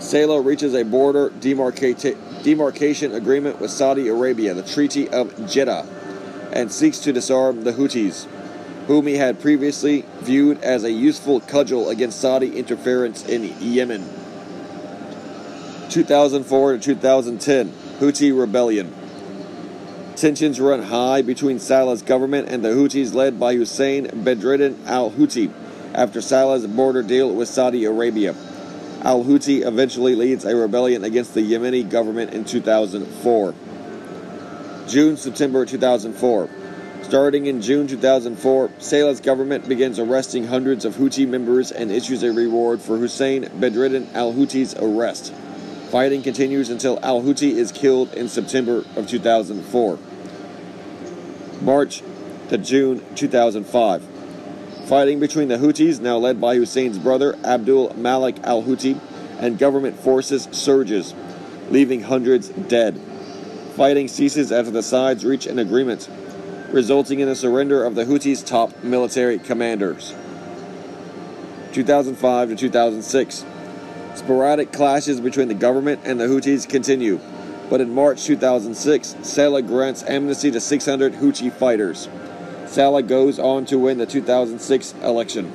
Saleh 0.00 0.44
reaches 0.44 0.74
a 0.74 0.84
border 0.84 1.30
demarcata- 1.30 2.16
demarcation 2.42 3.14
agreement 3.14 3.60
with 3.60 3.70
Saudi 3.70 4.08
Arabia, 4.08 4.54
the 4.54 4.62
Treaty 4.62 5.08
of 5.08 5.48
Jeddah, 5.48 5.86
and 6.54 6.72
seeks 6.72 7.00
to 7.00 7.12
disarm 7.12 7.64
the 7.64 7.72
Houthis, 7.72 8.26
whom 8.86 9.06
he 9.06 9.16
had 9.16 9.40
previously 9.40 10.04
viewed 10.20 10.62
as 10.62 10.84
a 10.84 10.90
useful 10.90 11.40
cudgel 11.40 11.90
against 11.90 12.20
Saudi 12.20 12.56
interference 12.56 13.26
in 13.26 13.52
Yemen. 13.60 14.08
2004 15.90 16.72
to 16.72 16.78
2010, 16.78 17.68
Houthi 17.98 18.38
rebellion. 18.38 18.94
Tensions 20.16 20.60
run 20.60 20.84
high 20.84 21.22
between 21.22 21.58
Saleh's 21.58 22.02
government 22.02 22.48
and 22.48 22.64
the 22.64 22.68
Houthis 22.68 23.14
led 23.14 23.40
by 23.40 23.56
Hussein 23.56 24.06
Bedreddin 24.06 24.78
al 24.86 25.10
Houthi 25.10 25.52
after 25.92 26.20
Saleh's 26.20 26.66
border 26.66 27.02
deal 27.02 27.34
with 27.34 27.48
Saudi 27.48 27.84
Arabia. 27.84 28.34
Al 29.02 29.24
Houthi 29.24 29.66
eventually 29.66 30.14
leads 30.14 30.44
a 30.44 30.54
rebellion 30.54 31.02
against 31.02 31.34
the 31.34 31.40
Yemeni 31.40 31.88
government 31.88 32.32
in 32.32 32.44
2004. 32.44 33.54
June 34.88 35.16
September 35.16 35.64
2004. 35.64 36.48
Starting 37.02 37.46
in 37.46 37.62
June 37.62 37.86
2004, 37.86 38.70
Saleh's 38.78 39.20
government 39.20 39.68
begins 39.68 39.98
arresting 39.98 40.46
hundreds 40.46 40.84
of 40.84 40.96
Houthi 40.96 41.26
members 41.26 41.70
and 41.72 41.90
issues 41.90 42.22
a 42.22 42.32
reward 42.32 42.80
for 42.80 42.96
Hussein 42.98 43.48
Bedreddin 43.60 44.08
al 44.14 44.32
Houthi's 44.32 44.74
arrest. 44.74 45.32
Fighting 45.90 46.22
continues 46.22 46.70
until 46.70 46.98
al 47.02 47.22
Houthi 47.22 47.52
is 47.52 47.72
killed 47.72 48.12
in 48.14 48.28
September 48.28 48.84
of 48.96 49.08
2004. 49.08 49.98
March 51.62 52.02
to 52.48 52.58
June 52.58 53.02
2005. 53.14 54.02
Fighting 54.86 55.18
between 55.18 55.48
the 55.48 55.56
Houthis, 55.56 56.00
now 56.00 56.18
led 56.18 56.40
by 56.40 56.56
Hussein's 56.56 56.98
brother 56.98 57.36
Abdul 57.42 57.94
Malik 57.96 58.36
al 58.44 58.62
Houthi, 58.62 59.00
and 59.38 59.58
government 59.58 59.98
forces 59.98 60.46
surges, 60.52 61.14
leaving 61.70 62.02
hundreds 62.02 62.48
dead. 62.50 63.00
Fighting 63.76 64.06
ceases 64.06 64.52
after 64.52 64.70
the 64.70 64.84
sides 64.84 65.24
reach 65.24 65.46
an 65.46 65.58
agreement, 65.58 66.08
resulting 66.70 67.18
in 67.18 67.26
the 67.26 67.34
surrender 67.34 67.84
of 67.84 67.96
the 67.96 68.04
Houthis' 68.04 68.46
top 68.46 68.84
military 68.84 69.36
commanders. 69.40 70.14
2005 71.72 72.50
to 72.50 72.54
2006. 72.54 73.44
Sporadic 74.14 74.70
clashes 74.70 75.20
between 75.20 75.48
the 75.48 75.54
government 75.54 76.02
and 76.04 76.20
the 76.20 76.26
Houthis 76.26 76.68
continue, 76.68 77.18
but 77.68 77.80
in 77.80 77.92
March 77.92 78.24
2006, 78.24 79.16
Saleh 79.22 79.66
grants 79.66 80.04
amnesty 80.04 80.52
to 80.52 80.60
600 80.60 81.14
Houthi 81.14 81.52
fighters. 81.52 82.08
Saleh 82.66 83.08
goes 83.08 83.40
on 83.40 83.66
to 83.66 83.76
win 83.76 83.98
the 83.98 84.06
2006 84.06 84.94
election. 85.02 85.52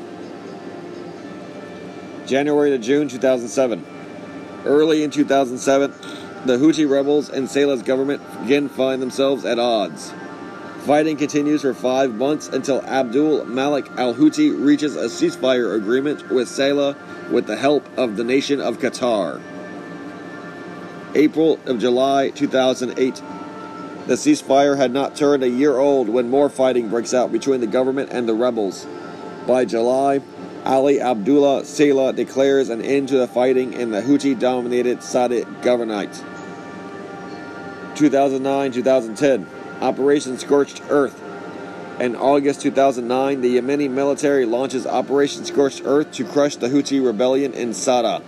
January 2.28 2.72
to 2.72 2.78
June 2.78 3.07
2007. 3.07 3.86
Early 4.65 5.03
in 5.03 5.09
2007, 5.09 5.93
the 6.46 6.58
Houthi 6.58 6.90
rebels 6.90 7.30
and 7.30 7.50
Saleh's 7.50 7.82
government 7.82 8.22
again 8.44 8.70
find 8.70 9.02
themselves 9.02 9.46
at 9.46 9.60
odds. 9.60 10.14
Fighting 10.86 11.18
continues 11.18 11.62
for 11.62 11.74
five 11.74 12.16
months 12.16 12.48
until 12.48 12.82
Abdul 12.84 13.46
Malik 13.46 13.90
al 13.98 14.14
Houthi 14.14 14.50
reaches 14.50 14.96
a 14.96 15.06
ceasefire 15.06 15.76
agreement 15.76 16.30
with 16.30 16.48
Saleh 16.48 16.96
with 17.30 17.46
the 17.46 17.58
help 17.58 17.86
of 17.98 18.16
the 18.16 18.24
nation 18.24 18.62
of 18.62 18.80
Qatar. 18.80 19.42
April 21.16 21.60
of 21.66 21.80
July 21.80 22.30
2008. 22.30 23.22
The 24.08 24.14
ceasefire 24.14 24.78
had 24.78 24.92
not 24.92 25.16
turned 25.16 25.44
a 25.44 25.50
year 25.50 25.78
old 25.78 26.08
when 26.08 26.30
more 26.30 26.50
fighting 26.50 26.90
breaks 26.90 27.14
out 27.14 27.32
between 27.32 27.60
the 27.60 27.68
government 27.68 28.10
and 28.12 28.28
the 28.28 28.34
rebels. 28.34 28.88
By 29.46 29.66
July, 29.66 30.22
Ali 30.66 30.99
Abdullah 30.99 31.66
Saleh 31.66 32.16
declares 32.16 32.70
an 32.70 32.82
end 32.82 33.07
to 33.10 33.18
the 33.18 33.28
fighting 33.28 33.74
in 33.74 33.91
the 33.91 34.01
Houthi 34.01 34.38
dominated 34.38 35.01
Sada 35.01 35.43
Governorate. 35.62 36.24
2009 37.95 38.72
2010 38.72 39.47
Operation 39.82 40.38
Scorched 40.38 40.82
Earth. 40.89 41.24
In 41.99 42.16
August 42.16 42.62
2009, 42.62 43.41
the 43.41 43.57
Yemeni 43.57 43.89
military 43.89 44.45
launches 44.45 44.86
Operation 44.86 45.43
Scorched 45.43 45.82
Earth 45.86 46.12
to 46.14 46.26
crush 46.26 46.55
the 46.55 46.68
Houthi 46.68 47.05
rebellion 47.05 47.53
in 47.53 47.74
Sada. 47.74 48.22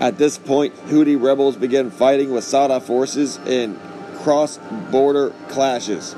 At 0.00 0.18
this 0.18 0.36
point, 0.36 0.74
Houthi 0.86 1.20
rebels 1.20 1.56
begin 1.56 1.90
fighting 1.90 2.32
with 2.32 2.44
Saudi 2.44 2.84
forces 2.84 3.38
in 3.46 3.78
cross 4.18 4.58
border 4.90 5.30
clashes. 5.48 6.14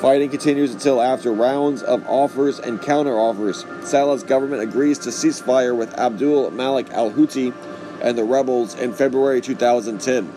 Fighting 0.00 0.30
continues 0.30 0.72
until 0.72 1.02
after 1.02 1.30
rounds 1.30 1.82
of 1.82 2.08
offers 2.08 2.58
and 2.58 2.80
counteroffers, 2.80 3.84
Saleh's 3.84 4.22
government 4.22 4.62
agrees 4.62 4.98
to 5.00 5.10
ceasefire 5.10 5.76
with 5.76 5.92
Abdul 5.98 6.50
Malik 6.52 6.90
al 6.92 7.10
Houthi 7.10 7.52
and 8.00 8.16
the 8.16 8.24
rebels 8.24 8.74
in 8.74 8.94
February 8.94 9.42
2010. 9.42 10.32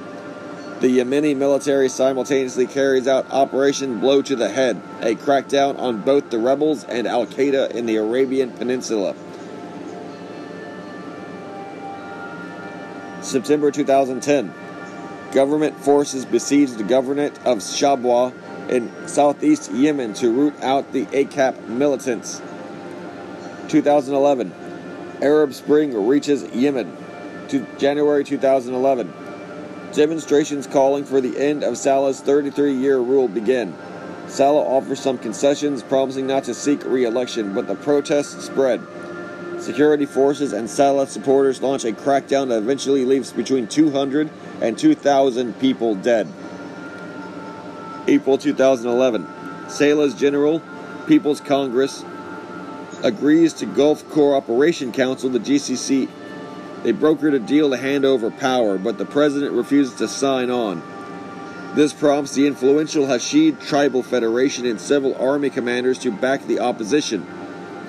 The 0.81 0.99
Yemeni 0.99 1.33
military 1.37 1.87
simultaneously 1.87 2.67
carries 2.67 3.07
out 3.07 3.31
Operation 3.31 4.01
Blow 4.01 4.21
to 4.23 4.35
the 4.35 4.49
Head, 4.49 4.81
a 4.99 5.15
crackdown 5.15 5.79
on 5.79 6.01
both 6.01 6.29
the 6.29 6.39
rebels 6.39 6.83
and 6.83 7.07
Al 7.07 7.25
Qaeda 7.25 7.71
in 7.71 7.85
the 7.85 7.95
Arabian 7.95 8.51
Peninsula. 8.51 9.15
September 13.21 13.71
2010. 13.71 14.53
Government 15.31 15.79
forces 15.79 16.25
besiege 16.25 16.71
the 16.71 16.83
governorate 16.83 17.37
of 17.45 17.59
Shabwa 17.59 18.33
in 18.73 18.91
southeast 19.07 19.71
Yemen 19.71 20.15
to 20.15 20.31
root 20.31 20.59
out 20.63 20.91
the 20.93 21.05
AQAP 21.05 21.67
militants. 21.67 22.41
2011. 23.69 24.51
Arab 25.21 25.53
Spring 25.53 26.07
reaches 26.07 26.43
Yemen. 26.55 26.97
To 27.49 27.67
January 27.77 28.23
2011. 28.23 29.13
Demonstrations 29.93 30.65
calling 30.65 31.05
for 31.05 31.21
the 31.21 31.37
end 31.37 31.63
of 31.63 31.77
Saleh's 31.77 32.19
33 32.19 32.73
year 32.73 32.97
rule 32.97 33.27
begin. 33.27 33.75
Saleh 34.27 34.65
offers 34.65 34.99
some 34.99 35.19
concessions, 35.19 35.83
promising 35.83 36.25
not 36.25 36.45
to 36.45 36.55
seek 36.55 36.83
re 36.83 37.05
election, 37.05 37.53
but 37.53 37.67
the 37.67 37.75
protests 37.75 38.45
spread. 38.45 38.81
Security 39.59 40.07
forces 40.07 40.51
and 40.51 40.67
Saleh 40.67 41.07
supporters 41.07 41.61
launch 41.61 41.85
a 41.85 41.91
crackdown 41.91 42.47
that 42.47 42.57
eventually 42.57 43.05
leaves 43.05 43.31
between 43.31 43.67
200 43.67 44.31
and 44.61 44.79
2,000 44.79 45.59
people 45.59 45.93
dead. 45.93 46.27
April 48.07 48.37
2011. 48.37 49.27
Saleh's 49.69 50.13
General 50.13 50.61
People's 51.07 51.41
Congress 51.41 52.03
agrees 53.03 53.53
to 53.53 53.65
Gulf 53.65 54.09
Cooperation 54.09 54.91
Council, 54.91 55.29
the 55.29 55.39
GCC. 55.39 56.09
They 56.83 56.93
brokered 56.93 57.33
a 57.33 57.39
deal 57.39 57.69
to 57.69 57.77
hand 57.77 58.05
over 58.05 58.31
power, 58.31 58.77
but 58.77 58.97
the 58.97 59.05
president 59.05 59.53
refuses 59.53 59.97
to 59.97 60.07
sign 60.07 60.49
on. 60.49 60.81
This 61.75 61.91
prompts 61.91 62.35
the 62.35 62.47
influential 62.47 63.07
Hashid 63.07 63.59
Tribal 63.61 64.03
Federation 64.03 64.65
and 64.65 64.79
several 64.79 65.15
army 65.15 65.49
commanders 65.49 65.97
to 65.99 66.11
back 66.11 66.45
the 66.45 66.59
opposition, 66.59 67.25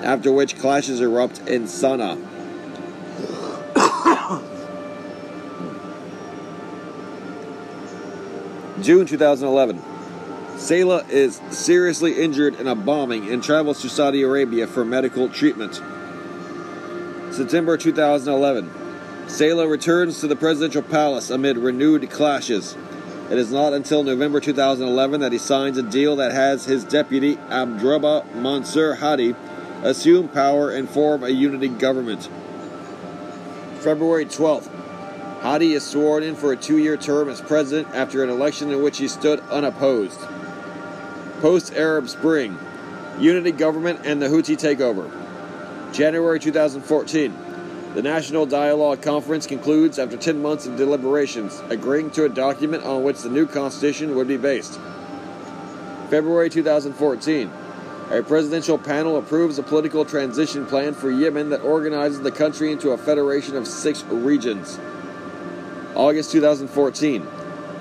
after 0.01 0.31
which 0.31 0.57
clashes 0.57 1.01
erupt 1.01 1.39
in 1.47 1.63
Sana'a. 1.63 2.17
June 8.81 9.05
2011. 9.05 9.94
Saleh 10.65 11.07
is 11.11 11.39
seriously 11.51 12.19
injured 12.19 12.59
in 12.59 12.67
a 12.67 12.73
bombing 12.73 13.29
and 13.29 13.43
travels 13.43 13.83
to 13.83 13.87
Saudi 13.87 14.23
Arabia 14.23 14.65
for 14.65 14.83
medical 14.83 15.29
treatment. 15.29 15.75
September 17.31 17.77
2011. 17.77 18.71
Saleh 19.27 19.69
returns 19.69 20.21
to 20.21 20.27
the 20.27 20.35
presidential 20.35 20.81
palace 20.81 21.29
amid 21.29 21.59
renewed 21.59 22.09
clashes. 22.09 22.75
It 23.29 23.37
is 23.37 23.51
not 23.51 23.73
until 23.73 24.01
November 24.01 24.39
2011 24.39 25.21
that 25.21 25.31
he 25.31 25.37
signs 25.37 25.77
a 25.77 25.83
deal 25.83 26.15
that 26.15 26.31
has 26.31 26.65
his 26.65 26.83
deputy, 26.83 27.35
Abdrabbuh 27.35 28.33
Mansur 28.33 28.95
Hadi, 28.95 29.35
assume 29.83 30.29
power 30.29 30.71
and 30.71 30.89
form 30.89 31.23
a 31.23 31.29
unity 31.29 31.67
government. 31.67 32.27
February 33.81 34.25
12th. 34.25 34.71
Hadi 35.43 35.73
is 35.73 35.85
sworn 35.85 36.23
in 36.23 36.35
for 36.35 36.53
a 36.53 36.57
two 36.57 36.79
year 36.79 36.97
term 36.97 37.29
as 37.29 37.39
president 37.39 37.93
after 37.93 38.23
an 38.23 38.31
election 38.31 38.71
in 38.71 38.81
which 38.81 38.97
he 38.97 39.07
stood 39.07 39.39
unopposed. 39.51 40.19
Post 41.45 41.75
Arab 41.75 42.09
Spring, 42.09 42.57
unity 43.19 43.51
government 43.51 43.99
and 44.03 44.19
the 44.19 44.25
Houthi 44.25 44.57
takeover. 44.57 45.07
January 45.93 46.39
2014. 46.39 47.37
The 47.93 48.01
National 48.01 48.47
Dialogue 48.47 49.03
Conference 49.03 49.45
concludes 49.45 49.99
after 49.99 50.17
10 50.17 50.41
months 50.41 50.65
of 50.65 50.75
deliberations, 50.75 51.61
agreeing 51.69 52.09
to 52.09 52.23
a 52.23 52.29
document 52.29 52.83
on 52.83 53.03
which 53.03 53.21
the 53.21 53.29
new 53.29 53.45
constitution 53.45 54.15
would 54.15 54.27
be 54.27 54.37
based. 54.37 54.79
February 56.09 56.49
2014. 56.49 57.51
A 58.09 58.23
presidential 58.23 58.79
panel 58.79 59.17
approves 59.17 59.59
a 59.59 59.63
political 59.63 60.03
transition 60.03 60.65
plan 60.65 60.95
for 60.95 61.11
Yemen 61.11 61.51
that 61.51 61.61
organizes 61.61 62.21
the 62.21 62.31
country 62.31 62.71
into 62.71 62.89
a 62.89 62.97
federation 62.97 63.55
of 63.55 63.67
six 63.67 64.03
regions. 64.05 64.79
August 65.93 66.31
2014. 66.31 67.21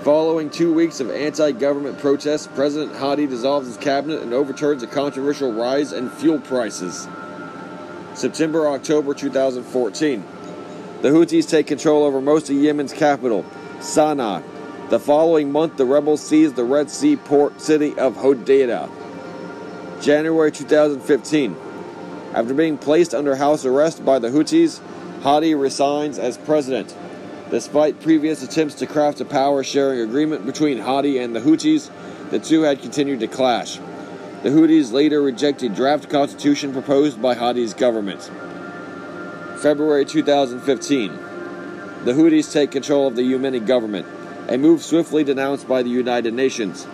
Following 0.04 0.50
two 0.50 0.74
weeks 0.74 1.00
of 1.00 1.10
anti 1.10 1.52
government 1.52 1.98
protests, 1.98 2.46
President 2.48 2.94
Hadi 2.94 3.26
dissolves 3.26 3.68
his 3.68 3.78
cabinet 3.78 4.20
and 4.20 4.34
overturns 4.34 4.82
a 4.82 4.86
controversial 4.86 5.50
rise 5.50 5.94
in 5.94 6.10
fuel 6.10 6.38
prices. 6.40 7.08
September 8.12 8.68
October 8.68 9.14
2014. 9.14 10.22
The 11.00 11.08
Houthis 11.08 11.48
take 11.48 11.66
control 11.66 12.04
over 12.04 12.20
most 12.20 12.50
of 12.50 12.56
Yemen's 12.56 12.92
capital, 12.92 13.46
Sana'a. 13.78 14.42
The 14.90 15.00
following 15.00 15.50
month, 15.50 15.78
the 15.78 15.86
rebels 15.86 16.20
seize 16.20 16.52
the 16.52 16.64
Red 16.64 16.90
Sea 16.90 17.16
port 17.16 17.62
city 17.62 17.96
of 17.96 18.16
Hodeidah. 18.16 18.90
January 20.02 20.52
2015. 20.52 21.56
After 22.34 22.52
being 22.52 22.76
placed 22.76 23.14
under 23.14 23.36
house 23.36 23.64
arrest 23.64 24.04
by 24.04 24.18
the 24.18 24.28
Houthis, 24.28 24.82
Hadi 25.22 25.54
resigns 25.54 26.18
as 26.18 26.36
president. 26.36 26.94
Despite 27.50 28.00
previous 28.00 28.42
attempts 28.42 28.74
to 28.76 28.86
craft 28.86 29.20
a 29.20 29.24
power 29.24 29.62
sharing 29.62 30.00
agreement 30.00 30.46
between 30.46 30.78
Hadi 30.78 31.18
and 31.18 31.36
the 31.36 31.40
Houthis, 31.40 31.90
the 32.30 32.38
two 32.38 32.62
had 32.62 32.80
continued 32.80 33.20
to 33.20 33.26
clash. 33.26 33.78
The 34.42 34.50
Houthis 34.50 34.92
later 34.92 35.22
rejected 35.22 35.74
draft 35.74 36.08
constitution 36.08 36.72
proposed 36.72 37.20
by 37.20 37.34
Hadi's 37.34 37.74
government. 37.74 38.30
February 39.58 40.04
2015. 40.04 41.12
The 42.04 42.12
Houthis 42.12 42.52
take 42.52 42.70
control 42.70 43.06
of 43.06 43.16
the 43.16 43.22
Yemeni 43.22 43.64
government, 43.64 44.06
a 44.48 44.58
move 44.58 44.82
swiftly 44.82 45.24
denounced 45.24 45.68
by 45.68 45.82
the 45.82 45.90
United 45.90 46.34
Nations. 46.34 46.86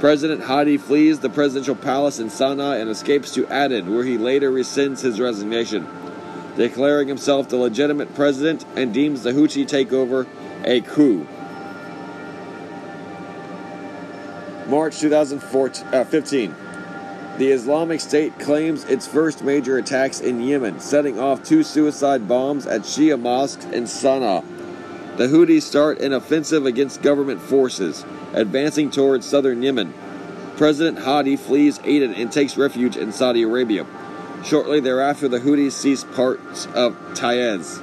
President 0.00 0.42
Hadi 0.42 0.76
flees 0.76 1.20
the 1.20 1.30
presidential 1.30 1.74
palace 1.74 2.18
in 2.18 2.28
Sana'a 2.28 2.80
and 2.80 2.90
escapes 2.90 3.32
to 3.34 3.46
Aden, 3.50 3.94
where 3.94 4.04
he 4.04 4.18
later 4.18 4.50
rescinds 4.50 5.00
his 5.00 5.18
resignation, 5.18 5.86
declaring 6.56 7.08
himself 7.08 7.48
the 7.48 7.56
legitimate 7.56 8.14
president 8.14 8.64
and 8.76 8.92
deems 8.94 9.22
the 9.22 9.32
Houthi 9.32 9.66
takeover 9.66 10.26
a 10.64 10.80
coup. 10.80 11.26
March 14.68 14.98
2015. 14.98 16.50
Uh, 16.50 16.54
the 17.36 17.48
Islamic 17.48 18.00
State 18.00 18.38
claims 18.38 18.84
its 18.84 19.08
first 19.08 19.42
major 19.42 19.76
attacks 19.76 20.20
in 20.20 20.40
Yemen, 20.40 20.78
setting 20.78 21.18
off 21.18 21.42
two 21.42 21.64
suicide 21.64 22.28
bombs 22.28 22.66
at 22.66 22.82
Shia 22.82 23.20
mosques 23.20 23.64
in 23.66 23.84
Sana'a. 23.84 24.44
The 25.16 25.26
Houthis 25.26 25.62
start 25.62 26.00
an 26.00 26.12
offensive 26.12 26.64
against 26.64 27.02
government 27.02 27.40
forces, 27.40 28.04
advancing 28.32 28.90
towards 28.90 29.26
southern 29.26 29.62
Yemen. 29.62 29.92
President 30.56 31.00
Hadi 31.00 31.36
flees 31.36 31.80
Aden 31.82 32.14
and 32.14 32.30
takes 32.30 32.56
refuge 32.56 32.96
in 32.96 33.12
Saudi 33.12 33.42
Arabia. 33.42 33.84
Shortly 34.44 34.80
thereafter, 34.80 35.26
the 35.26 35.40
Houthis 35.40 35.72
seized 35.72 36.12
parts 36.12 36.66
of 36.74 36.94
Taiz. 37.14 37.80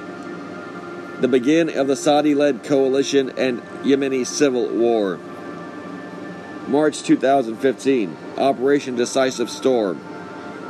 The 1.20 1.26
beginning 1.26 1.76
of 1.76 1.88
the 1.88 1.96
Saudi 1.96 2.36
led 2.36 2.62
coalition 2.62 3.30
and 3.36 3.60
Yemeni 3.82 4.24
civil 4.24 4.68
war. 4.68 5.18
March 6.68 7.02
2015, 7.02 8.16
Operation 8.38 8.94
Decisive 8.94 9.50
Storm. 9.50 10.00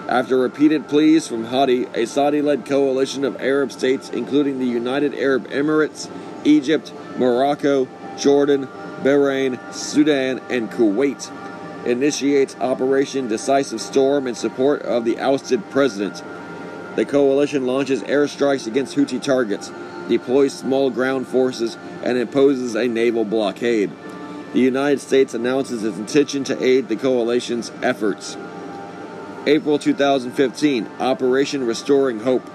After 0.09 0.39
repeated 0.39 0.89
pleas 0.89 1.29
from 1.29 1.45
Hadi, 1.45 1.87
a 1.95 2.07
Saudi 2.07 2.41
led 2.41 2.65
coalition 2.65 3.25
of 3.25 3.37
Arab 3.39 3.71
states, 3.71 4.09
including 4.09 4.59
the 4.59 4.67
United 4.67 5.15
Arab 5.15 5.49
Emirates, 5.49 6.11
Egypt, 6.45 6.91
Morocco, 7.19 7.87
Jordan, 8.19 8.67
Bahrain, 9.03 9.59
Sudan, 9.75 10.41
and 10.49 10.71
Kuwait, 10.71 11.31
initiates 11.87 12.57
Operation 12.57 13.29
Decisive 13.29 13.81
Storm 13.81 14.27
in 14.27 14.35
support 14.35 14.83
of 14.83 15.05
the 15.05 15.19
ousted 15.19 15.69
president. 15.71 16.23
The 16.97 17.05
coalition 17.05 17.67
launches 17.67 18.03
airstrikes 18.03 18.67
against 18.67 18.97
Houthi 18.97 19.23
targets, 19.23 19.73
deploys 20.09 20.53
small 20.53 20.91
ground 20.91 21.27
forces, 21.27 21.77
and 22.03 22.19
imposes 22.19 22.75
a 22.75 22.87
naval 22.87 23.25
blockade. 23.25 23.91
The 24.53 24.61
United 24.61 25.01
States 25.01 25.33
announces 25.33 25.83
its 25.83 25.97
intention 25.97 26.45
to 26.45 26.63
aid 26.63 26.89
the 26.89 26.97
coalition's 26.97 27.73
efforts. 27.83 28.37
April 29.47 29.79
2015, 29.79 30.87
Operation 31.01 31.67
Restoring 31.67 32.21
Hope. 32.21 32.49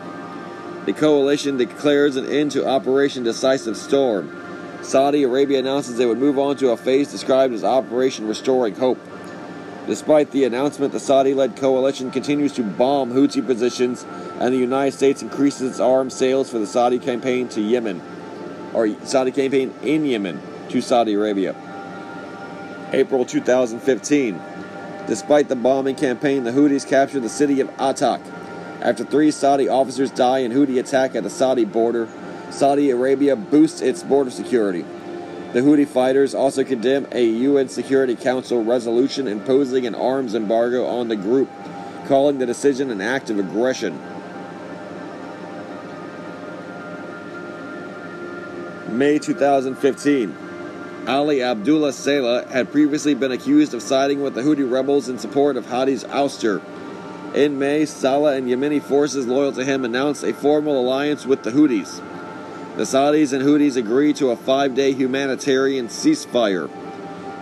The 0.85 0.93
coalition 0.93 1.57
declares 1.57 2.15
an 2.15 2.27
end 2.27 2.51
to 2.51 2.67
Operation 2.67 3.23
Decisive 3.23 3.75
Storm. 3.75 4.33
Saudi 4.83 5.23
Arabia 5.23 5.59
announces 5.59 5.97
they 5.97 6.05
would 6.05 6.19
move 6.19 6.37
on 6.37 6.55
to 6.57 6.69
a 6.69 6.77
phase 6.77 7.11
described 7.11 7.53
as 7.53 7.63
Operation 7.63 8.27
Restoring 8.27 8.75
Hope. 8.75 8.99
Despite 9.87 10.31
the 10.31 10.43
announcement, 10.43 10.91
the 10.91 10.99
Saudi 10.99 11.33
led 11.33 11.55
coalition 11.55 12.11
continues 12.11 12.51
to 12.53 12.63
bomb 12.63 13.13
Houthi 13.13 13.45
positions, 13.45 14.05
and 14.37 14.53
the 14.53 14.57
United 14.57 14.91
States 14.91 15.21
increases 15.21 15.71
its 15.71 15.79
arms 15.79 16.13
sales 16.13 16.49
for 16.49 16.59
the 16.59 16.67
Saudi 16.67 16.99
campaign 16.99 17.47
to 17.49 17.61
Yemen, 17.61 18.01
or 18.73 18.89
Saudi 19.05 19.31
campaign 19.31 19.73
in 19.81 20.05
Yemen 20.05 20.41
to 20.69 20.81
Saudi 20.81 21.13
Arabia. 21.13 21.55
April 22.91 23.23
2015. 23.23 24.41
Despite 25.07 25.47
the 25.47 25.55
bombing 25.55 25.95
campaign, 25.95 26.43
the 26.43 26.51
Houthis 26.51 26.85
captured 26.85 27.21
the 27.21 27.29
city 27.29 27.61
of 27.61 27.69
Ataq. 27.77 28.19
After 28.81 29.05
three 29.05 29.31
Saudi 29.31 29.69
officers 29.69 30.11
die 30.11 30.39
in 30.39 30.51
Houthi 30.51 30.79
attack 30.79 31.15
at 31.15 31.23
the 31.23 31.29
Saudi 31.29 31.63
border, 31.63 32.09
Saudi 32.49 32.89
Arabia 32.89 33.37
boosts 33.37 33.79
its 33.79 34.03
border 34.03 34.31
security. 34.31 34.83
The 35.53 35.61
Houthi 35.61 35.87
fighters 35.87 36.35
also 36.35 36.63
condemn 36.63 37.07
a 37.11 37.23
UN 37.23 37.69
Security 37.69 38.15
Council 38.15 38.63
resolution 38.63 39.27
imposing 39.27 39.87
an 39.87 39.95
arms 39.95 40.35
embargo 40.35 40.85
on 40.85 41.07
the 41.07 41.15
group, 41.15 41.49
calling 42.07 42.37
the 42.37 42.45
decision 42.45 42.91
an 42.91 42.99
act 42.99 43.29
of 43.29 43.39
aggression. 43.39 43.97
May 48.89 49.19
2015. 49.19 50.35
Ali 51.07 51.41
Abdullah 51.41 51.93
Saleh 51.93 52.49
had 52.49 52.69
previously 52.69 53.13
been 53.13 53.31
accused 53.31 53.73
of 53.73 53.81
siding 53.81 54.21
with 54.21 54.33
the 54.33 54.41
Houthi 54.41 54.69
rebels 54.69 55.07
in 55.07 55.17
support 55.17 55.55
of 55.55 55.67
Hadi's 55.67 56.03
ouster. 56.03 56.61
In 57.33 57.57
May, 57.57 57.85
Saleh 57.85 58.37
and 58.37 58.49
Yemeni 58.49 58.81
forces 58.81 59.27
loyal 59.27 59.53
to 59.53 59.63
him 59.63 59.85
announced 59.85 60.23
a 60.23 60.33
formal 60.33 60.79
alliance 60.79 61.25
with 61.25 61.43
the 61.43 61.51
Houthis. 61.51 62.01
The 62.77 62.83
Saudis 62.83 63.33
and 63.33 63.43
Houthis 63.43 63.75
agree 63.75 64.13
to 64.13 64.29
a 64.29 64.35
five 64.35 64.75
day 64.75 64.91
humanitarian 64.93 65.87
ceasefire. 65.87 66.69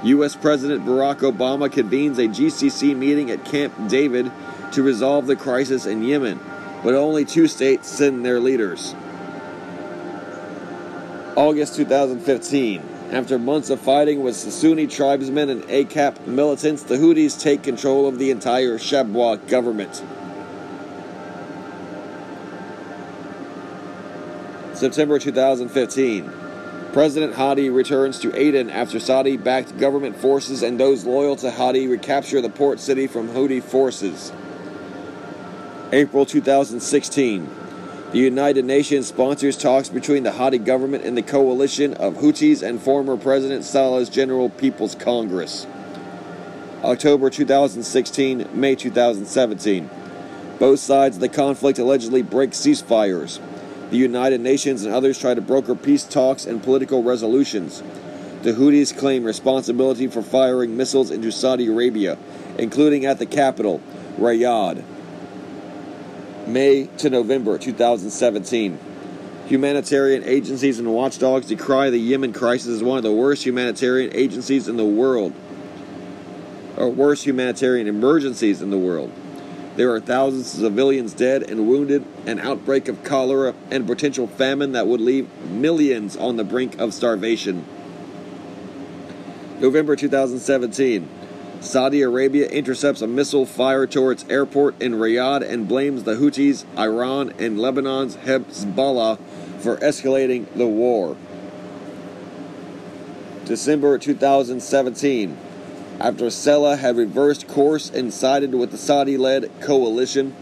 U.S. 0.06 0.34
President 0.34 0.86
Barack 0.86 1.30
Obama 1.30 1.70
convenes 1.70 2.18
a 2.20 2.30
GCC 2.30 2.96
meeting 2.96 3.30
at 3.30 3.44
Camp 3.44 3.74
David 3.90 4.32
to 4.72 4.82
resolve 4.82 5.28
the 5.28 5.36
crisis 5.36 5.86
in 5.86 6.04
Yemen, 6.04 6.40
but 6.86 6.96
only 6.96 7.26
two 7.26 7.50
states 7.50 7.90
send 7.90 8.26
their 8.26 8.40
leaders. 8.40 8.96
August 11.36 11.76
2015. 11.76 12.82
After 13.12 13.38
months 13.38 13.70
of 13.70 13.82
fighting 13.82 14.24
with 14.24 14.38
Sunni 14.38 14.88
tribesmen 14.88 15.50
and 15.50 15.64
AQAP 15.64 16.28
militants, 16.28 16.84
the 16.84 16.96
Houthis 16.96 17.38
take 17.38 17.62
control 17.62 18.08
of 18.08 18.20
the 18.20 18.32
entire 18.32 18.78
Shabwa 18.78 19.46
government. 19.50 20.02
September 24.76 25.18
2015. 25.18 26.32
President 26.92 27.34
Hadi 27.36 27.70
returns 27.70 28.20
to 28.20 28.36
Aden 28.36 28.70
after 28.70 29.00
Saudi 29.00 29.38
backed 29.38 29.78
government 29.78 30.18
forces 30.18 30.64
and 30.64 30.80
those 30.80 31.06
loyal 31.06 31.36
to 31.38 31.52
Hadi 31.52 31.88
recapture 31.88 32.42
the 32.42 32.50
port 32.50 32.80
city 32.80 33.08
from 33.08 33.30
Houthi 33.30 33.64
forces. 33.64 34.34
April 35.92 36.26
2016. 36.26 37.50
The 38.12 38.20
United 38.20 38.66
Nations 38.66 39.08
sponsors 39.08 39.58
talks 39.58 39.90
between 39.90 40.24
the 40.24 40.34
Hadi 40.34 40.58
government 40.58 41.06
and 41.06 41.18
the 41.18 41.22
coalition 41.22 41.94
of 41.96 42.16
Houthis 42.16 42.62
and 42.62 42.82
former 42.82 43.18
President 43.18 43.64
Saleh's 43.64 44.10
General 44.10 44.50
People's 44.50 44.96
Congress. 44.96 45.68
October 46.84 47.30
2016, 47.30 48.50
May 48.54 48.76
2017. 48.76 49.90
Both 50.60 50.80
sides 50.80 51.18
of 51.18 51.22
the 51.22 51.30
conflict 51.30 51.80
allegedly 51.80 52.22
break 52.22 52.52
ceasefires. 52.52 53.40
The 53.92 53.98
United 53.98 54.42
Nations 54.42 54.84
and 54.84 54.94
others 54.94 55.20
try 55.20 55.34
to 55.36 55.42
broker 55.42 55.76
peace 55.76 56.04
talks 56.04 56.46
and 56.46 56.64
political 56.64 57.04
resolutions. 57.04 57.84
The 58.42 58.54
Houthis 58.54 58.98
claim 58.98 59.24
responsibility 59.24 60.08
for 60.08 60.22
firing 60.22 60.76
missiles 60.76 61.12
into 61.12 61.32
Saudi 61.32 61.68
Arabia, 61.68 62.18
including 62.58 63.06
at 63.06 63.20
the 63.20 63.26
capital, 63.26 63.82
Riyadh. 64.18 64.84
May 66.48 66.88
to 66.98 67.10
November 67.10 67.58
2017. 67.58 68.80
Humanitarian 69.48 70.24
agencies 70.24 70.80
and 70.80 70.92
watchdogs 70.92 71.48
decry 71.48 71.92
the 71.92 72.00
Yemen 72.00 72.34
crisis 72.34 72.68
as 72.68 72.84
one 72.84 72.98
of 72.98 73.04
the 73.04 73.12
worst 73.12 73.46
humanitarian 73.46 74.16
agencies 74.16 74.68
in 74.68 74.78
the 74.78 74.86
world, 74.86 75.34
or 76.78 76.90
worst 76.90 77.26
humanitarian 77.26 77.88
emergencies 77.88 78.64
in 78.64 78.72
the 78.72 78.78
world. 78.78 79.12
There 79.76 79.94
are 79.94 80.00
thousands 80.00 80.54
of 80.54 80.62
civilians 80.62 81.14
dead 81.14 81.44
and 81.44 81.68
wounded, 81.68 82.06
an 82.26 82.40
outbreak 82.40 82.88
of 82.88 83.04
cholera, 83.04 83.54
and 83.70 83.86
potential 83.86 84.26
famine 84.26 84.72
that 84.72 84.88
would 84.88 85.02
leave 85.02 85.28
millions 85.44 86.16
on 86.16 86.38
the 86.38 86.46
brink 86.46 86.80
of 86.80 86.94
starvation. 86.94 87.66
November 89.60 89.96
2017. 89.96 91.10
Saudi 91.60 92.02
Arabia 92.02 92.48
intercepts 92.48 93.02
a 93.02 93.08
missile 93.08 93.46
fired 93.46 93.92
towards 93.92 94.24
airport 94.30 94.82
in 94.82 94.94
Riyadh 94.94 95.42
and 95.42 95.68
blames 95.68 96.04
the 96.04 96.16
Houthis, 96.16 96.66
Iran, 96.78 97.34
and 97.40 97.60
Lebanon's 97.60 98.16
Hezbollah 98.18 99.18
for 99.60 99.78
escalating 99.78 100.46
the 100.56 100.68
war. 100.68 101.18
December 103.46 103.98
2017. 103.98 105.38
After 106.00 106.30
Saleh 106.30 106.80
had 106.80 106.98
reversed 106.98 107.48
course 107.48 107.90
and 107.90 108.14
sided 108.14 108.54
with 108.54 108.72
the 108.72 108.78
Saudi 108.78 109.18
led 109.18 109.50
coalition, 109.62 110.36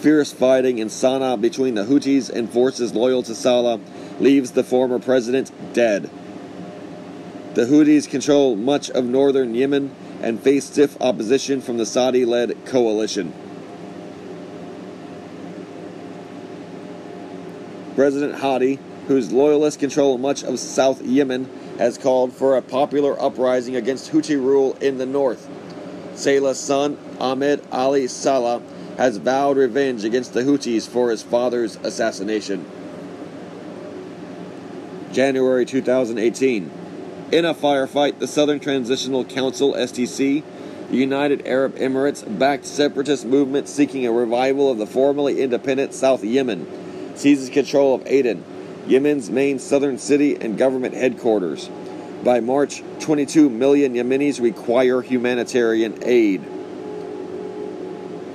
fierce 0.00 0.32
fighting 0.32 0.78
in 0.78 0.88
Sana'a 0.88 1.40
between 1.40 1.74
the 1.74 1.84
Houthis 1.84 2.30
and 2.30 2.48
forces 2.48 2.94
loyal 2.94 3.22
to 3.24 3.34
Saleh 3.34 3.80
leaves 4.20 4.52
the 4.52 4.62
former 4.62 4.98
president 4.98 5.50
dead. 5.74 6.08
The 7.54 7.66
Houthis 7.66 8.08
control 8.08 8.54
much 8.54 8.90
of 8.90 9.04
northern 9.04 9.54
Yemen 9.54 9.94
and 10.22 10.40
face 10.40 10.66
stiff 10.66 10.96
opposition 11.00 11.60
from 11.60 11.78
the 11.78 11.86
Saudi 11.86 12.24
led 12.24 12.64
coalition. 12.66 13.32
President 17.96 18.36
Hadi, 18.36 18.78
whose 19.08 19.32
loyalists 19.32 19.80
control 19.80 20.18
much 20.18 20.44
of 20.44 20.58
South 20.58 21.02
Yemen, 21.02 21.48
has 21.78 21.98
called 21.98 22.32
for 22.32 22.56
a 22.56 22.62
popular 22.62 23.20
uprising 23.20 23.76
against 23.76 24.12
Houthi 24.12 24.36
rule 24.36 24.74
in 24.80 24.98
the 24.98 25.06
north. 25.06 25.48
Saleh's 26.14 26.58
son, 26.58 26.96
Ahmed 27.20 27.62
Ali 27.70 28.06
Saleh, 28.06 28.62
has 28.96 29.18
vowed 29.18 29.56
revenge 29.56 30.04
against 30.04 30.32
the 30.32 30.42
Houthis 30.42 30.88
for 30.88 31.10
his 31.10 31.22
father's 31.22 31.76
assassination. 31.76 32.64
January 35.12 35.64
2018. 35.64 36.70
In 37.32 37.44
a 37.44 37.54
firefight, 37.54 38.18
the 38.18 38.26
Southern 38.26 38.60
Transitional 38.60 39.24
Council, 39.24 39.74
STC, 39.74 40.42
the 40.90 40.96
United 40.96 41.46
Arab 41.46 41.74
Emirates 41.76 42.38
backed 42.38 42.64
separatist 42.64 43.24
movement 43.24 43.68
seeking 43.68 44.06
a 44.06 44.12
revival 44.12 44.70
of 44.70 44.78
the 44.78 44.86
formerly 44.86 45.40
independent 45.40 45.92
South 45.92 46.22
Yemen, 46.22 46.66
seizes 47.16 47.50
control 47.50 47.94
of 47.94 48.06
Aden, 48.06 48.44
Yemen's 48.86 49.30
main 49.30 49.58
southern 49.58 49.98
city 49.98 50.36
and 50.36 50.56
government 50.56 50.94
headquarters. 50.94 51.68
By 52.22 52.40
March, 52.40 52.82
22 53.00 53.50
million 53.50 53.94
Yemenis 53.94 54.40
require 54.40 55.02
humanitarian 55.02 55.98
aid. 56.02 56.42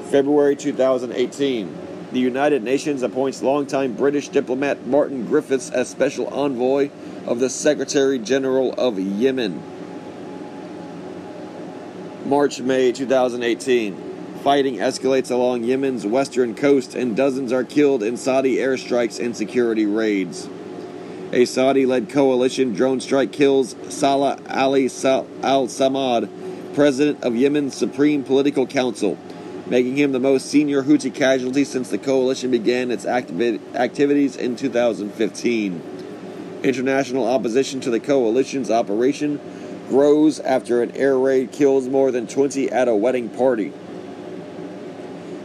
February 0.09 0.55
2018. 0.55 1.77
The 2.11 2.19
United 2.19 2.63
Nations 2.63 3.01
appoints 3.01 3.41
longtime 3.41 3.93
British 3.93 4.27
diplomat 4.27 4.85
Martin 4.85 5.25
Griffiths 5.25 5.69
as 5.69 5.89
special 5.89 6.27
envoy 6.27 6.89
of 7.25 7.39
the 7.39 7.49
Secretary 7.49 8.19
General 8.19 8.73
of 8.73 8.99
Yemen. 8.99 9.63
March 12.25 12.59
May 12.59 12.91
2018. 12.91 14.10
Fighting 14.43 14.77
escalates 14.77 15.29
along 15.29 15.65
Yemen's 15.65 16.03
western 16.03 16.55
coast, 16.55 16.95
and 16.95 17.15
dozens 17.15 17.53
are 17.53 17.63
killed 17.63 18.01
in 18.01 18.17
Saudi 18.17 18.55
airstrikes 18.55 19.23
and 19.23 19.37
security 19.37 19.85
raids. 19.85 20.49
A 21.31 21.45
Saudi 21.45 21.85
led 21.85 22.09
coalition 22.09 22.73
drone 22.73 22.99
strike 23.01 23.31
kills 23.31 23.75
Salah 23.89 24.39
Ali 24.49 24.85
al 24.85 25.67
Samad, 25.67 26.27
president 26.73 27.23
of 27.23 27.35
Yemen's 27.35 27.75
Supreme 27.75 28.23
Political 28.23 28.65
Council, 28.65 29.15
making 29.67 29.95
him 29.95 30.11
the 30.11 30.19
most 30.19 30.47
senior 30.47 30.81
Houthi 30.81 31.13
casualty 31.13 31.63
since 31.63 31.91
the 31.91 31.99
coalition 31.99 32.49
began 32.49 32.89
its 32.89 33.05
activi- 33.05 33.61
activities 33.75 34.35
in 34.35 34.55
2015. 34.55 36.59
International 36.63 37.27
opposition 37.27 37.79
to 37.81 37.91
the 37.91 37.99
coalition's 37.99 38.71
operation 38.71 39.39
grows 39.87 40.39
after 40.39 40.81
an 40.81 40.89
air 40.97 41.15
raid 41.15 41.51
kills 41.51 41.87
more 41.87 42.09
than 42.09 42.25
20 42.25 42.71
at 42.71 42.87
a 42.87 42.95
wedding 42.95 43.29
party. 43.29 43.71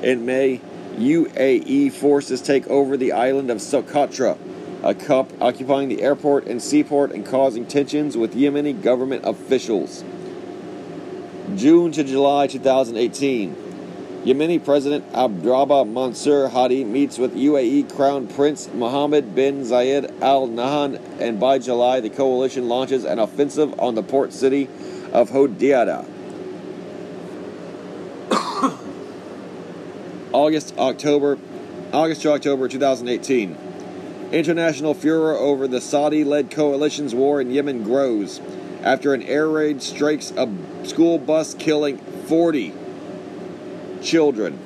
In 0.07 0.25
May, 0.25 0.61
UAE 0.99 1.91
forces 1.91 2.41
take 2.41 2.69
over 2.69 2.97
the 2.97 3.11
island 3.11 3.51
of 3.51 3.59
Socotra, 3.59 4.39
a 4.85 4.95
cup 4.95 5.33
occupying 5.41 5.89
the 5.89 6.01
airport 6.01 6.47
and 6.47 6.63
seaport 6.63 7.11
and 7.11 7.27
causing 7.27 7.67
tensions 7.67 8.17
with 8.17 8.37
Yemeni 8.37 8.81
government 8.81 9.25
officials. 9.27 10.05
June 11.57 11.91
to 11.91 12.05
July 12.05 12.47
2018. 12.47 13.57
Yemeni 14.25 14.65
President 14.65 15.13
Abdrabbuh 15.13 15.93
Mansur 15.93 16.51
Hadi 16.51 16.85
meets 16.85 17.19
with 17.19 17.35
UAE 17.35 17.93
Crown 17.93 18.29
Prince 18.29 18.69
Mohammed 18.73 19.35
bin 19.35 19.63
Zayed 19.65 20.23
Al 20.23 20.47
Nahyan, 20.47 21.01
and 21.19 21.41
by 21.41 21.59
July, 21.59 21.99
the 21.99 22.11
coalition 22.11 22.69
launches 22.69 23.05
an 23.05 23.19
offensive 23.19 23.81
on 23.81 23.97
the 23.97 24.05
port 24.05 24.33
city 24.33 24.69
of 25.13 25.31
Hodeidah. 25.31 26.16
August, 30.37 30.77
October, 30.77 31.39
August 31.95 32.21
to 32.21 32.31
October 32.31 32.69
2018. 32.69 33.57
International 34.33 34.93
furor 34.93 35.35
over 35.35 35.67
the 35.67 35.81
Saudi 35.81 36.25
led 36.25 36.51
coalition's 36.51 37.15
war 37.15 37.41
in 37.41 37.51
Yemen 37.51 37.83
grows 37.83 38.39
after 38.83 39.15
an 39.15 39.23
air 39.23 39.49
raid 39.49 39.81
strikes 39.81 40.33
a 40.33 40.47
school 40.85 41.17
bus, 41.17 41.55
killing 41.55 41.97
40 41.97 42.75
children. 44.03 44.59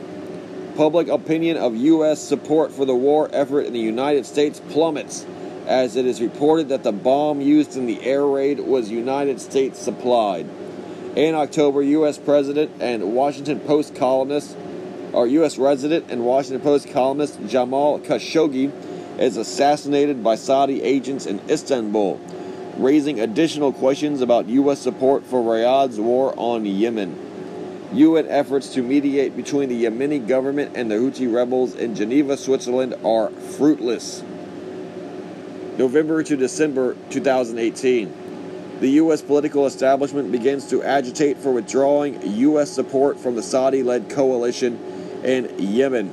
Public 0.77 1.07
opinion 1.07 1.57
of 1.57 1.77
U.S. 1.77 2.21
support 2.21 2.73
for 2.73 2.85
the 2.85 2.97
war 2.97 3.31
effort 3.33 3.61
in 3.61 3.73
the 3.73 3.79
United 3.79 4.27
States 4.27 4.61
plummets 4.71 5.25
as 5.69 5.95
it 5.95 6.05
is 6.05 6.21
reported 6.21 6.71
that 6.71 6.83
the 6.83 6.91
bomb 6.91 7.41
used 7.41 7.77
in 7.77 7.87
the 7.87 8.03
air 8.03 8.27
raid 8.27 8.59
was 8.59 8.91
United 8.91 9.41
States 9.41 9.79
supplied. 9.79 10.49
In 11.15 11.37
October, 11.37 11.81
U.S. 11.81 12.19
President 12.19 12.73
and 12.81 13.15
Washington 13.15 13.61
Post 13.61 13.95
columnist, 13.95 14.57
or 15.13 15.27
U.S. 15.27 15.59
resident 15.59 16.11
and 16.11 16.25
Washington 16.25 16.61
Post 16.61 16.91
columnist 16.91 17.39
Jamal 17.47 17.99
Khashoggi 18.01 18.71
is 19.19 19.37
assassinated 19.37 20.23
by 20.25 20.35
Saudi 20.35 20.83
agents 20.83 21.27
in 21.27 21.41
Istanbul, 21.51 22.21
raising 22.77 23.21
additional 23.21 23.73
questions 23.73 24.21
about 24.21 24.49
U.S. 24.49 24.81
support 24.81 25.25
for 25.25 25.43
Riyadh's 25.43 26.01
war 26.01 26.35
on 26.37 26.65
Yemen. 26.65 27.29
UN 27.93 28.29
efforts 28.29 28.75
to 28.75 28.83
mediate 28.83 29.37
between 29.37 29.69
the 29.69 29.85
Yemeni 29.85 30.27
government 30.27 30.73
and 30.77 30.91
the 30.91 30.95
Houthi 30.95 31.33
rebels 31.33 31.75
in 31.75 31.97
Geneva, 31.97 32.37
Switzerland 32.37 32.95
are 33.05 33.31
fruitless. 33.31 34.23
November 35.77 36.23
to 36.23 36.37
December 36.37 36.97
2018. 37.11 38.79
The 38.81 38.91
U.S. 38.93 39.23
political 39.23 39.67
establishment 39.67 40.31
begins 40.31 40.71
to 40.71 40.83
agitate 40.83 41.37
for 41.37 41.53
withdrawing 41.53 42.21
U.S. 42.39 42.71
support 42.71 43.19
from 43.19 43.35
the 43.35 43.43
Saudi 43.43 43.83
led 43.83 44.09
coalition 44.09 44.79
in 45.25 45.59
Yemen. 45.59 46.11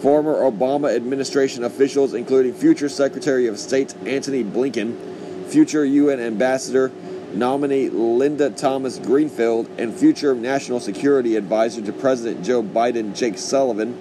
Former 0.00 0.34
Obama 0.34 0.94
administration 0.94 1.64
officials, 1.64 2.14
including 2.14 2.52
future 2.52 2.88
Secretary 2.88 3.46
of 3.46 3.58
State 3.58 3.94
Antony 4.06 4.44
Blinken, 4.44 5.46
future 5.46 5.84
UN 5.84 6.20
Ambassador 6.20 6.92
nominee 7.32 7.88
Linda 7.88 8.50
Thomas 8.50 8.98
Greenfield 8.98 9.68
and 9.78 9.92
future 9.94 10.34
National 10.34 10.80
Security 10.80 11.36
Advisor 11.36 11.82
to 11.82 11.92
President 11.92 12.44
Joe 12.44 12.62
Biden, 12.62 13.14
Jake 13.16 13.38
Sullivan, 13.38 13.98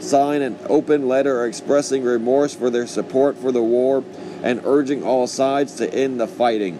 sign 0.00 0.42
an 0.42 0.58
open 0.68 1.08
letter 1.08 1.46
expressing 1.46 2.02
remorse 2.02 2.54
for 2.54 2.70
their 2.70 2.86
support 2.86 3.38
for 3.38 3.52
the 3.52 3.62
war 3.62 4.04
and 4.42 4.60
urging 4.64 5.02
all 5.02 5.26
sides 5.26 5.76
to 5.76 5.92
end 5.94 6.20
the 6.20 6.26
fighting. 6.26 6.78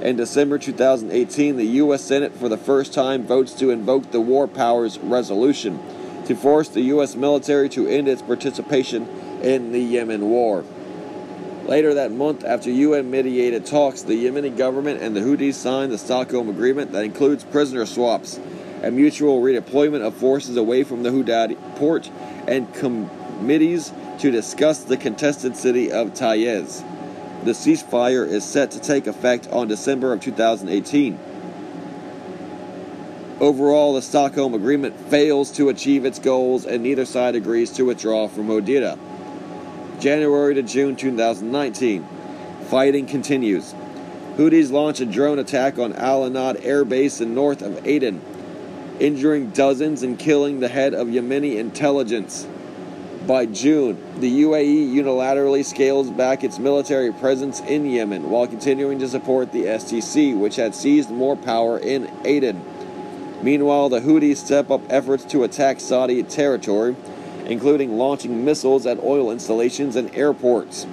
In 0.00 0.16
December 0.16 0.58
2018, 0.58 1.56
the 1.56 1.64
U.S. 1.64 2.02
Senate 2.02 2.34
for 2.34 2.48
the 2.48 2.56
first 2.56 2.92
time 2.92 3.24
votes 3.24 3.52
to 3.54 3.70
invoke 3.70 4.10
the 4.10 4.20
War 4.20 4.48
Powers 4.48 4.98
Resolution 4.98 5.78
to 6.26 6.34
force 6.34 6.68
the 6.68 6.82
U.S. 6.82 7.14
military 7.16 7.68
to 7.70 7.86
end 7.86 8.08
its 8.08 8.22
participation 8.22 9.08
in 9.42 9.72
the 9.72 9.80
Yemen 9.80 10.28
war. 10.28 10.64
Later 11.66 11.94
that 11.94 12.10
month, 12.10 12.44
after 12.44 12.70
UN 12.70 13.10
mediated 13.10 13.66
talks, 13.66 14.02
the 14.02 14.24
Yemeni 14.24 14.56
government 14.56 15.00
and 15.00 15.14
the 15.14 15.20
Houthis 15.20 15.54
signed 15.54 15.92
the 15.92 15.98
Stockholm 15.98 16.48
Agreement 16.48 16.90
that 16.92 17.04
includes 17.04 17.44
prisoner 17.44 17.86
swaps, 17.86 18.40
a 18.82 18.90
mutual 18.90 19.40
redeployment 19.40 20.02
of 20.02 20.14
forces 20.14 20.56
away 20.56 20.82
from 20.82 21.04
the 21.04 21.10
Hodeidah 21.10 21.76
port, 21.76 22.10
and 22.48 22.72
committees 22.74 23.92
to 24.18 24.30
discuss 24.32 24.82
the 24.82 24.96
contested 24.96 25.56
city 25.56 25.92
of 25.92 26.08
Taiz. 26.14 26.84
The 27.44 27.52
ceasefire 27.52 28.26
is 28.26 28.44
set 28.44 28.72
to 28.72 28.80
take 28.80 29.06
effect 29.06 29.48
on 29.48 29.68
December 29.68 30.12
of 30.12 30.20
2018. 30.20 31.18
Overall, 33.42 33.94
the 33.94 34.02
Stockholm 34.02 34.54
Agreement 34.54 34.96
fails 35.10 35.50
to 35.56 35.68
achieve 35.68 36.04
its 36.04 36.20
goals, 36.20 36.64
and 36.64 36.80
neither 36.80 37.04
side 37.04 37.34
agrees 37.34 37.72
to 37.72 37.82
withdraw 37.82 38.28
from 38.28 38.46
Hodeidah. 38.46 38.96
January 39.98 40.54
to 40.54 40.62
June 40.62 40.94
2019. 40.94 42.06
Fighting 42.70 43.04
continues. 43.04 43.74
Houthis 44.36 44.70
launch 44.70 45.00
a 45.00 45.06
drone 45.06 45.40
attack 45.40 45.76
on 45.76 45.92
Al 45.94 46.22
Anad 46.22 46.64
air 46.64 46.84
base 46.84 47.20
in 47.20 47.34
north 47.34 47.62
of 47.62 47.84
Aden, 47.84 48.20
injuring 49.00 49.50
dozens 49.50 50.04
and 50.04 50.16
killing 50.16 50.60
the 50.60 50.68
head 50.68 50.94
of 50.94 51.08
Yemeni 51.08 51.56
intelligence. 51.56 52.46
By 53.26 53.46
June, 53.46 54.00
the 54.20 54.42
UAE 54.42 54.94
unilaterally 54.94 55.64
scales 55.64 56.10
back 56.10 56.44
its 56.44 56.60
military 56.60 57.12
presence 57.12 57.58
in 57.58 57.86
Yemen 57.86 58.30
while 58.30 58.46
continuing 58.46 59.00
to 59.00 59.08
support 59.08 59.50
the 59.50 59.64
STC, 59.64 60.38
which 60.38 60.54
had 60.54 60.76
seized 60.76 61.10
more 61.10 61.34
power 61.34 61.76
in 61.76 62.08
Aden. 62.24 62.64
Meanwhile, 63.42 63.88
the 63.88 64.00
Houthis 64.00 64.36
step 64.36 64.70
up 64.70 64.80
efforts 64.88 65.24
to 65.26 65.42
attack 65.42 65.80
Saudi 65.80 66.22
territory 66.22 66.96
including 67.46 67.98
launching 67.98 68.44
missiles 68.44 68.86
at 68.86 69.02
oil 69.02 69.30
installations 69.30 69.96
and 69.96 70.14
airports. 70.14 70.86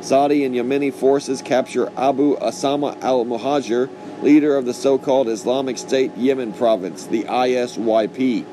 Saudi 0.00 0.44
and 0.44 0.54
Yemeni 0.54 0.92
forces 0.92 1.40
capture 1.40 1.90
Abu 1.96 2.36
Osama 2.36 3.00
al 3.02 3.24
Muhajir, 3.24 3.88
leader 4.22 4.56
of 4.56 4.66
the 4.66 4.74
so 4.74 4.98
called 4.98 5.28
Islamic 5.28 5.78
State 5.78 6.14
Yemen 6.16 6.52
province, 6.52 7.06
the 7.06 7.24
ISYP. 7.24 8.44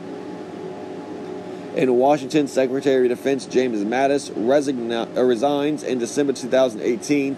In 1.75 1.95
Washington, 1.95 2.47
Secretary 2.47 3.09
of 3.09 3.17
Defense 3.17 3.45
James 3.45 3.83
Mattis 3.83 4.31
resign- 4.35 4.91
uh, 4.91 5.07
resigns 5.21 5.83
in 5.83 5.99
December 5.99 6.33
2018 6.33 7.37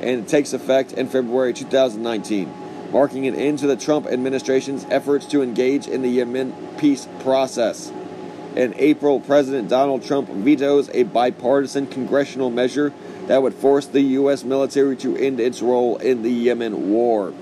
and 0.00 0.26
takes 0.26 0.52
effect 0.54 0.92
in 0.92 1.08
February 1.08 1.52
2019, 1.52 2.50
marking 2.90 3.26
an 3.26 3.34
end 3.34 3.58
to 3.60 3.66
the 3.66 3.76
Trump 3.76 4.06
administration's 4.06 4.84
efforts 4.90 5.26
to 5.26 5.42
engage 5.42 5.86
in 5.86 6.02
the 6.02 6.08
Yemen 6.08 6.52
peace 6.78 7.08
process. 7.20 7.92
In 8.56 8.74
April, 8.78 9.20
President 9.20 9.68
Donald 9.68 10.02
Trump 10.02 10.28
vetoes 10.28 10.90
a 10.92 11.04
bipartisan 11.04 11.86
congressional 11.86 12.50
measure 12.50 12.92
that 13.26 13.42
would 13.42 13.54
force 13.54 13.86
the 13.86 14.00
U.S. 14.00 14.42
military 14.42 14.96
to 14.96 15.16
end 15.16 15.38
its 15.38 15.62
role 15.62 15.96
in 15.98 16.22
the 16.22 16.32
Yemen 16.32 16.90
war. 16.90 17.32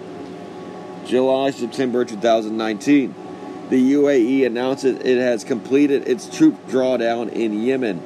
July 1.07 1.51
September 1.51 2.05
2019. 2.05 3.15
The 3.71 3.93
UAE 3.93 4.47
announces 4.47 4.99
it 5.01 5.19
has 5.19 5.45
completed 5.45 6.07
its 6.07 6.29
troop 6.35 6.67
drawdown 6.69 7.31
in 7.33 7.63
Yemen, 7.63 8.03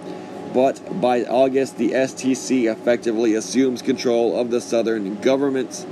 but 0.52 1.00
by 1.00 1.22
August, 1.24 1.78
the 1.78 1.90
STC 1.90 2.70
effectively 2.70 3.34
assumes 3.34 3.80
control 3.80 4.38
of 4.38 4.50
the 4.50 4.60
southern 4.60 5.20
governments 5.20 5.86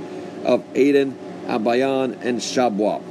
of 0.45 0.63
Aden, 0.75 1.17
Abyan, 1.51 2.17
and 2.21 2.39
Shabwa. 2.39 3.01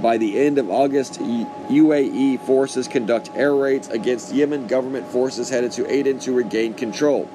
By 0.00 0.16
the 0.16 0.38
end 0.38 0.56
of 0.56 0.70
August, 0.70 1.20
UAE 1.20 2.40
forces 2.40 2.88
conduct 2.88 3.30
air 3.34 3.54
raids 3.54 3.88
against 3.88 4.32
Yemen 4.32 4.66
government 4.66 5.06
forces 5.08 5.50
headed 5.50 5.72
to 5.72 5.90
Aden 5.92 6.20
to 6.20 6.32
regain 6.32 6.72
control. 6.72 7.28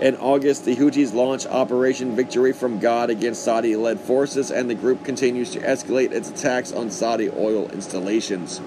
In 0.00 0.16
August, 0.16 0.64
the 0.64 0.74
Houthis 0.74 1.14
launch 1.14 1.46
Operation 1.46 2.16
Victory 2.16 2.52
from 2.52 2.80
God 2.80 3.08
against 3.08 3.44
Saudi 3.44 3.76
led 3.76 4.00
forces, 4.00 4.50
and 4.50 4.68
the 4.68 4.74
group 4.74 5.04
continues 5.04 5.50
to 5.50 5.60
escalate 5.60 6.10
its 6.10 6.28
attacks 6.28 6.72
on 6.72 6.90
Saudi 6.90 7.30
oil 7.30 7.70
installations. 7.70 8.60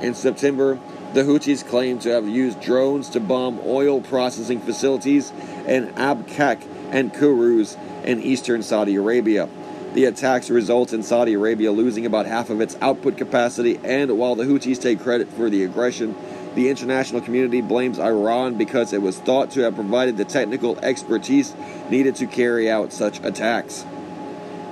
In 0.00 0.14
September, 0.14 0.78
the 1.14 1.24
Houthis 1.24 1.66
claim 1.66 1.98
to 2.00 2.10
have 2.10 2.28
used 2.28 2.60
drones 2.60 3.10
to 3.10 3.18
bomb 3.18 3.58
oil 3.66 4.00
processing 4.00 4.60
facilities 4.60 5.32
in 5.66 5.88
Abqaiq 5.94 6.62
and 6.92 7.12
Khurais 7.12 7.76
in 8.04 8.22
eastern 8.22 8.62
Saudi 8.62 8.94
Arabia. 8.94 9.48
The 9.94 10.04
attacks 10.04 10.50
result 10.50 10.92
in 10.92 11.02
Saudi 11.02 11.32
Arabia 11.32 11.72
losing 11.72 12.04
about 12.04 12.26
half 12.26 12.50
of 12.50 12.60
its 12.60 12.76
output 12.80 13.16
capacity, 13.16 13.80
and 13.82 14.18
while 14.18 14.34
the 14.34 14.44
Houthis 14.44 14.80
take 14.80 15.00
credit 15.00 15.28
for 15.32 15.48
the 15.48 15.64
aggression, 15.64 16.14
the 16.54 16.68
international 16.68 17.20
community 17.20 17.60
blames 17.60 17.98
Iran 17.98 18.58
because 18.58 18.92
it 18.92 19.00
was 19.00 19.18
thought 19.18 19.50
to 19.52 19.60
have 19.60 19.74
provided 19.74 20.16
the 20.16 20.24
technical 20.24 20.78
expertise 20.80 21.54
needed 21.88 22.16
to 22.16 22.26
carry 22.26 22.70
out 22.70 22.92
such 22.92 23.18
attacks. 23.24 23.84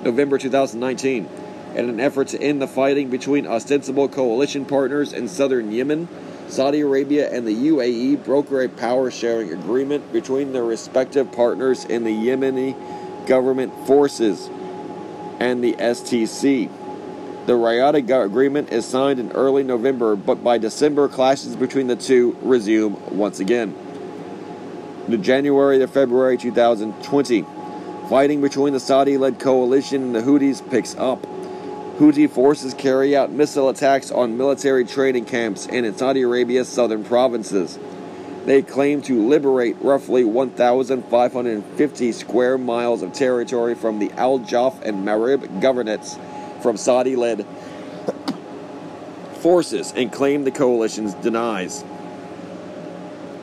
November 0.02 0.38
2019. 0.38 1.28
In 1.74 1.88
an 1.88 2.00
effort 2.00 2.28
to 2.28 2.40
end 2.40 2.60
the 2.60 2.66
fighting 2.66 3.10
between 3.10 3.46
ostensible 3.46 4.08
coalition 4.08 4.64
partners 4.64 5.12
in 5.12 5.28
southern 5.28 5.72
Yemen, 5.72 6.08
Saudi 6.48 6.80
Arabia 6.80 7.30
and 7.30 7.46
the 7.46 7.54
UAE 7.54 8.24
broker 8.24 8.62
a 8.62 8.68
power 8.68 9.10
sharing 9.10 9.52
agreement 9.52 10.12
between 10.12 10.52
their 10.52 10.64
respective 10.64 11.32
partners 11.32 11.84
in 11.84 12.04
the 12.04 12.10
Yemeni 12.10 12.74
government 13.26 13.72
forces. 13.86 14.48
And 15.40 15.62
the 15.62 15.74
STC. 15.74 16.70
The 17.46 17.52
Riyadh 17.52 18.24
agreement 18.24 18.72
is 18.72 18.84
signed 18.84 19.20
in 19.20 19.30
early 19.32 19.62
November, 19.62 20.16
but 20.16 20.42
by 20.42 20.58
December, 20.58 21.08
clashes 21.08 21.54
between 21.54 21.86
the 21.86 21.94
two 21.94 22.36
resume 22.42 22.96
once 23.10 23.38
again. 23.38 23.74
The 25.08 25.16
January 25.16 25.78
to 25.78 25.86
February 25.86 26.36
2020, 26.36 27.44
fighting 28.08 28.40
between 28.40 28.72
the 28.72 28.80
Saudi 28.80 29.16
led 29.16 29.38
coalition 29.38 30.02
and 30.02 30.14
the 30.14 30.22
Houthis 30.22 30.68
picks 30.68 30.96
up. 30.96 31.22
Houthi 31.98 32.28
forces 32.28 32.74
carry 32.74 33.16
out 33.16 33.30
missile 33.30 33.68
attacks 33.68 34.10
on 34.10 34.36
military 34.36 34.84
training 34.84 35.24
camps 35.24 35.66
in 35.66 35.96
Saudi 35.96 36.22
Arabia's 36.22 36.68
southern 36.68 37.04
provinces. 37.04 37.78
They 38.46 38.62
claim 38.62 39.02
to 39.02 39.26
liberate 39.26 39.76
roughly 39.80 40.22
1,550 40.22 42.12
square 42.12 42.56
miles 42.56 43.02
of 43.02 43.12
territory 43.12 43.74
from 43.74 43.98
the 43.98 44.12
Al 44.12 44.38
Jawf 44.38 44.80
and 44.82 45.04
Marib 45.04 45.60
governorates 45.60 46.16
from 46.62 46.76
Saudi 46.76 47.16
led 47.16 47.44
forces 49.40 49.92
and 49.96 50.12
claim 50.12 50.44
the 50.44 50.52
coalition 50.52 51.12
denies. 51.22 51.84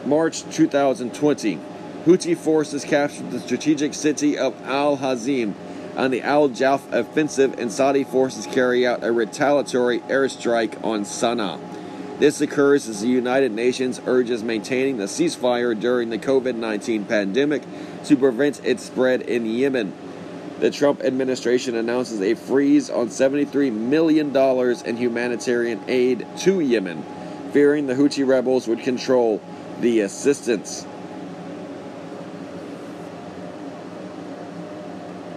March 0.06 0.44
2020, 0.52 1.60
Houthi 2.06 2.38
forces 2.38 2.86
captured 2.86 3.30
the 3.30 3.42
strategic 3.42 3.94
city 3.94 4.38
of 4.38 4.56
Al 4.64 4.98
Hazim 4.98 5.54
on 5.98 6.12
the 6.12 6.22
Al 6.22 6.48
Jawf 6.48 6.94
offensive, 6.94 7.60
and 7.60 7.70
Saudi 7.70 8.06
forces 8.06 8.48
carry 8.48 8.88
out 8.88 9.04
a 9.04 9.12
retaliatory 9.12 10.00
airstrike 10.00 10.82
on 10.82 11.04
Sana'a. 11.04 11.73
This 12.20 12.42
occurs 12.42 12.88
as 12.88 13.02
the 13.02 13.08
United 13.08 13.52
Nations 13.52 14.00
urges 14.06 14.44
maintaining 14.44 14.98
the 14.98 15.06
ceasefire 15.06 15.78
during 15.80 16.10
the 16.10 16.18
COVID 16.18 16.56
19 16.56 17.06
pandemic 17.06 17.64
to 18.06 18.16
prevent 18.16 18.64
its 18.64 18.84
spread 18.84 19.22
in 19.22 19.46
Yemen 19.46 19.94
the 20.64 20.72
Trump 20.72 21.04
administration 21.04 21.76
announces 21.76 22.22
a 22.22 22.36
freeze 22.36 22.90
on 22.90 23.10
$73 23.10 23.74
million 23.74 24.34
in 24.86 24.96
humanitarian 24.96 25.82
aid 25.90 26.26
to 26.38 26.62
Yemen, 26.62 27.04
fearing 27.52 27.88
the 27.88 27.96
Houthi 27.96 28.26
rebels 28.26 28.66
would 28.70 28.80
control 28.80 29.42
the 29.82 30.00
assistance. 30.00 30.88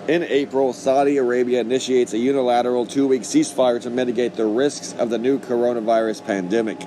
In 0.08 0.22
April, 0.22 0.72
Saudi 0.72 1.16
Arabia 1.16 1.60
initiates 1.60 2.12
a 2.12 2.18
unilateral 2.18 2.86
two 2.86 3.08
week 3.08 3.22
ceasefire 3.22 3.82
to 3.82 3.90
mitigate 3.90 4.34
the 4.34 4.46
risks 4.46 4.94
of 5.00 5.10
the 5.10 5.18
new 5.18 5.40
coronavirus 5.40 6.24
pandemic. 6.24 6.78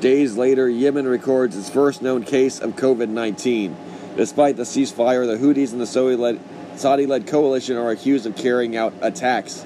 Days 0.00 0.36
later, 0.36 0.68
Yemen 0.68 1.08
records 1.08 1.56
its 1.56 1.70
first 1.70 2.02
known 2.02 2.24
case 2.24 2.60
of 2.60 2.76
COVID 2.76 3.08
19. 3.08 3.74
Despite 4.18 4.56
the 4.56 4.64
ceasefire, 4.64 5.26
the 5.26 5.38
Houthis 5.38 5.72
and 5.72 5.80
the 5.80 6.36
Saudi 6.76 7.06
led 7.06 7.26
coalition 7.26 7.78
are 7.78 7.90
accused 7.90 8.26
of 8.26 8.36
carrying 8.36 8.76
out 8.76 8.92
attacks. 9.00 9.64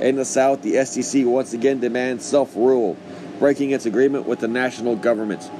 In 0.00 0.16
the 0.16 0.24
south, 0.24 0.62
the 0.62 0.76
STC 0.76 1.26
once 1.26 1.52
again 1.52 1.80
demands 1.80 2.24
self 2.24 2.56
rule, 2.56 2.96
breaking 3.40 3.72
its 3.72 3.84
agreement 3.84 4.26
with 4.26 4.40
the 4.40 4.48
national 4.48 4.96
government. 4.96 5.50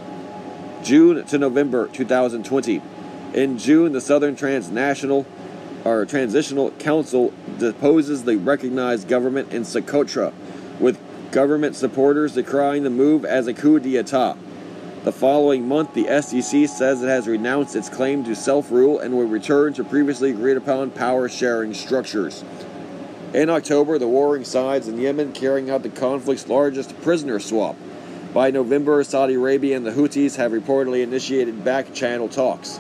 June 0.83 1.23
to 1.27 1.37
November 1.37 1.89
2020. 1.89 2.81
In 3.35 3.59
June, 3.59 3.93
the 3.93 4.01
Southern 4.01 4.37
Transnational 4.37 5.27
or 5.85 6.05
Transitional 6.07 6.71
Council 6.73 7.33
deposes 7.59 8.25
the 8.25 8.37
recognized 8.37 9.09
government 9.09 9.53
in 9.53 9.63
Socotra, 9.63 10.33
with 10.79 10.99
government 11.33 11.77
supporters 11.77 12.35
decrying 12.35 12.83
the 12.83 12.91
move 12.91 13.25
as 13.25 13.47
a 13.47 13.55
coup 13.55 13.81
d'etat. 13.81 14.37
The 15.05 15.13
following 15.13 15.67
month, 15.67 15.95
the 15.95 16.05
STC 16.05 16.69
says 16.69 17.03
it 17.03 17.09
has 17.09 17.27
renounced 17.27 17.75
its 17.75 17.89
claim 17.89 18.23
to 18.25 18.37
self 18.37 18.71
rule 18.71 19.01
and 19.01 19.17
will 19.17 19.25
return 19.25 19.73
to 19.75 19.83
previously 19.83 20.31
agreed 20.31 20.57
upon 20.57 20.93
power 20.93 21.29
sharing 21.29 21.75
structures. 21.75 22.45
In 23.35 23.51
October, 23.51 23.99
the 23.99 24.07
warring 24.07 24.45
sides 24.45 24.87
in 24.87 25.01
Yemen 25.01 25.33
carrying 25.33 25.71
out 25.71 25.83
the 25.83 25.89
conflict's 25.89 26.47
largest 26.47 27.01
prisoner 27.03 27.41
swap. 27.41 27.75
By 28.33 28.51
November, 28.51 29.03
Saudi 29.03 29.35
Arabia 29.35 29.77
and 29.77 29.85
the 29.85 29.91
Houthis 29.91 30.37
have 30.37 30.53
reportedly 30.53 31.03
initiated 31.03 31.65
back 31.65 31.93
channel 31.93 32.29
talks, 32.29 32.79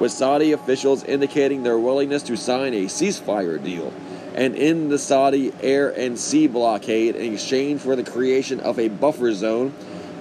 with 0.00 0.10
Saudi 0.10 0.50
officials 0.50 1.04
indicating 1.04 1.62
their 1.62 1.78
willingness 1.78 2.24
to 2.24 2.36
sign 2.36 2.74
a 2.74 2.86
ceasefire 2.86 3.62
deal 3.62 3.92
and 4.34 4.56
end 4.56 4.90
the 4.90 4.98
Saudi 4.98 5.52
air 5.60 5.90
and 5.90 6.18
sea 6.18 6.46
blockade 6.46 7.14
in 7.14 7.34
exchange 7.34 7.80
for 7.80 7.94
the 7.94 8.02
creation 8.02 8.58
of 8.60 8.78
a 8.78 8.88
buffer 8.88 9.32
zone 9.34 9.72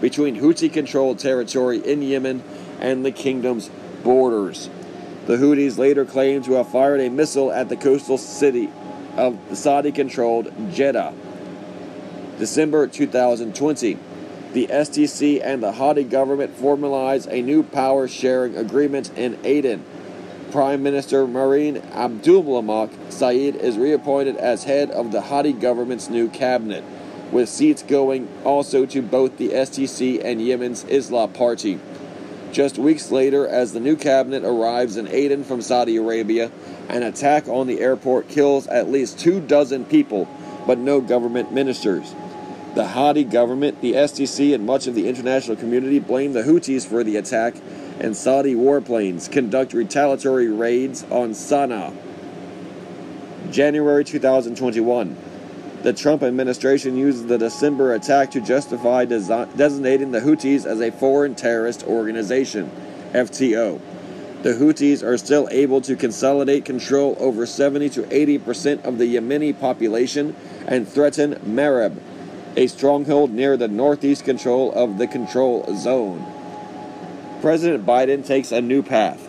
between 0.01 0.36
Houthi 0.36 0.71
controlled 0.71 1.17
territory 1.17 1.77
in 1.80 2.01
Yemen 2.01 2.43
and 2.80 3.05
the 3.05 3.11
kingdom's 3.11 3.69
borders. 4.03 4.69
The 5.27 5.38
Houthis 5.38 5.77
later 5.77 6.05
claimed 6.05 6.45
to 6.45 6.53
have 6.53 6.69
fired 6.69 7.01
a 7.01 7.09
missile 7.09 7.51
at 7.51 7.69
the 7.69 7.77
coastal 7.77 8.17
city 8.17 8.69
of 9.15 9.38
Saudi 9.53 9.91
controlled 9.91 10.51
Jeddah. 10.73 11.13
December 12.38 12.88
2020. 12.88 13.97
The 14.52 14.66
STC 14.66 15.41
and 15.43 15.62
the 15.62 15.74
Hadi 15.74 16.04
government 16.04 16.56
formalized 16.56 17.30
a 17.30 17.41
new 17.41 17.62
power 17.62 18.08
sharing 18.08 18.58
agreement 18.58 19.16
in 19.16 19.38
Aden. 19.43 19.86
Prime 20.52 20.82
Minister 20.82 21.28
Marine 21.28 21.76
Abdulhamid 21.76 23.12
Said 23.12 23.56
is 23.56 23.78
reappointed 23.78 24.38
as 24.38 24.64
head 24.64 24.89
of 24.89 25.12
the 25.12 25.22
Hadi 25.22 25.54
government's 25.54 26.10
new 26.10 26.30
cabinet 26.30 26.84
with 27.32 27.47
seats 27.47 27.84
going 27.84 28.28
also 28.43 28.88
to 28.88 29.04
both 29.04 29.38
the 29.38 29.50
STC 29.50 30.24
and 30.24 30.41
Yemen's 30.41 30.84
Islah 30.86 31.32
Party. 31.32 31.80
Just 32.52 32.80
weeks 32.80 33.12
later, 33.12 33.47
as 33.47 33.74
the 33.74 33.80
new 33.80 33.95
cabinet 33.95 34.43
arrives 34.43 34.97
in 34.97 35.08
Aden 35.08 35.43
from 35.43 35.62
Saudi 35.62 35.97
Arabia, 35.97 36.50
an 36.88 37.04
attack 37.04 37.47
on 37.47 37.68
the 37.68 37.80
airport 37.80 38.28
kills 38.28 38.66
at 38.66 38.89
least 38.89 39.20
two 39.20 39.39
dozen 39.39 39.86
people, 39.86 40.28
but 40.66 40.80
no 40.80 41.00
government 41.02 41.54
ministers. 41.54 42.16
The 42.76 42.88
Hadi 42.88 43.24
government, 43.24 43.82
the 43.82 43.93
STC, 43.93 44.53
and 44.53 44.65
much 44.65 44.86
of 44.86 44.93
the 44.93 45.07
international 45.07 45.57
community 45.57 45.99
blame 45.99 46.34
the 46.34 46.43
Houthis 46.43 46.86
for 46.86 47.03
the 47.03 47.17
attack, 47.17 47.55
and 47.99 48.15
Saudi 48.15 48.53
warplanes 48.53 49.30
conduct 49.30 49.74
retaliatory 49.74 50.47
raids 50.47 51.03
on 51.09 51.32
Sana'a. 51.32 51.93
January 53.51 54.03
2021. 54.05 55.17
The 55.82 55.93
Trump 55.93 56.22
administration 56.22 56.95
uses 56.95 57.26
the 57.26 57.38
December 57.39 57.93
attack 57.93 58.32
to 58.32 58.41
justify 58.41 59.05
desi- 59.05 59.57
designating 59.57 60.11
the 60.11 60.20
Houthis 60.20 60.65
as 60.65 60.80
a 60.80 60.91
foreign 60.91 61.34
terrorist 61.34 61.84
organization, 61.84 62.70
FTO. 63.13 63.82
The 64.43 64.53
Houthis 64.53 65.03
are 65.03 65.17
still 65.17 65.47
able 65.51 65.82
to 65.82 65.95
consolidate 65.95 66.65
control 66.65 67.17
over 67.20 67.45
70 67.45 67.89
to 67.89 68.13
80 68.15 68.38
percent 68.39 68.86
of 68.86 68.97
the 68.97 69.15
Yemeni 69.15 69.59
population 69.59 70.36
and 70.67 70.88
threaten 70.88 71.36
Marib, 71.45 71.97
a 72.56 72.68
stronghold 72.68 73.32
near 73.32 73.58
the 73.58 73.68
northeast 73.68 74.26
control 74.26 74.72
of 74.74 74.97
the 74.97 75.08
control 75.08 75.66
zone. 75.76 76.26
President 77.41 77.86
Biden 77.86 78.26
takes 78.26 78.52
a 78.52 78.62
new 78.62 78.84
path. 78.84 79.28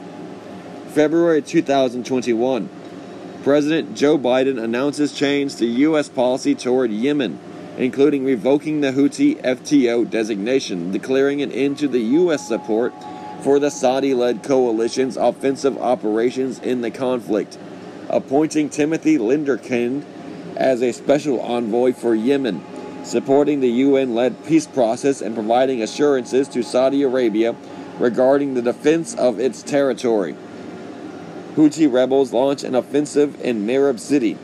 February 0.89 1.43
2021. 1.43 2.68
President 3.45 3.97
Joe 3.97 4.18
Biden 4.18 4.62
announces 4.62 5.12
change 5.12 5.57
to 5.57 5.66
U.S. 5.66 6.09
policy 6.09 6.55
toward 6.55 6.91
Yemen, 6.91 7.39
including 7.79 8.25
revoking 8.25 8.81
the 8.81 8.93
Houthi 8.93 9.41
FTO 9.41 10.09
designation, 10.11 10.91
declaring 10.91 11.41
an 11.41 11.53
end 11.53 11.79
to 11.79 11.89
the 11.89 12.01
U.S. 12.01 12.47
support 12.47 12.93
for 13.43 13.59
the 13.59 13.71
Saudi 13.71 14.12
led 14.12 14.43
coalition's 14.43 15.16
offensive 15.16 15.79
operations 15.79 16.59
in 16.59 16.83
the 16.83 16.91
conflict, 16.91 17.57
appointing 18.09 18.68
Timothy 18.68 19.16
Lenderking 19.16 20.05
as 20.57 20.83
a 20.83 20.93
special 20.93 21.41
envoy 21.41 21.93
for 21.93 22.14
Yemen, 22.14 22.62
supporting 23.03 23.61
the 23.61 23.68
UN 23.68 24.14
led 24.14 24.44
peace 24.44 24.66
process 24.66 25.20
and 25.20 25.34
providing 25.34 25.82
assurances 25.82 26.48
to 26.48 26.62
Saudi 26.62 27.03
Arabia 27.03 27.55
regarding 27.98 28.55
the 28.55 28.62
defense 28.62 29.14
of 29.14 29.38
its 29.38 29.62
territory. 29.62 30.34
Houthi 31.55 31.92
rebels 31.92 32.32
launch 32.32 32.62
an 32.62 32.74
offensive 32.74 33.40
in 33.40 33.66
Marib 33.66 33.98
City, 33.98 34.38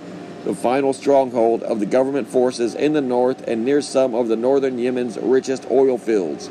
the 0.44 0.54
final 0.54 0.92
stronghold 0.92 1.62
of 1.62 1.80
the 1.80 1.86
government 1.86 2.28
forces 2.28 2.74
in 2.74 2.92
the 2.92 3.00
north 3.00 3.46
and 3.48 3.64
near 3.64 3.80
some 3.80 4.14
of 4.14 4.28
the 4.28 4.36
northern 4.36 4.78
Yemen's 4.78 5.16
richest 5.18 5.70
oil 5.70 5.98
fields. 5.98 6.50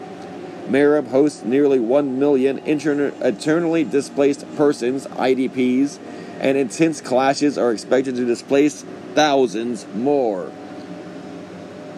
Marib 0.68 1.10
hosts 1.10 1.44
nearly 1.44 1.80
1 1.80 2.18
million 2.18 2.58
internally 2.60 3.84
displaced 3.84 4.56
persons, 4.56 5.06
IDPs, 5.08 6.00
and 6.40 6.58
intense 6.58 7.02
clashes 7.02 7.58
are 7.58 7.72
expected 7.72 8.16
to 8.16 8.26
displace 8.26 8.84
thousands 9.14 9.86
more. 9.94 10.52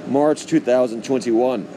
March 0.07 0.45
2021. 0.45 1.67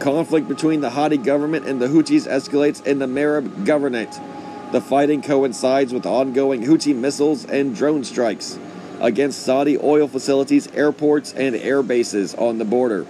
Conflict 0.00 0.48
between 0.48 0.80
the 0.80 0.90
Hadi 0.90 1.18
government 1.18 1.66
and 1.66 1.82
the 1.82 1.88
Houthis 1.88 2.26
escalates 2.26 2.86
in 2.86 2.98
the 2.98 3.06
Marib 3.06 3.66
governorate. 3.66 4.72
The 4.72 4.80
fighting 4.80 5.20
coincides 5.20 5.92
with 5.92 6.06
ongoing 6.06 6.62
Houthi 6.64 6.94
missiles 6.94 7.44
and 7.44 7.76
drone 7.76 8.04
strikes 8.04 8.58
against 9.00 9.42
Saudi 9.42 9.76
oil 9.78 10.08
facilities, 10.08 10.66
airports, 10.72 11.32
and 11.34 11.54
air 11.56 11.82
bases 11.82 12.34
on 12.34 12.58
the 12.58 12.64
border. 12.64 13.06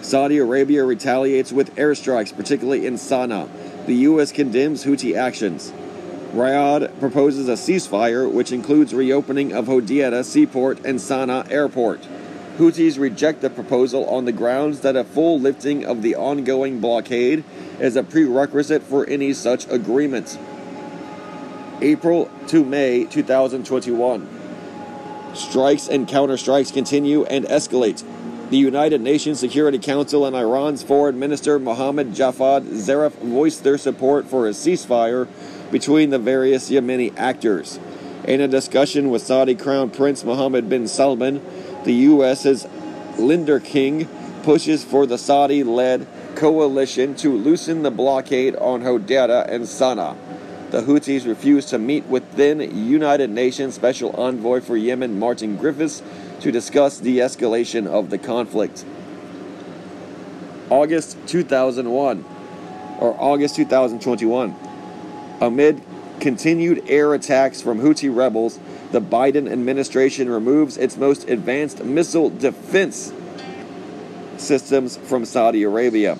Saudi 0.00 0.38
Arabia 0.38 0.84
retaliates 0.84 1.52
with 1.52 1.74
airstrikes, 1.76 2.34
particularly 2.34 2.86
in 2.86 2.94
Sana'a. 2.94 3.48
The 3.86 3.94
U.S. 3.94 4.32
condemns 4.32 4.84
Houthi 4.84 5.16
actions. 5.16 5.72
Riyadh 6.32 6.98
proposes 7.00 7.48
a 7.48 7.52
ceasefire, 7.52 8.30
which 8.30 8.52
includes 8.52 8.94
reopening 8.94 9.52
of 9.52 9.66
Hodeidah 9.66 10.24
seaport 10.24 10.78
and 10.84 10.98
Sana'a 10.98 11.50
airport. 11.50 12.06
Houthis 12.58 12.98
reject 12.98 13.40
the 13.40 13.50
proposal 13.50 14.04
on 14.08 14.24
the 14.24 14.32
grounds 14.32 14.80
that 14.80 14.96
a 14.96 15.04
full 15.04 15.38
lifting 15.38 15.86
of 15.86 16.02
the 16.02 16.16
ongoing 16.16 16.80
blockade 16.80 17.44
is 17.78 17.94
a 17.94 18.02
prerequisite 18.02 18.82
for 18.82 19.06
any 19.06 19.32
such 19.32 19.68
agreement. 19.70 20.36
April 21.80 22.28
to 22.48 22.64
May 22.64 23.04
2021. 23.04 24.28
Strikes 25.34 25.86
and 25.86 26.08
counterstrikes 26.08 26.74
continue 26.74 27.22
and 27.26 27.44
escalate. 27.44 28.02
The 28.50 28.56
United 28.56 29.02
Nations 29.02 29.38
Security 29.38 29.78
Council 29.78 30.26
and 30.26 30.34
Iran's 30.34 30.82
Foreign 30.82 31.16
Minister 31.16 31.60
Mohammad 31.60 32.08
Javad 32.08 32.62
Zarif 32.62 33.12
voiced 33.12 33.62
their 33.62 33.78
support 33.78 34.26
for 34.26 34.48
a 34.48 34.50
ceasefire 34.50 35.28
between 35.70 36.10
the 36.10 36.18
various 36.18 36.70
Yemeni 36.70 37.16
actors. 37.16 37.78
In 38.24 38.40
a 38.40 38.48
discussion 38.48 39.10
with 39.10 39.22
Saudi 39.22 39.54
Crown 39.54 39.90
Prince 39.90 40.24
Mohammed 40.24 40.68
bin 40.68 40.88
Salman, 40.88 41.40
the 41.84 41.92
U.S.'s 41.92 42.66
Lenderking 43.16 44.08
pushes 44.42 44.84
for 44.84 45.06
the 45.06 45.18
Saudi 45.18 45.64
led 45.64 46.06
coalition 46.36 47.14
to 47.16 47.36
loosen 47.36 47.82
the 47.82 47.90
blockade 47.90 48.54
on 48.56 48.82
Hodeidah 48.82 49.48
and 49.48 49.64
Sana'a. 49.64 50.16
The 50.70 50.82
Houthis 50.82 51.26
refuse 51.26 51.64
to 51.66 51.78
meet 51.78 52.04
with 52.06 52.36
then 52.36 52.60
United 52.60 53.30
Nations 53.30 53.74
Special 53.74 54.10
Envoy 54.10 54.60
for 54.60 54.76
Yemen 54.76 55.18
Martin 55.18 55.56
Griffiths 55.56 56.02
to 56.40 56.52
discuss 56.52 56.98
de 56.98 57.16
escalation 57.16 57.86
of 57.86 58.10
the 58.10 58.18
conflict. 58.18 58.84
August 60.70 61.16
2001 61.26 62.24
or 63.00 63.16
August 63.18 63.56
2021. 63.56 64.54
Amid 65.40 65.82
continued 66.20 66.84
air 66.88 67.14
attacks 67.14 67.60
from 67.60 67.80
Houthi 67.80 68.14
rebels, 68.14 68.58
the 68.92 69.00
Biden 69.00 69.50
administration 69.50 70.28
removes 70.28 70.76
its 70.76 70.96
most 70.96 71.28
advanced 71.28 71.84
missile 71.84 72.30
defense 72.30 73.12
systems 74.36 74.96
from 74.96 75.24
Saudi 75.24 75.62
Arabia. 75.62 76.18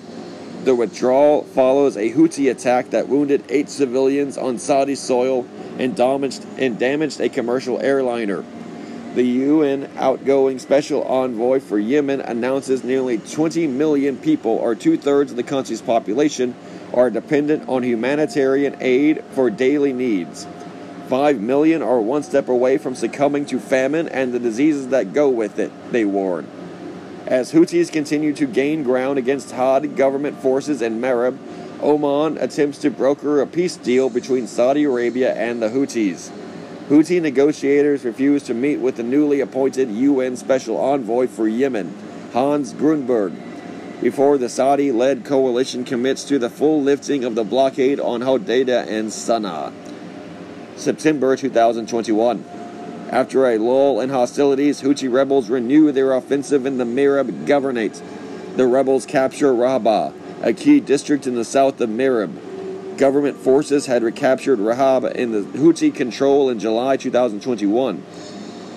The 0.65 0.75
withdrawal 0.75 1.45
follows 1.45 1.97
a 1.97 2.13
Houthi 2.13 2.51
attack 2.51 2.91
that 2.91 3.09
wounded 3.09 3.45
eight 3.49 3.69
civilians 3.69 4.37
on 4.37 4.59
Saudi 4.59 4.97
soil 4.97 5.47
and 5.79 5.97
damaged, 5.97 6.45
and 6.59 6.79
damaged 6.79 7.21
a 7.21 7.29
commercial 7.29 7.81
airliner. 7.81 8.45
The 9.15 9.25
UN 9.25 9.91
outgoing 9.97 10.59
special 10.59 11.03
envoy 11.05 11.61
for 11.61 11.79
Yemen 11.79 12.21
announces 12.21 12.85
nearly 12.85 13.19
20 13.19 13.67
million 13.67 14.17
people, 14.17 14.53
or 14.53 14.75
two 14.75 14.97
thirds 14.97 15.31
of 15.31 15.37
the 15.37 15.43
country's 15.43 15.81
population, 15.81 16.55
are 16.93 17.11
dependent 17.11 17.69
on 17.69 17.83
humanitarian 17.83 18.77
aid 18.81 19.25
for 19.33 19.51
daily 19.51 19.93
needs. 19.93 20.47
5 21.09 21.41
million 21.41 21.83
are 21.83 22.01
one 22.01 22.23
step 22.23 22.49
away 22.49 22.77
from 22.77 22.95
succumbing 22.95 23.47
to 23.47 23.59
famine 23.59 24.09
and 24.09 24.33
the 24.33 24.39
diseases 24.39 24.89
that 24.89 25.13
go 25.13 25.29
with 25.29 25.59
it, 25.59 25.73
they 25.91 26.05
warn. 26.05 26.47
As 27.27 27.53
Houthis 27.53 27.91
continue 27.91 28.33
to 28.35 28.47
gain 28.47 28.83
ground 28.83 29.19
against 29.19 29.53
Hadi 29.53 29.89
government 29.89 30.41
forces 30.41 30.83
in 30.83 31.01
Marib, 31.01 31.39
Oman 31.81 32.39
attempts 32.39 32.79
to 32.79 32.91
broker 32.91 33.41
a 33.41 33.47
peace 33.47 33.77
deal 33.77 34.11
between 34.11 34.47
Saudi 34.47 34.85
Arabia 34.85 35.35
and 35.35 35.63
the 35.63 35.69
Houthis. 35.69 36.31
Houthi 36.89 37.21
negotiators 37.21 38.05
refuse 38.05 38.43
to 38.45 38.55
meet 38.55 38.79
with 38.79 38.97
the 38.97 39.03
newly 39.03 39.41
appointed 39.41 39.91
UN 39.91 40.37
Special 40.37 40.77
Envoy 40.77 41.27
for 41.27 41.47
Yemen, 41.47 41.95
Hans 42.33 42.73
Grundberg, 42.73 43.35
before 44.01 44.39
the 44.39 44.49
Saudi 44.49 44.93
led 44.93 45.25
coalition 45.25 45.85
commits 45.85 46.25
to 46.25 46.39
the 46.39 46.51
full 46.51 46.83
lifting 46.83 47.25
of 47.25 47.35
the 47.35 47.45
blockade 47.45 47.99
on 47.99 48.21
Hodeidah 48.21 48.87
and 48.87 49.09
Sana'a. 49.09 49.73
September 50.77 51.37
2021. 51.37 52.45
After 53.11 53.47
a 53.47 53.59
lull 53.59 54.01
in 54.01 54.11
hostilities, 54.11 54.83
Houthi 54.83 55.13
rebels 55.13 55.51
renew 55.51 55.91
their 55.91 56.13
offensive 56.13 56.67
in 56.67 56.79
the 56.79 56.85
Marib 56.85 57.47
Governorate. 57.47 58.01
The 58.57 58.67
rebels 58.67 59.07
capture 59.07 59.53
Rahaba, 59.53 60.13
a 60.43 60.53
key 60.53 60.79
district 60.79 61.27
in 61.27 61.35
the 61.35 61.45
south 61.45 61.81
of 61.81 61.89
Marib. 61.91 62.99
Government 62.99 63.37
forces 63.37 63.87
had 63.87 64.03
recaptured 64.03 64.59
Rahab 64.59 65.05
in 65.05 65.33
the 65.33 65.41
Houthi 65.41 65.95
control 65.95 66.51
in 66.51 66.59
July 66.59 66.97
2021. 66.97 68.03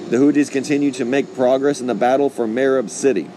The 0.10 0.18
Houthis 0.18 0.52
continue 0.52 0.92
to 0.92 1.06
make 1.06 1.36
progress 1.36 1.82
in 1.82 1.88
the 1.88 1.96
battle 1.96 2.30
for 2.30 2.48
Marib 2.48 2.90
city. 2.90 3.30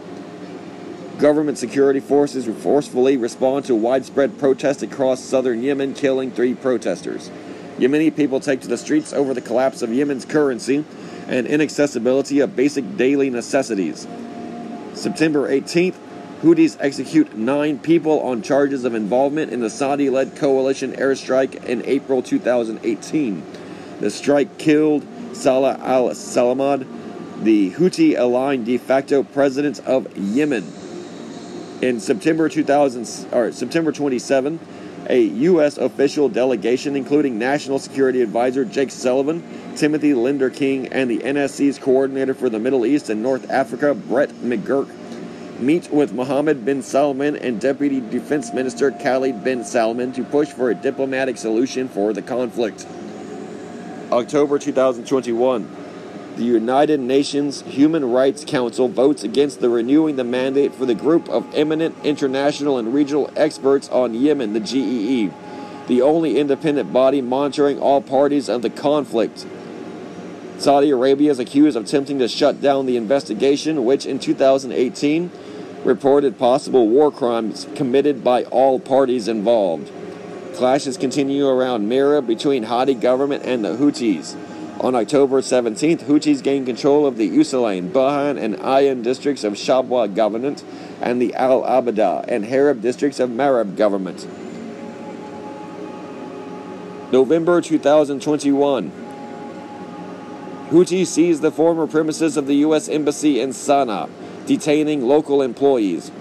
Government 1.18 1.58
security 1.58 2.00
forces 2.00 2.46
forcefully 2.60 3.16
respond 3.16 3.66
to 3.66 3.74
widespread 3.74 4.36
protests 4.36 4.82
across 4.82 5.20
southern 5.20 5.62
Yemen, 5.62 5.94
killing 5.94 6.32
three 6.32 6.54
protesters. 6.54 7.30
Yemeni 7.78 8.14
people 8.14 8.40
take 8.40 8.60
to 8.62 8.68
the 8.68 8.76
streets 8.76 9.12
over 9.12 9.32
the 9.32 9.40
collapse 9.40 9.80
of 9.80 9.90
Yemen's 9.92 10.24
currency 10.24 10.84
and 11.28 11.46
inaccessibility 11.46 12.40
of 12.40 12.56
basic 12.56 12.96
daily 12.96 13.30
necessities. 13.30 14.08
September 14.94 15.48
18th, 15.48 15.94
Houthis 16.42 16.76
execute 16.80 17.36
nine 17.36 17.78
people 17.78 18.20
on 18.20 18.42
charges 18.42 18.84
of 18.84 18.94
involvement 18.94 19.52
in 19.52 19.60
the 19.60 19.70
Saudi 19.70 20.10
led 20.10 20.34
coalition 20.34 20.92
airstrike 20.94 21.64
in 21.64 21.84
April 21.86 22.22
2018. 22.22 23.42
The 24.00 24.10
strike 24.10 24.58
killed 24.58 25.06
Salah 25.32 25.78
al 25.80 26.10
Salamad, 26.10 26.86
the 27.42 27.70
Houthi 27.70 28.18
aligned 28.18 28.66
de 28.66 28.78
facto 28.78 29.22
president 29.22 29.78
of 29.80 30.14
Yemen. 30.16 30.83
In 31.82 32.00
September 32.00 32.48
2000, 32.48 33.32
or 33.32 33.52
September 33.52 33.92
27, 33.92 34.58
a 35.10 35.22
U.S. 35.22 35.76
official 35.76 36.28
delegation, 36.28 36.96
including 36.96 37.38
National 37.38 37.78
Security 37.78 38.22
Advisor 38.22 38.64
Jake 38.64 38.90
Sullivan, 38.90 39.42
Timothy 39.76 40.12
Lenderking, 40.12 40.88
and 40.92 41.10
the 41.10 41.18
NSC's 41.18 41.78
coordinator 41.78 42.32
for 42.32 42.48
the 42.48 42.58
Middle 42.58 42.86
East 42.86 43.10
and 43.10 43.22
North 43.22 43.50
Africa, 43.50 43.92
Brett 43.92 44.30
McGurk, 44.30 44.88
meet 45.60 45.90
with 45.90 46.12
Mohammed 46.12 46.64
bin 46.64 46.82
Salman 46.82 47.36
and 47.36 47.60
Deputy 47.60 48.00
Defense 48.00 48.52
Minister 48.52 48.90
Khalid 48.90 49.44
bin 49.44 49.64
Salman 49.64 50.12
to 50.12 50.24
push 50.24 50.48
for 50.48 50.70
a 50.70 50.74
diplomatic 50.74 51.36
solution 51.36 51.88
for 51.88 52.12
the 52.12 52.22
conflict. 52.22 52.86
October 54.10 54.58
2021. 54.58 55.83
The 56.36 56.42
United 56.42 56.98
Nations 56.98 57.62
Human 57.62 58.10
Rights 58.10 58.44
Council 58.44 58.88
votes 58.88 59.22
against 59.22 59.60
the 59.60 59.68
renewing 59.68 60.16
the 60.16 60.24
mandate 60.24 60.74
for 60.74 60.84
the 60.84 60.94
group 60.94 61.28
of 61.28 61.46
eminent 61.54 61.94
international 62.02 62.76
and 62.76 62.92
regional 62.92 63.30
experts 63.36 63.88
on 63.90 64.14
Yemen, 64.14 64.52
the 64.52 64.58
GEE, 64.58 65.30
the 65.86 66.02
only 66.02 66.40
independent 66.40 66.92
body 66.92 67.20
monitoring 67.20 67.78
all 67.78 68.00
parties 68.00 68.48
of 68.48 68.62
the 68.62 68.70
conflict. 68.70 69.46
Saudi 70.58 70.90
Arabia 70.90 71.30
is 71.30 71.38
accused 71.38 71.76
of 71.76 71.84
attempting 71.84 72.18
to 72.18 72.26
shut 72.26 72.60
down 72.60 72.86
the 72.86 72.96
investigation, 72.96 73.84
which 73.84 74.04
in 74.04 74.18
2018 74.18 75.30
reported 75.84 76.36
possible 76.36 76.88
war 76.88 77.12
crimes 77.12 77.68
committed 77.76 78.24
by 78.24 78.42
all 78.44 78.80
parties 78.80 79.28
involved. 79.28 79.88
Clashes 80.54 80.96
continue 80.96 81.46
around 81.46 81.88
Mira 81.88 82.20
between 82.22 82.64
Hadi 82.64 82.94
government 82.94 83.44
and 83.44 83.64
the 83.64 83.76
Houthis. 83.76 84.36
On 84.84 84.94
October 84.94 85.40
17th, 85.40 86.00
Houthis 86.00 86.42
gained 86.42 86.66
control 86.66 87.06
of 87.06 87.16
the 87.16 87.30
Usalain, 87.30 87.88
Bahan, 87.88 88.38
and 88.38 88.54
Ayan 88.56 89.02
districts 89.02 89.42
of 89.42 89.54
Shabwa 89.54 90.14
government 90.14 90.62
and 91.00 91.22
the 91.22 91.32
Al 91.32 91.62
Abada 91.62 92.22
and 92.28 92.44
Harab 92.44 92.82
districts 92.82 93.18
of 93.18 93.30
Marib 93.30 93.78
government. 93.78 94.28
November 97.10 97.62
2021. 97.62 98.92
Houthi 100.68 101.06
seized 101.06 101.40
the 101.40 101.50
former 101.50 101.86
premises 101.86 102.36
of 102.36 102.46
the 102.46 102.56
U.S. 102.56 102.86
Embassy 102.86 103.40
in 103.40 103.54
Sana'a, 103.54 104.10
detaining 104.44 105.08
local 105.08 105.40
employees. 105.40 106.12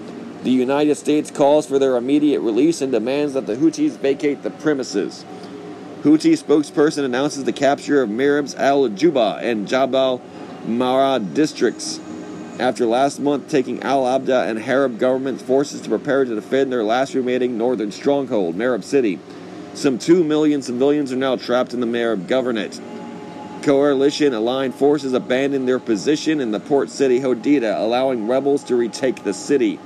The 0.42 0.50
United 0.50 0.94
States 0.94 1.30
calls 1.30 1.66
for 1.66 1.78
their 1.78 1.98
immediate 1.98 2.40
release 2.40 2.80
and 2.80 2.90
demands 2.90 3.34
that 3.34 3.44
the 3.44 3.56
Houthis 3.56 3.98
vacate 3.98 4.42
the 4.42 4.48
premises. 4.48 5.26
Houthi 6.04 6.34
spokesperson 6.34 7.06
announces 7.06 7.44
the 7.44 7.52
capture 7.54 8.02
of 8.02 8.10
Marib's 8.10 8.54
Al 8.56 8.90
Juba 8.90 9.38
and 9.40 9.66
Jabal 9.66 10.20
Mara 10.66 11.18
districts 11.18 11.98
after 12.60 12.84
last 12.84 13.18
month 13.18 13.48
taking 13.48 13.82
Al 13.82 14.02
Abda 14.02 14.50
and 14.50 14.58
Harab 14.58 14.98
government 14.98 15.40
forces 15.40 15.80
to 15.80 15.88
prepare 15.88 16.26
to 16.26 16.34
defend 16.34 16.70
their 16.70 16.84
last 16.84 17.14
remaining 17.14 17.56
northern 17.56 17.90
stronghold, 17.90 18.54
Marib 18.54 18.84
City. 18.84 19.18
Some 19.72 19.96
2 19.96 20.22
million 20.22 20.60
civilians 20.60 21.10
are 21.10 21.16
now 21.16 21.36
trapped 21.36 21.72
in 21.72 21.80
the 21.80 21.86
Marib 21.86 22.26
governorate. 22.26 22.82
Coalition 23.62 24.34
aligned 24.34 24.74
forces 24.74 25.14
abandoned 25.14 25.66
their 25.66 25.78
position 25.78 26.42
in 26.42 26.50
the 26.50 26.60
port 26.60 26.90
city 26.90 27.20
Hodeidah, 27.20 27.80
allowing 27.80 28.28
rebels 28.28 28.62
to 28.64 28.76
retake 28.76 29.24
the 29.24 29.32
city. 29.32 29.80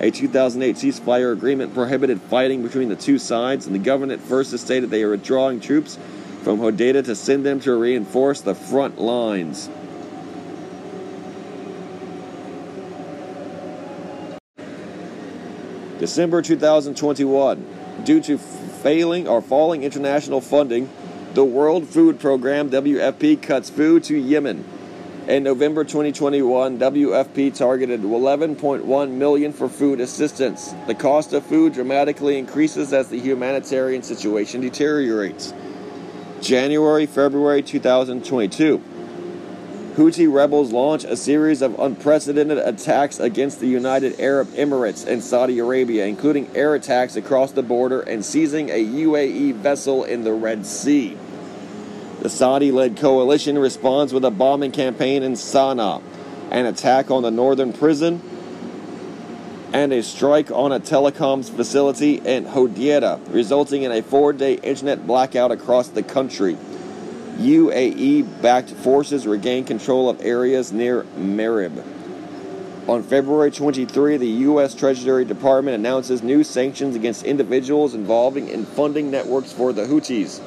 A 0.00 0.10
2008 0.10 0.76
ceasefire 0.76 1.30
agreement 1.30 1.74
prohibited 1.74 2.22
fighting 2.22 2.62
between 2.62 2.88
the 2.88 2.96
two 2.96 3.18
sides, 3.18 3.66
and 3.66 3.74
the 3.74 3.78
government 3.78 4.22
first 4.22 4.58
stated 4.58 4.88
they 4.88 5.02
are 5.02 5.10
withdrawing 5.10 5.60
troops 5.60 5.98
from 6.42 6.58
Hodeidah 6.58 7.04
to 7.04 7.14
send 7.14 7.44
them 7.44 7.60
to 7.60 7.74
reinforce 7.74 8.40
the 8.40 8.54
front 8.54 8.98
lines. 8.98 9.68
December 15.98 16.40
2021. 16.40 18.02
Due 18.04 18.22
to 18.22 18.38
failing 18.38 19.28
or 19.28 19.42
falling 19.42 19.82
international 19.82 20.40
funding, 20.40 20.88
The 21.34 21.44
World 21.44 21.86
Food 21.86 22.18
Program, 22.18 22.70
WFP, 22.70 23.42
cuts 23.42 23.68
food 23.68 24.04
to 24.04 24.16
Yemen. 24.16 24.64
In 25.30 25.44
November 25.44 25.84
2021, 25.84 26.80
WFP 26.80 27.56
targeted 27.56 28.02
11.1 28.02 29.10
million 29.12 29.52
for 29.52 29.68
food 29.68 30.00
assistance. 30.00 30.74
The 30.88 30.94
cost 30.96 31.32
of 31.32 31.46
food 31.46 31.72
dramatically 31.72 32.36
increases 32.36 32.92
as 32.92 33.10
the 33.10 33.20
humanitarian 33.20 34.02
situation 34.02 34.60
deteriorates. 34.60 35.54
January, 36.40 37.06
February 37.06 37.62
2022. 37.62 38.82
Houthi 39.94 40.32
rebels 40.32 40.72
launch 40.72 41.04
a 41.04 41.16
series 41.16 41.62
of 41.62 41.78
unprecedented 41.78 42.58
attacks 42.58 43.20
against 43.20 43.60
the 43.60 43.68
United 43.68 44.18
Arab 44.18 44.48
Emirates 44.54 45.06
and 45.06 45.22
Saudi 45.22 45.60
Arabia, 45.60 46.06
including 46.06 46.50
air 46.56 46.74
attacks 46.74 47.14
across 47.14 47.52
the 47.52 47.62
border 47.62 48.00
and 48.00 48.24
seizing 48.24 48.68
a 48.70 48.84
UAE 48.84 49.54
vessel 49.54 50.02
in 50.02 50.24
the 50.24 50.32
Red 50.32 50.66
Sea. 50.66 51.16
The 52.20 52.28
Saudi 52.28 52.70
led 52.70 52.98
coalition 52.98 53.58
responds 53.58 54.12
with 54.12 54.26
a 54.26 54.30
bombing 54.30 54.72
campaign 54.72 55.22
in 55.22 55.32
Sana'a, 55.32 56.02
an 56.50 56.66
attack 56.66 57.10
on 57.10 57.22
the 57.22 57.30
northern 57.30 57.72
prison, 57.72 58.20
and 59.72 59.90
a 59.90 60.02
strike 60.02 60.50
on 60.50 60.70
a 60.70 60.80
telecoms 60.80 61.50
facility 61.50 62.16
in 62.16 62.44
Hodeidah, 62.44 63.32
resulting 63.32 63.84
in 63.84 63.92
a 63.92 64.02
four 64.02 64.34
day 64.34 64.54
internet 64.54 65.06
blackout 65.06 65.50
across 65.50 65.88
the 65.88 66.02
country. 66.02 66.58
UAE 67.38 68.42
backed 68.42 68.68
forces 68.68 69.26
regain 69.26 69.64
control 69.64 70.10
of 70.10 70.20
areas 70.20 70.72
near 70.72 71.04
Marib. 71.16 71.82
On 72.86 73.02
February 73.02 73.50
23, 73.50 74.18
the 74.18 74.26
U.S. 74.26 74.74
Treasury 74.74 75.24
Department 75.24 75.74
announces 75.74 76.22
new 76.22 76.44
sanctions 76.44 76.96
against 76.96 77.22
individuals 77.22 77.94
involving 77.94 78.48
in 78.48 78.66
funding 78.66 79.10
networks 79.10 79.52
for 79.52 79.72
the 79.72 79.86
Houthis. 79.86 80.42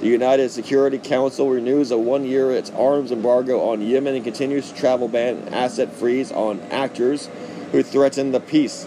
The 0.00 0.06
United 0.06 0.52
Security 0.52 0.98
Council 0.98 1.50
renews 1.50 1.90
a 1.90 1.98
one 1.98 2.24
year 2.24 2.52
its 2.52 2.70
arms 2.70 3.10
embargo 3.10 3.70
on 3.70 3.82
Yemen 3.82 4.14
and 4.14 4.22
continues 4.22 4.70
travel 4.70 5.08
ban 5.08 5.38
and 5.38 5.54
asset 5.54 5.92
freeze 5.92 6.30
on 6.30 6.60
actors 6.70 7.28
who 7.72 7.82
threaten 7.82 8.30
the 8.30 8.38
peace. 8.38 8.86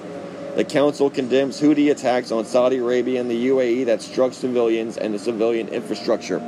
The 0.55 0.63
Council 0.63 1.09
condemns 1.09 1.59
Houthi 1.59 1.91
attacks 1.91 2.31
on 2.31 2.45
Saudi 2.45 2.77
Arabia 2.77 3.19
and 3.19 3.29
the 3.29 3.47
UAE 3.47 3.87
that 3.87 4.01
struck 4.01 4.31
civilians 4.31 4.95
and 4.95 5.13
the 5.13 5.19
civilian 5.19 5.67
infrastructure. 5.67 6.39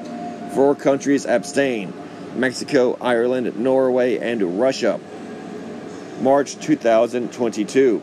Four 0.56 0.76
countries 0.76 1.26
abstain 1.26 1.92
Mexico, 2.36 2.98
Ireland, 3.02 3.60
Norway, 3.60 4.18
and 4.18 4.62
Russia. 4.62 4.98
March 6.22 6.56
2022. 6.60 8.02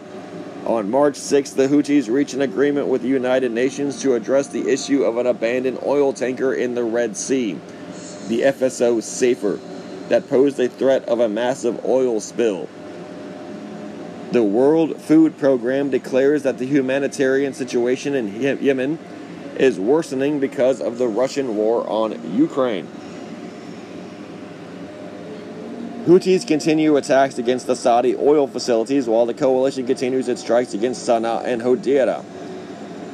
On 0.67 0.91
March 0.91 1.17
6, 1.17 1.53
the 1.53 1.69
Houthis 1.69 2.11
reached 2.11 2.35
an 2.35 2.43
agreement 2.43 2.87
with 2.87 3.01
the 3.01 3.09
United 3.09 3.51
Nations 3.51 4.03
to 4.03 4.15
address 4.15 4.49
the 4.49 4.69
issue 4.69 5.05
of 5.05 5.17
an 5.17 5.27
abandoned 5.27 5.79
oil 5.85 6.13
tanker 6.13 6.53
in 6.53 6.75
the 6.75 6.85
Red 6.85 7.17
Sea, 7.17 7.59
the 8.29 8.43
FSO 8.43 9.03
Safer, 9.03 9.59
that 10.09 10.29
posed 10.29 10.61
a 10.61 10.69
threat 10.69 11.09
of 11.09 11.19
a 11.19 11.29
massive 11.29 11.85
oil 11.87 12.21
spill. 12.21 12.69
The 14.33 14.43
World 14.43 15.01
Food 15.01 15.39
Program 15.39 15.91
declares 15.91 16.43
that 16.43 16.59
the 16.59 16.67
humanitarian 16.67 17.55
situation 17.55 18.15
in 18.15 18.41
Yemen 18.41 18.99
is 19.57 19.81
worsening 19.81 20.41
because 20.41 20.81
of 20.81 20.99
the 20.99 21.09
Russian 21.09 21.57
war 21.57 21.89
on 21.89 22.37
Ukraine. 22.37 22.87
Houthis 26.07 26.47
continue 26.47 26.97
attacks 26.97 27.37
against 27.37 27.67
the 27.67 27.77
Saudi 27.77 28.17
oil 28.17 28.47
facilities 28.47 29.07
while 29.07 29.27
the 29.27 29.35
coalition 29.35 29.87
continues 29.87 30.29
its 30.29 30.41
strikes 30.41 30.73
against 30.73 31.07
Sana'a 31.07 31.45
and 31.45 31.61
Hodeidah. 31.61 32.25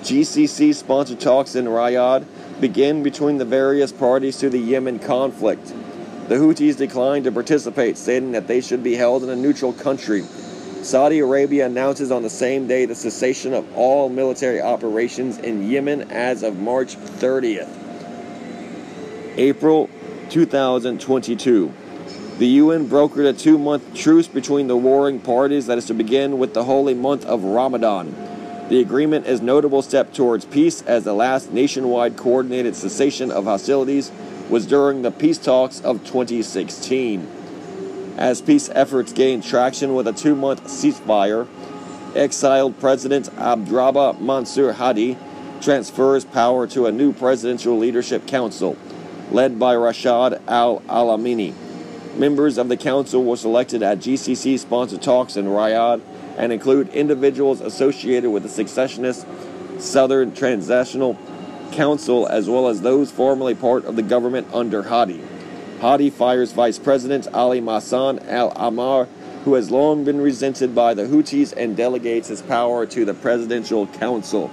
GCC 0.03 0.73
sponsored 0.73 1.19
talks 1.19 1.57
in 1.57 1.65
Riyadh 1.65 2.25
begin 2.61 3.03
between 3.03 3.39
the 3.39 3.45
various 3.45 3.91
parties 3.91 4.39
to 4.39 4.49
the 4.49 4.61
Yemen 4.61 5.01
conflict. 5.01 5.75
The 6.29 6.37
Houthis 6.37 6.77
declined 6.77 7.25
to 7.25 7.33
participate, 7.33 7.99
stating 7.99 8.31
that 8.33 8.47
they 8.47 8.61
should 8.61 8.85
be 8.85 8.95
held 8.95 9.25
in 9.25 9.31
a 9.31 9.37
neutral 9.37 9.73
country. 9.73 10.23
Saudi 10.83 11.19
Arabia 11.19 11.67
announces 11.67 12.13
on 12.13 12.23
the 12.23 12.31
same 12.31 12.69
day 12.69 12.85
the 12.85 12.95
cessation 12.95 13.53
of 13.53 13.67
all 13.77 14.09
military 14.09 14.63
operations 14.63 15.39
in 15.39 15.69
Yemen 15.69 16.13
as 16.13 16.45
of 16.45 16.57
March 16.57 16.97
30th. 16.97 17.69
April 19.37 19.91
2022. 20.31 21.73
The 22.39 22.47
UN 22.49 22.87
brokered 22.87 23.27
a 23.27 23.33
two 23.33 23.57
month 23.57 23.95
truce 23.95 24.29
between 24.29 24.67
the 24.67 24.77
warring 24.77 25.21
parties 25.21 25.69
that 25.69 25.79
is 25.79 25.87
to 25.87 25.95
begin 25.95 26.39
with 26.39 26.53
the 26.53 26.65
holy 26.65 26.93
month 26.93 27.25
of 27.25 27.45
Ramadan. 27.45 28.15
The 28.69 28.79
agreement 28.79 29.27
is 29.27 29.41
a 29.41 29.45
notable 29.45 29.81
step 29.81 30.13
towards 30.13 30.45
peace 30.45 30.83
as 30.83 31.05
the 31.05 31.15
last 31.15 31.51
nationwide 31.51 32.19
coordinated 32.19 32.77
cessation 32.77 33.31
of 33.31 33.47
hostilities 33.47 34.13
was 34.51 34.67
during 34.67 35.01
the 35.01 35.11
peace 35.11 35.39
talks 35.39 35.81
of 35.81 36.05
2016. 36.05 37.27
As 38.19 38.43
peace 38.43 38.69
efforts 38.75 39.15
gain 39.15 39.41
traction 39.41 39.95
with 39.95 40.07
a 40.07 40.13
two 40.13 40.37
month 40.37 40.65
ceasefire, 40.65 41.47
exiled 42.15 42.79
President 42.79 43.31
Abdrabbuh 43.37 44.21
Mansur 44.21 44.75
Hadi 44.75 45.17
transfers 45.63 46.27
power 46.27 46.67
to 46.67 46.85
a 46.85 46.93
new 46.93 47.15
presidential 47.15 47.79
leadership 47.79 48.27
council 48.27 48.77
led 49.31 49.59
by 49.59 49.75
Rashad 49.75 50.43
Al 50.47 50.81
Alamini. 50.83 51.55
Members 52.17 52.57
of 52.57 52.71
the 52.71 52.79
council 52.79 53.23
were 53.23 53.37
selected 53.37 53.83
at 53.83 53.99
GCC 53.99 54.59
sponsored 54.59 55.03
talks 55.03 55.37
in 55.37 55.45
Riyadh 55.45 56.01
and 56.39 56.51
include 56.51 56.89
individuals 56.89 57.61
associated 57.61 58.31
with 58.31 58.43
the 58.43 58.49
secessionist 58.49 59.27
Southern 59.79 60.35
Transitional 60.35 61.19
Council 61.73 62.27
as 62.27 62.49
well 62.49 62.69
as 62.69 62.81
those 62.81 63.11
formerly 63.11 63.55
part 63.55 63.85
of 63.85 63.97
the 63.97 64.03
government 64.03 64.49
under 64.55 64.85
Hadi. 64.85 65.21
Hadi 65.83 66.09
fires 66.09 66.53
Vice 66.53 66.79
President 66.79 67.29
Ali 67.35 67.61
Mohsen 67.61 68.27
al 68.29 68.51
Ahmar, 68.53 69.09
who 69.45 69.53
has 69.53 69.71
long 69.71 70.03
been 70.05 70.19
resented 70.19 70.75
by 70.75 70.95
the 70.95 71.03
Houthis, 71.03 71.53
and 71.55 71.77
delegates 71.77 72.29
his 72.29 72.41
power 72.41 72.87
to 72.87 73.05
the 73.05 73.13
Presidential 73.13 73.87
Council. 73.89 74.51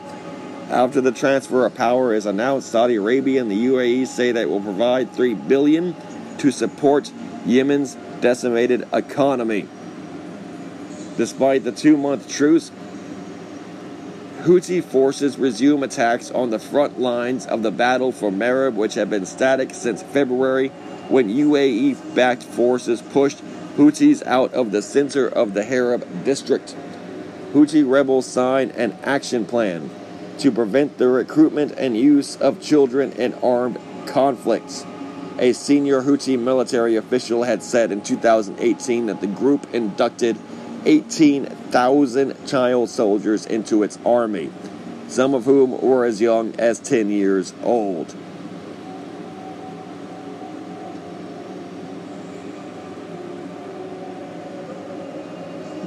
After 0.70 1.00
the 1.00 1.14
transfer 1.14 1.66
of 1.66 1.76
power 1.76 2.14
is 2.14 2.26
announced, 2.26 2.70
Saudi 2.70 2.96
Arabia 2.96 3.40
and 3.40 3.50
the 3.50 3.68
UAE 3.68 4.06
say 4.08 4.34
that 4.34 4.50
will 4.50 4.60
provide 4.60 5.14
3 5.14 5.34
billion 5.34 5.96
to 6.40 6.52
support 6.52 7.10
Yemen's 7.46 7.96
decimated 8.22 8.88
economy. 8.94 9.68
Despite 11.18 11.64
the 11.64 11.72
two-month 11.72 12.30
truce, 12.30 12.72
Houthi 14.44 14.84
forces 14.84 15.38
resume 15.38 15.84
attacks 15.84 16.30
on 16.30 16.50
the 16.50 16.60
front 16.60 17.00
lines 17.00 17.46
of 17.46 17.64
the 17.64 17.72
battle 17.72 18.12
for 18.12 18.30
Marib, 18.30 18.74
which 18.74 18.96
have 18.96 19.10
been 19.10 19.26
static 19.26 19.74
since 19.74 20.04
February 20.04 20.70
when 21.08 21.30
UAE 21.30 22.16
backed 22.16 22.44
forces 22.44 23.02
pushed 23.02 23.42
Houthis 23.78 24.26
out 24.26 24.54
of 24.54 24.72
the 24.72 24.82
center 24.82 25.28
of 25.28 25.54
the 25.54 25.64
Harab 25.64 26.26
district. 26.26 26.76
Houthi 27.54 27.90
rebels 27.90 28.26
signed 28.26 28.72
an 28.72 28.98
action 29.04 29.46
plan 29.46 29.90
to 30.40 30.52
prevent 30.52 30.98
the 30.98 31.08
recruitment 31.08 31.74
and 31.78 31.96
use 31.96 32.36
of 32.38 32.62
children 32.62 33.12
in 33.14 33.34
armed 33.36 33.80
conflicts. 34.08 34.86
A 35.40 35.54
senior 35.54 36.02
Houthi 36.02 36.38
military 36.38 36.96
official 36.96 37.44
had 37.44 37.64
said 37.64 37.92
in 37.92 38.02
2018 38.02 39.08
that 39.08 39.20
the 39.20 39.28
group 39.28 39.74
inducted 39.74 40.38
18,000 40.86 42.48
child 42.48 42.90
soldiers 42.90 43.46
into 43.46 43.84
its 43.84 43.98
army, 44.06 44.52
some 45.08 45.34
of 45.34 45.46
whom 45.46 45.82
were 45.82 46.06
as 46.06 46.22
young 46.22 46.54
as 46.60 46.80
10 46.80 47.10
years 47.10 47.54
old. 47.64 48.16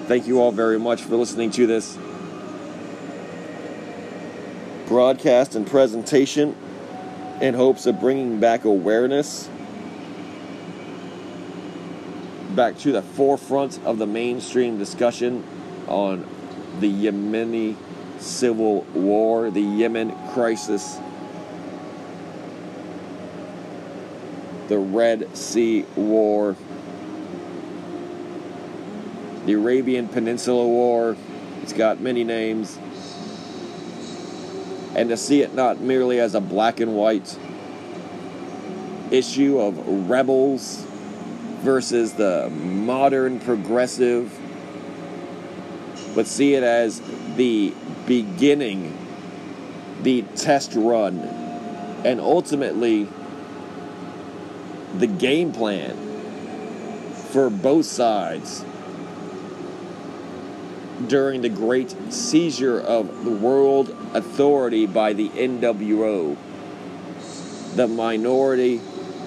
Thank 0.07 0.27
you 0.27 0.41
all 0.41 0.53
very 0.53 0.79
much 0.79 1.03
for 1.03 1.17
listening 1.17 1.51
to 1.53 1.67
this 1.67 1.99
broadcast 4.87 5.57
and 5.57 5.67
presentation 5.67 6.55
in 7.41 7.55
hopes 7.55 7.87
of 7.87 8.01
bringing 8.01 8.41
back 8.41 8.65
awareness 8.65 9.49
back 12.55 12.79
to 12.79 12.93
the 12.93 13.03
forefront 13.03 13.79
of 13.85 13.99
the 13.99 14.07
mainstream 14.07 14.79
discussion 14.79 15.45
on 15.89 16.27
the 16.81 16.91
Yemeni 16.91 17.77
civil 18.19 18.81
war, 18.95 19.51
the 19.51 19.61
Yemen 19.61 20.15
crisis, 20.33 20.99
the 24.69 24.79
Red 24.79 25.37
Sea 25.37 25.83
War 25.95 26.57
the 29.47 29.53
Arabian 29.53 30.09
Peninsula 30.09 30.67
War. 30.67 31.17
It's 31.63 31.73
got 31.73 32.01
many 32.01 32.25
names. 32.25 32.77
And 34.97 35.11
to 35.11 35.17
see 35.19 35.43
it 35.43 35.55
not 35.55 35.79
merely 35.79 36.19
as 36.19 36.35
a 36.35 36.41
black 36.41 36.81
and 36.81 36.97
white 36.97 37.39
issue 39.11 39.61
of 39.61 40.09
rebels 40.09 40.87
versus 41.61 42.15
the 42.15 42.49
modern 42.49 43.39
progressive, 43.39 44.33
but 46.15 46.27
see 46.27 46.55
it 46.55 46.63
as 46.63 47.03
the 47.37 47.75
beginning, 48.07 48.97
the 50.03 50.23
test 50.35 50.73
run, 50.75 51.19
and 52.03 52.19
ultimately 52.19 53.07
the 54.97 55.07
game 55.07 55.53
plan 55.53 55.95
for 57.33 57.51
both 57.51 57.85
sides 57.85 58.65
during 61.09 61.43
the 61.43 61.49
great 61.49 61.95
seizure 62.13 62.81
of 62.81 63.25
the 63.25 63.31
world 63.31 63.95
authority 64.15 64.87
by 64.87 65.13
the 65.13 65.29
NWO. 65.31 66.37
The 67.75 67.87
minority 67.87 68.81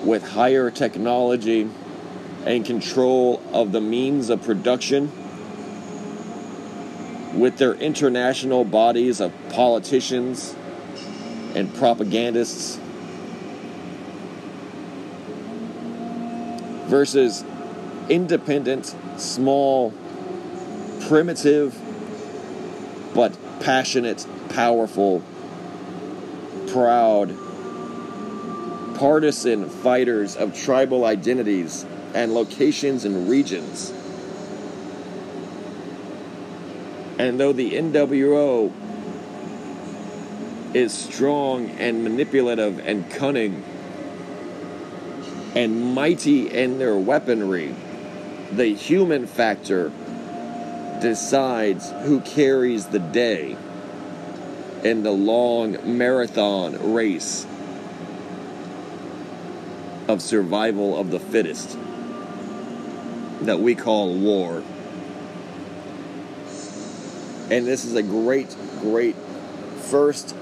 with 0.04 0.28
higher 0.28 0.72
technology 0.72 1.70
and 2.46 2.66
control 2.66 3.42
of 3.54 3.72
the 3.72 3.82
means 3.82 4.30
of 4.30 4.42
production, 4.42 5.12
with 7.36 7.58
their 7.58 7.76
international 7.76 8.66
bodies 8.66 9.20
of 9.22 9.32
politicians 9.50 10.56
and 11.54 11.74
propagandists, 11.76 12.80
versus 16.88 17.44
independent, 18.10 18.96
small, 19.18 19.94
primitive, 21.10 21.76
but 23.16 23.36
passionate, 23.62 24.28
powerful, 24.50 25.24
proud, 26.68 27.36
partisan 28.94 29.68
fighters 29.68 30.38
of 30.38 30.56
tribal 30.56 31.06
identities 31.06 31.84
and 32.14 32.36
locations 32.36 33.06
and 33.06 33.28
regions. 33.28 33.90
And 37.18 37.40
though 37.40 37.54
the 37.54 37.72
NWO 37.72 38.72
is 40.76 40.94
strong 40.94 41.72
and 41.72 42.04
manipulative 42.04 42.86
and 42.86 43.10
cunning 43.10 43.64
and 45.56 45.96
mighty 45.96 46.48
in 46.52 46.78
their 46.78 46.96
weaponry, 46.96 47.74
the 48.52 48.76
human 48.76 49.26
factor 49.26 49.92
decides 51.02 51.92
who 52.04 52.20
carries 52.22 52.88
the 52.88 53.00
day 53.00 53.56
in 54.84 55.04
the 55.04 55.12
long 55.12 55.98
marathon 55.98 56.94
race 56.94 57.46
of 60.08 60.22
survival 60.22 60.98
of 60.98 61.12
the 61.12 61.20
fittest 61.20 61.78
that 63.42 63.60
we 63.60 63.76
call 63.76 64.16
war. 64.16 64.64
And 67.52 67.66
this 67.66 67.86
is 67.86 67.96
a 67.96 68.04
great, 68.04 68.56
great 68.82 69.16
first 69.82 70.36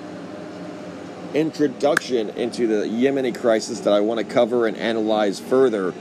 introduction 1.34 2.30
into 2.32 2.68
the 2.68 2.86
Yemeni 2.88 3.38
crisis 3.38 3.82
that 3.82 3.94
I 3.94 4.00
want 4.00 4.20
to 4.20 4.26
cover 4.26 4.68
and 4.68 4.78
analyze 4.78 5.40
further. 5.40 5.94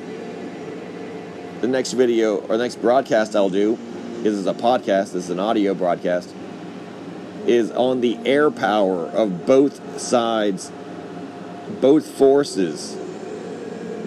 The 1.61 1.69
next 1.69 1.93
video 1.93 2.39
or 2.39 2.57
next 2.59 2.77
broadcast 2.77 3.35
I'll 3.35 3.51
do 3.51 3.79
this 4.27 4.41
is 4.41 4.47
a 4.49 4.55
podcast, 4.55 5.13
this 5.13 5.25
is 5.25 5.31
an 5.31 5.39
audio 5.39 5.73
broadcast, 5.73 6.35
is 7.47 7.71
on 7.71 8.01
the 8.01 8.19
air 8.27 8.51
power 8.51 9.07
of 9.07 9.47
both 9.47 10.01
sides, 10.01 10.73
both 11.81 12.05
forces. 12.05 12.97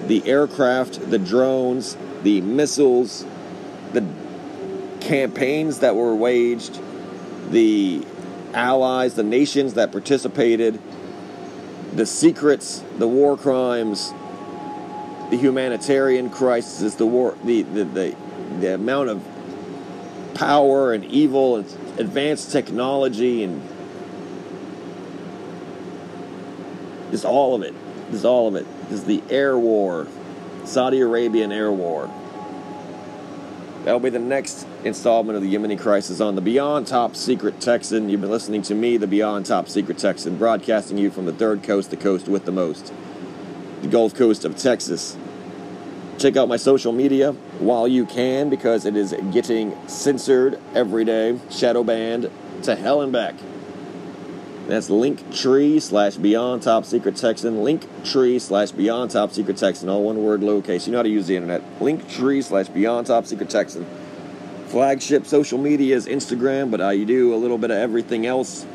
The 0.07 0.21
aircraft, 0.25 1.09
the 1.09 1.19
drones, 1.19 1.95
the 2.23 2.41
missiles, 2.41 3.25
the 3.93 4.05
campaigns 4.99 5.79
that 5.79 5.95
were 5.95 6.13
waged, 6.13 6.81
the 7.49 8.05
allies, 8.53 9.13
the 9.13 9.23
nations 9.23 9.75
that 9.75 9.93
participated, 9.93 10.81
the 11.93 12.05
secrets, 12.05 12.83
the 12.97 13.07
war 13.07 13.37
crimes, 13.37 14.11
the 15.29 15.37
humanitarian 15.37 16.29
crisis, 16.29 16.95
the 16.95 17.05
war, 17.05 17.37
the 17.45 17.61
the, 17.61 17.85
the, 17.85 18.15
the 18.59 18.73
amount 18.73 19.07
of 19.07 19.28
power 20.39 20.93
and 20.93 21.03
evil 21.03 21.57
and 21.57 21.65
advanced 21.99 22.49
technology 22.49 23.43
and 23.43 23.61
just 27.11 27.25
all 27.25 27.55
of 27.55 27.61
it. 27.61 27.75
Just 28.09 28.23
all 28.23 28.47
of 28.47 28.55
it. 28.55 28.65
Just 28.89 29.05
the 29.05 29.21
air 29.29 29.59
war, 29.59 30.07
Saudi 30.63 31.01
Arabian 31.01 31.51
air 31.51 31.73
war. 31.73 32.09
That'll 33.83 33.99
be 33.99 34.09
the 34.09 34.19
next 34.19 34.65
installment 34.85 35.35
of 35.35 35.43
the 35.43 35.53
Yemeni 35.53 35.77
crisis 35.77 36.21
on 36.21 36.35
the 36.35 36.41
Beyond 36.41 36.87
Top 36.87 37.17
Secret 37.17 37.59
Texan. 37.59 38.07
You've 38.07 38.21
been 38.21 38.31
listening 38.31 38.61
to 38.63 38.75
me, 38.75 38.95
the 38.95 39.07
Beyond 39.07 39.45
Top 39.45 39.67
Secret 39.67 39.97
Texan, 39.97 40.37
broadcasting 40.37 40.97
you 40.97 41.11
from 41.11 41.25
the 41.25 41.33
third 41.33 41.63
coast, 41.63 41.89
the 41.89 41.97
coast 41.97 42.29
with 42.29 42.45
the 42.45 42.51
most, 42.53 42.93
the 43.81 43.89
Gulf 43.89 44.13
Coast 44.13 44.45
of 44.45 44.55
Texas. 44.55 45.17
Check 46.19 46.35
out 46.35 46.49
my 46.49 46.57
social 46.57 46.91
media 46.91 47.31
while 47.59 47.87
you 47.87 48.05
can 48.05 48.49
because 48.49 48.85
it 48.85 48.97
is 48.97 49.15
getting 49.31 49.73
censored 49.87 50.59
every 50.75 51.05
day, 51.05 51.39
shadow 51.49 51.81
banned 51.81 52.29
to 52.63 52.75
hell 52.75 53.01
and 53.01 53.13
back. 53.13 53.35
That's 54.67 54.89
Linktree 54.89 55.81
slash 55.81 56.17
Beyond 56.17 56.61
Top 56.61 56.83
Secret 56.83 57.15
Texan. 57.15 57.63
Linktree 57.63 58.41
slash 58.41 58.71
Beyond 58.71 59.11
Top 59.11 59.31
Secret 59.31 59.55
Texan. 59.55 59.87
All 59.87 60.03
one 60.03 60.21
word, 60.21 60.41
lowercase. 60.41 60.87
You 60.87 60.91
know 60.91 60.99
how 60.99 61.03
to 61.03 61.09
use 61.09 61.27
the 61.27 61.37
internet. 61.37 61.61
Linktree 61.79 62.43
slash 62.43 62.67
Beyond 62.67 63.07
Top 63.07 63.25
Secret 63.25 63.49
Texan. 63.49 63.87
Flagship 64.67 65.25
social 65.25 65.57
media 65.57 65.95
is 65.95 66.05
Instagram, 66.05 66.69
but 66.69 66.81
I 66.81 67.01
do 67.05 67.33
a 67.33 67.37
little 67.37 67.57
bit 67.57 67.71
of 67.71 67.77
everything 67.77 68.25
else. 68.25 68.65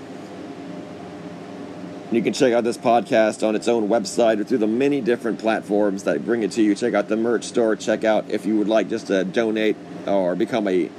You 2.14 2.22
can 2.22 2.32
check 2.32 2.52
out 2.52 2.62
this 2.62 2.78
podcast 2.78 3.46
on 3.46 3.56
its 3.56 3.66
own 3.66 3.88
website 3.88 4.38
or 4.38 4.44
through 4.44 4.58
the 4.58 4.68
many 4.68 5.00
different 5.00 5.40
platforms 5.40 6.04
that 6.04 6.24
bring 6.24 6.44
it 6.44 6.52
to 6.52 6.62
you. 6.62 6.76
Check 6.76 6.94
out 6.94 7.08
the 7.08 7.16
merch 7.16 7.42
store. 7.42 7.74
Check 7.74 8.04
out 8.04 8.30
if 8.30 8.46
you 8.46 8.56
would 8.56 8.68
like 8.68 8.88
just 8.88 9.08
to 9.08 9.24
donate 9.24 9.76
or 10.06 10.36
become 10.36 10.68
a 10.68 10.90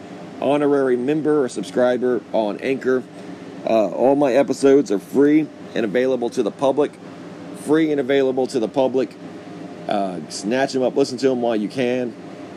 honorary 0.42 0.98
member 0.98 1.42
or 1.42 1.48
subscriber 1.48 2.22
on 2.34 2.60
Anchor. 2.60 3.02
Uh, 3.66 3.92
all 3.92 4.18
my 4.18 4.34
episodes 4.34 4.92
are 4.92 5.00
free 5.00 5.48
and 5.74 5.86
available 5.86 6.30
to 6.32 6.44
the 6.44 6.52
public. 6.52 6.92
Free 7.60 7.92
and 7.92 8.02
available 8.02 8.46
to 8.48 8.60
the 8.60 8.68
public. 8.68 9.16
Uh, 9.88 10.20
snatch 10.28 10.74
them 10.74 10.84
up, 10.84 10.98
listen 10.98 11.18
to 11.20 11.30
them 11.30 11.42
while 11.42 11.56
you 11.56 11.70
can. 11.70 12.14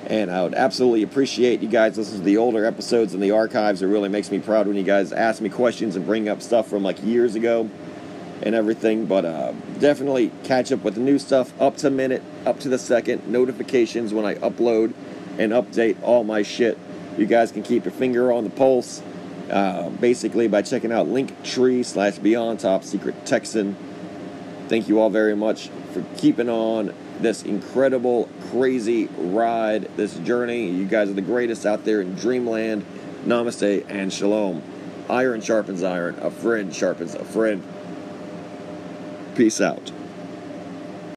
And 0.06 0.32
I 0.32 0.42
would 0.42 0.54
absolutely 0.54 1.04
appreciate 1.04 1.60
you 1.60 1.68
guys 1.68 1.96
listen 1.96 2.18
to 2.18 2.24
the 2.24 2.38
older 2.38 2.64
episodes 2.64 3.14
in 3.14 3.20
the 3.20 3.30
archives. 3.30 3.82
It 3.82 3.86
really 3.86 4.08
makes 4.08 4.32
me 4.32 4.40
proud 4.40 4.66
when 4.66 4.74
you 4.74 4.82
guys 4.82 5.12
ask 5.12 5.40
me 5.40 5.48
questions 5.48 5.94
and 5.94 6.04
bring 6.04 6.28
up 6.28 6.42
stuff 6.42 6.66
from 6.66 6.82
like 6.82 7.00
years 7.04 7.36
ago 7.36 7.70
and 8.42 8.54
everything. 8.54 9.06
But 9.06 9.24
uh, 9.24 9.52
definitely 9.78 10.30
catch 10.44 10.72
up 10.72 10.82
with 10.82 10.94
the 10.94 11.00
new 11.00 11.18
stuff 11.18 11.52
up 11.60 11.76
to 11.78 11.90
minute, 11.90 12.22
up 12.46 12.60
to 12.60 12.68
the 12.68 12.78
second, 12.78 13.28
notifications 13.28 14.12
when 14.12 14.24
I 14.24 14.34
upload 14.36 14.94
and 15.38 15.52
update 15.52 15.96
all 16.02 16.24
my 16.24 16.42
shit. 16.42 16.78
You 17.16 17.26
guys 17.26 17.50
can 17.52 17.62
keep 17.62 17.84
your 17.84 17.92
finger 17.92 18.32
on 18.32 18.44
the 18.44 18.50
pulse 18.50 19.02
uh, 19.50 19.88
basically 19.88 20.48
by 20.48 20.62
checking 20.62 20.92
out 20.92 21.06
Linktree 21.06 21.84
slash 21.84 22.18
Beyond 22.18 22.60
Top 22.60 22.84
Secret 22.84 23.26
Texan. 23.26 23.76
Thank 24.68 24.88
you 24.88 25.00
all 25.00 25.10
very 25.10 25.34
much 25.34 25.70
for 25.92 26.04
keeping 26.16 26.48
on 26.48 26.94
this 27.20 27.42
incredible, 27.42 28.28
crazy 28.50 29.06
ride, 29.16 29.90
this 29.96 30.16
journey. 30.18 30.70
You 30.70 30.86
guys 30.86 31.08
are 31.08 31.14
the 31.14 31.22
greatest 31.22 31.66
out 31.66 31.84
there 31.84 32.00
in 32.00 32.14
dreamland. 32.14 32.84
Namaste 33.24 33.86
and 33.88 34.12
shalom. 34.12 34.62
Iron 35.08 35.40
sharpens 35.40 35.82
iron. 35.82 36.16
A 36.20 36.30
friend 36.30 36.74
sharpens 36.74 37.14
a 37.14 37.24
friend. 37.24 37.62
Peace 39.38 39.60
out. 39.60 39.97